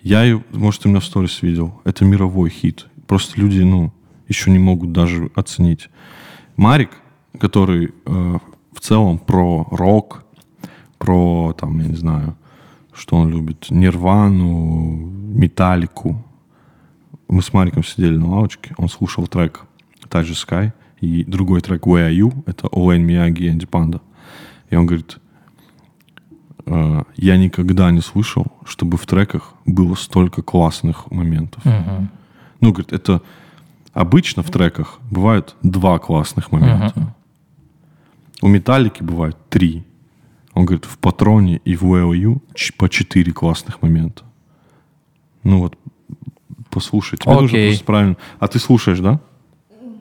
Я 0.01 0.23
ее, 0.23 0.43
может, 0.51 0.81
ты 0.81 0.89
меня 0.89 0.99
в 0.99 1.05
сторис 1.05 1.41
видел. 1.41 1.79
Это 1.83 2.05
мировой 2.05 2.49
хит. 2.49 2.87
Просто 3.07 3.39
люди, 3.39 3.61
ну, 3.61 3.91
еще 4.27 4.49
не 4.49 4.57
могут 4.59 4.93
даже 4.93 5.29
оценить. 5.35 5.89
Марик, 6.55 6.91
который 7.39 7.93
э, 8.05 8.37
в 8.71 8.79
целом 8.79 9.19
про 9.19 9.67
рок, 9.69 10.23
про, 10.97 11.53
там, 11.59 11.79
я 11.79 11.87
не 11.87 11.95
знаю, 11.95 12.35
что 12.93 13.17
он 13.17 13.29
любит, 13.29 13.67
Нирвану, 13.69 14.95
Металлику. 14.95 16.23
Мы 17.27 17.41
с 17.41 17.53
Мариком 17.53 17.83
сидели 17.83 18.17
на 18.17 18.29
лавочке, 18.29 18.73
он 18.77 18.89
слушал 18.89 19.27
трек 19.27 19.65
the 20.09 20.23
Sky 20.31 20.71
и 20.99 21.23
другой 21.23 21.61
трек 21.61 21.85
Where 21.85 22.09
Are 22.09 22.15
You, 22.15 22.43
это 22.45 22.67
Олейн 22.71 23.03
Мияги 23.03 23.43
и 23.43 23.49
Энди 23.49 23.65
Панда. 23.65 24.01
И 24.69 24.75
он 24.75 24.85
говорит, 24.85 25.17
я 27.15 27.37
никогда 27.37 27.91
не 27.91 28.01
слышал, 28.01 28.45
чтобы 28.65 28.97
в 28.97 29.05
треках 29.05 29.53
было 29.65 29.95
столько 29.95 30.41
классных 30.41 31.09
моментов. 31.11 31.63
Мгм. 31.65 32.09
Ну, 32.59 32.71
говорит, 32.71 32.93
это 32.93 33.21
обычно 33.93 34.43
в 34.43 34.51
треках 34.51 34.99
бывают 35.09 35.55
два 35.63 35.99
классных 35.99 36.51
момента. 36.51 36.93
Мгм. 36.95 37.13
У 38.43 38.47
Металлики 38.47 39.03
бывает 39.03 39.37
три. 39.49 39.83
Он 40.53 40.65
говорит, 40.65 40.85
в 40.85 40.97
Патроне 40.97 41.61
и 41.63 41.75
в 41.75 41.83
ч- 42.55 42.73
по 42.73 42.89
четыре 42.89 43.31
классных 43.31 43.81
момента. 43.81 44.23
Ну 45.43 45.59
вот, 45.59 45.77
послушай. 46.69 47.17
Тебе 47.17 47.33
нужно 47.33 47.47
Окей. 47.57 47.69
просто 47.69 47.85
правильно. 47.85 48.17
А 48.39 48.47
ты 48.47 48.59
слушаешь, 48.59 48.99
да? 48.99 49.19
Ну, 49.69 49.91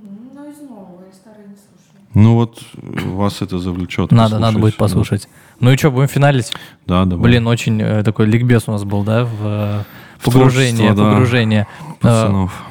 из 0.51 0.61
нового, 0.61 1.05
из 1.11 1.17
старой 1.17 1.47
не 1.49 1.55
слушаю. 1.55 2.00
Ну 2.15 2.35
вот, 2.35 2.61
э, 2.75 3.09
вас 3.09 3.41
это 3.41 3.59
завлечет. 3.59 4.11
Надо, 4.11 4.39
надо 4.39 4.59
будет 4.59 4.77
послушать. 4.77 5.29
Ну 5.61 5.73
и 5.73 5.77
что, 5.77 5.91
будем 5.91 6.09
финалить? 6.09 6.53
Да, 6.87 7.05
давай. 7.05 7.25
Блин, 7.25 7.47
очень 7.47 7.81
э, 7.81 8.03
такой 8.03 8.27
ликбез 8.27 8.65
у 8.67 8.73
нас 8.73 8.85
был, 8.85 9.05
да, 9.05 9.25
в 9.25 9.31
э, 9.43 9.83
погружение, 10.25 10.77
творчество, 10.77 11.05
да. 11.05 11.11
погружение. 11.11 11.67
Э, 11.81 11.93
Пацанов. 12.01 12.65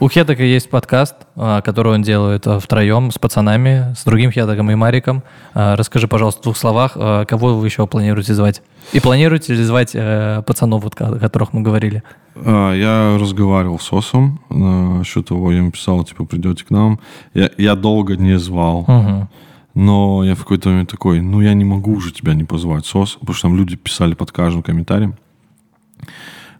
У 0.00 0.08
Хетака 0.08 0.44
есть 0.44 0.70
подкаст, 0.70 1.16
а, 1.34 1.60
который 1.60 1.92
он 1.92 2.02
делает 2.02 2.46
а, 2.46 2.60
втроем 2.60 3.10
с 3.10 3.18
пацанами, 3.18 3.96
с 3.96 4.04
другим 4.04 4.30
Хетаком 4.30 4.70
и 4.70 4.76
Мариком. 4.76 5.24
А, 5.54 5.74
Расскажи, 5.74 6.06
пожалуйста, 6.06 6.40
в 6.40 6.44
двух 6.44 6.56
словах, 6.56 6.92
кого 6.92 7.56
вы 7.56 7.66
еще 7.66 7.84
планируете 7.88 8.32
звать? 8.32 8.62
И 8.92 9.00
планируете 9.00 9.54
ли 9.54 9.62
звать 9.64 9.90
э, 9.94 10.42
пацанов, 10.46 10.84
вот, 10.84 10.94
о 11.00 11.18
которых 11.18 11.52
мы 11.52 11.62
говорили? 11.62 12.04
Я 12.36 13.18
разговаривал 13.20 13.80
с 13.80 13.92
Осом 13.92 14.40
насчет 14.50 15.26
того, 15.26 15.50
я 15.50 15.58
ему 15.58 15.72
писал, 15.72 16.04
типа, 16.04 16.24
придете 16.24 16.64
к 16.64 16.70
нам. 16.70 17.00
Я, 17.34 17.50
я 17.58 17.74
долго 17.74 18.16
не 18.16 18.38
звал. 18.38 18.84
Мгм. 18.86 19.28
Но 19.74 20.22
я 20.22 20.36
в 20.36 20.38
какой-то 20.38 20.68
момент 20.68 20.90
такой, 20.90 21.20
ну 21.20 21.40
я 21.40 21.54
не 21.54 21.64
могу 21.64 21.94
уже 21.94 22.12
тебя 22.12 22.34
не 22.34 22.44
позвать, 22.44 22.86
СОС, 22.86 23.16
потому 23.16 23.34
что 23.34 23.48
там 23.48 23.56
люди 23.56 23.74
писали 23.74 24.14
под 24.14 24.30
каждым 24.30 24.62
комментарием. 24.62 25.16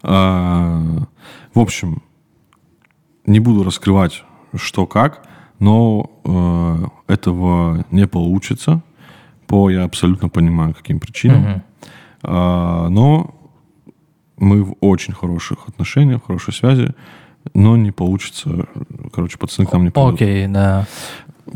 В 0.02 1.06
общем, 1.55 2.02
не 3.29 3.41
буду 3.41 3.63
раскрывать, 3.63 4.25
что 4.55 4.87
как, 4.87 5.23
но 5.59 6.11
э, 6.25 7.13
этого 7.13 7.85
не 7.91 8.07
получится 8.07 8.83
по, 9.47 9.71
я 9.71 9.85
абсолютно 9.85 10.29
понимаю, 10.29 10.75
каким 10.75 11.01
причинам. 11.01 11.41
Мгм. 11.41 11.63
А, 12.23 12.89
но 12.89 13.35
мы 14.37 14.63
в 14.63 14.77
очень 14.81 15.15
хороших 15.15 15.69
отношениях, 15.69 16.23
в 16.23 16.27
хорошей 16.27 16.53
связи, 16.53 16.95
но 17.55 17.77
не 17.77 17.91
получится. 17.91 18.67
Короче, 19.13 19.39
пацаны 19.39 19.67
к 19.67 19.73
нам 19.73 19.85
не 19.85 19.91
придут. 19.91 20.15
Окей, 20.15 20.47
да. 20.47 20.87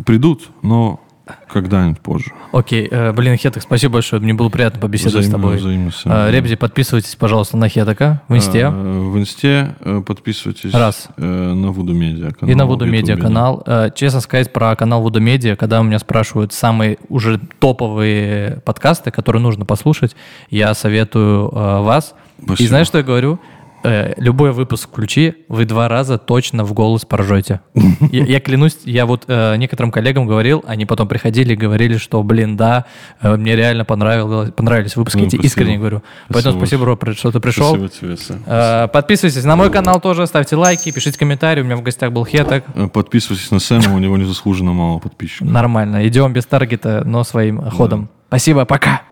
Придут, 0.07 0.51
но 0.63 1.01
когда-нибудь 1.49 2.01
позже. 2.01 2.33
Окей, 2.53 2.89
э, 2.91 3.13
блин, 3.13 3.37
Хеток, 3.37 3.63
спасибо 3.63 3.95
большое, 3.95 4.21
мне 4.21 4.35
было 4.35 4.49
приятно 4.49 4.81
побеседовать 4.81 5.27
с 5.27 5.29
Взаимно, 5.29 5.39
тобой. 5.49 5.57
взаимно, 5.59 5.91
Э. 6.07 6.31
Ребзи, 6.31 6.57
подписывайтесь, 6.57 7.15
пожалуйста, 7.17 7.57
на 7.57 7.69
Хетока 7.69 8.23
в 8.29 8.37
инсте. 8.37 8.61
Э, 8.61 8.71
В 8.71 9.19
инсте 9.19 9.75
подписывайтесь 10.07 10.73
Раз. 10.75 11.09
на 11.17 11.71
Вуду 11.71 11.93
Медиа 11.95 12.31
канал. 12.33 12.53
И 12.53 12.55
на 12.55 12.67
Вуду 12.67 12.87
Медиа 12.87 13.17
канал. 13.17 13.65
Честно 13.95 14.21
сказать, 14.21 14.53
про 14.53 14.75
канал 14.77 15.03
Вуду 15.03 15.21
Медиа, 15.21 15.57
когда 15.57 15.81
у 15.81 15.85
меня 15.85 15.99
спрашивают 15.99 16.53
самые 16.53 16.99
уже 17.09 17.39
топовые 17.59 18.61
подкасты, 18.65 19.11
которые 19.11 19.43
нужно 19.43 19.65
послушать, 19.65 20.15
я 20.51 20.75
советую 20.75 21.51
вас. 21.51 22.15
И 22.41 22.45
Спасибо. 22.47 22.69
знаешь, 22.69 22.87
что 22.89 22.99
я 22.99 23.05
говорю? 23.05 23.39
Э, 23.85 24.13
Любой 24.17 24.53
выпуск 24.53 24.89
включи, 24.89 25.35
вы 25.49 25.65
два 25.65 25.89
раза 25.89 26.19
точно 26.19 26.65
в 26.65 26.73
голос 26.73 27.05
поржете. 27.05 27.61
Я, 28.13 28.25
я 28.25 28.41
клянусь, 28.41 28.79
я 28.85 29.07
вот 29.07 29.25
э, 29.27 29.57
некоторым 29.57 29.91
коллегам 29.91 30.27
говорил, 30.27 30.65
они 30.67 30.87
потом 30.87 31.09
приходили 31.09 31.55
и 31.55 31.57
говорили, 31.57 31.97
что, 31.97 32.23
блин, 32.23 32.57
да, 32.57 32.85
э, 33.21 33.37
мне 33.37 33.57
реально 33.57 33.85
понравилось, 33.85 34.51
понравились 34.53 34.97
выпуски. 34.97 35.19
Ну, 35.19 35.25
спасибо. 35.25 35.45
искренне 35.45 35.79
говорю. 35.79 36.03
Поэтому 36.29 36.59
Спасибо 36.59 36.85
спасибо, 36.85 36.97
бро, 36.97 37.13
что 37.15 37.33
ты 37.33 37.41
пришел. 37.41 37.69
Спасибо 37.77 37.89
тебе, 37.89 38.17
Сэм. 38.17 38.43
Э, 38.47 38.89
Подписывайтесь 38.89 39.45
на 39.45 39.57
мой 39.57 39.71
канал 39.71 40.01
тоже, 40.01 40.27
ставьте 40.27 40.57
лайки, 40.57 40.91
пишите 40.93 41.19
комментарии. 41.19 41.63
У 41.63 41.65
меня 41.65 41.77
в 41.77 41.83
гостях 41.83 42.13
был 42.13 42.25
Хеток. 42.25 42.65
Подписывайтесь 42.93 43.51
на 43.51 43.59
Сэма, 43.59 43.95
у 43.95 43.99
него 43.99 44.17
незаслуженно 44.17 44.73
мало 44.73 44.99
подписчиков. 44.99 45.49
Нормально. 45.49 46.07
Идем 46.07 46.33
без 46.33 46.47
таргета, 46.47 47.03
но 47.05 47.25
своим 47.25 47.61
ходом. 47.71 48.09
Спасибо, 48.29 48.65
пока. 48.65 49.03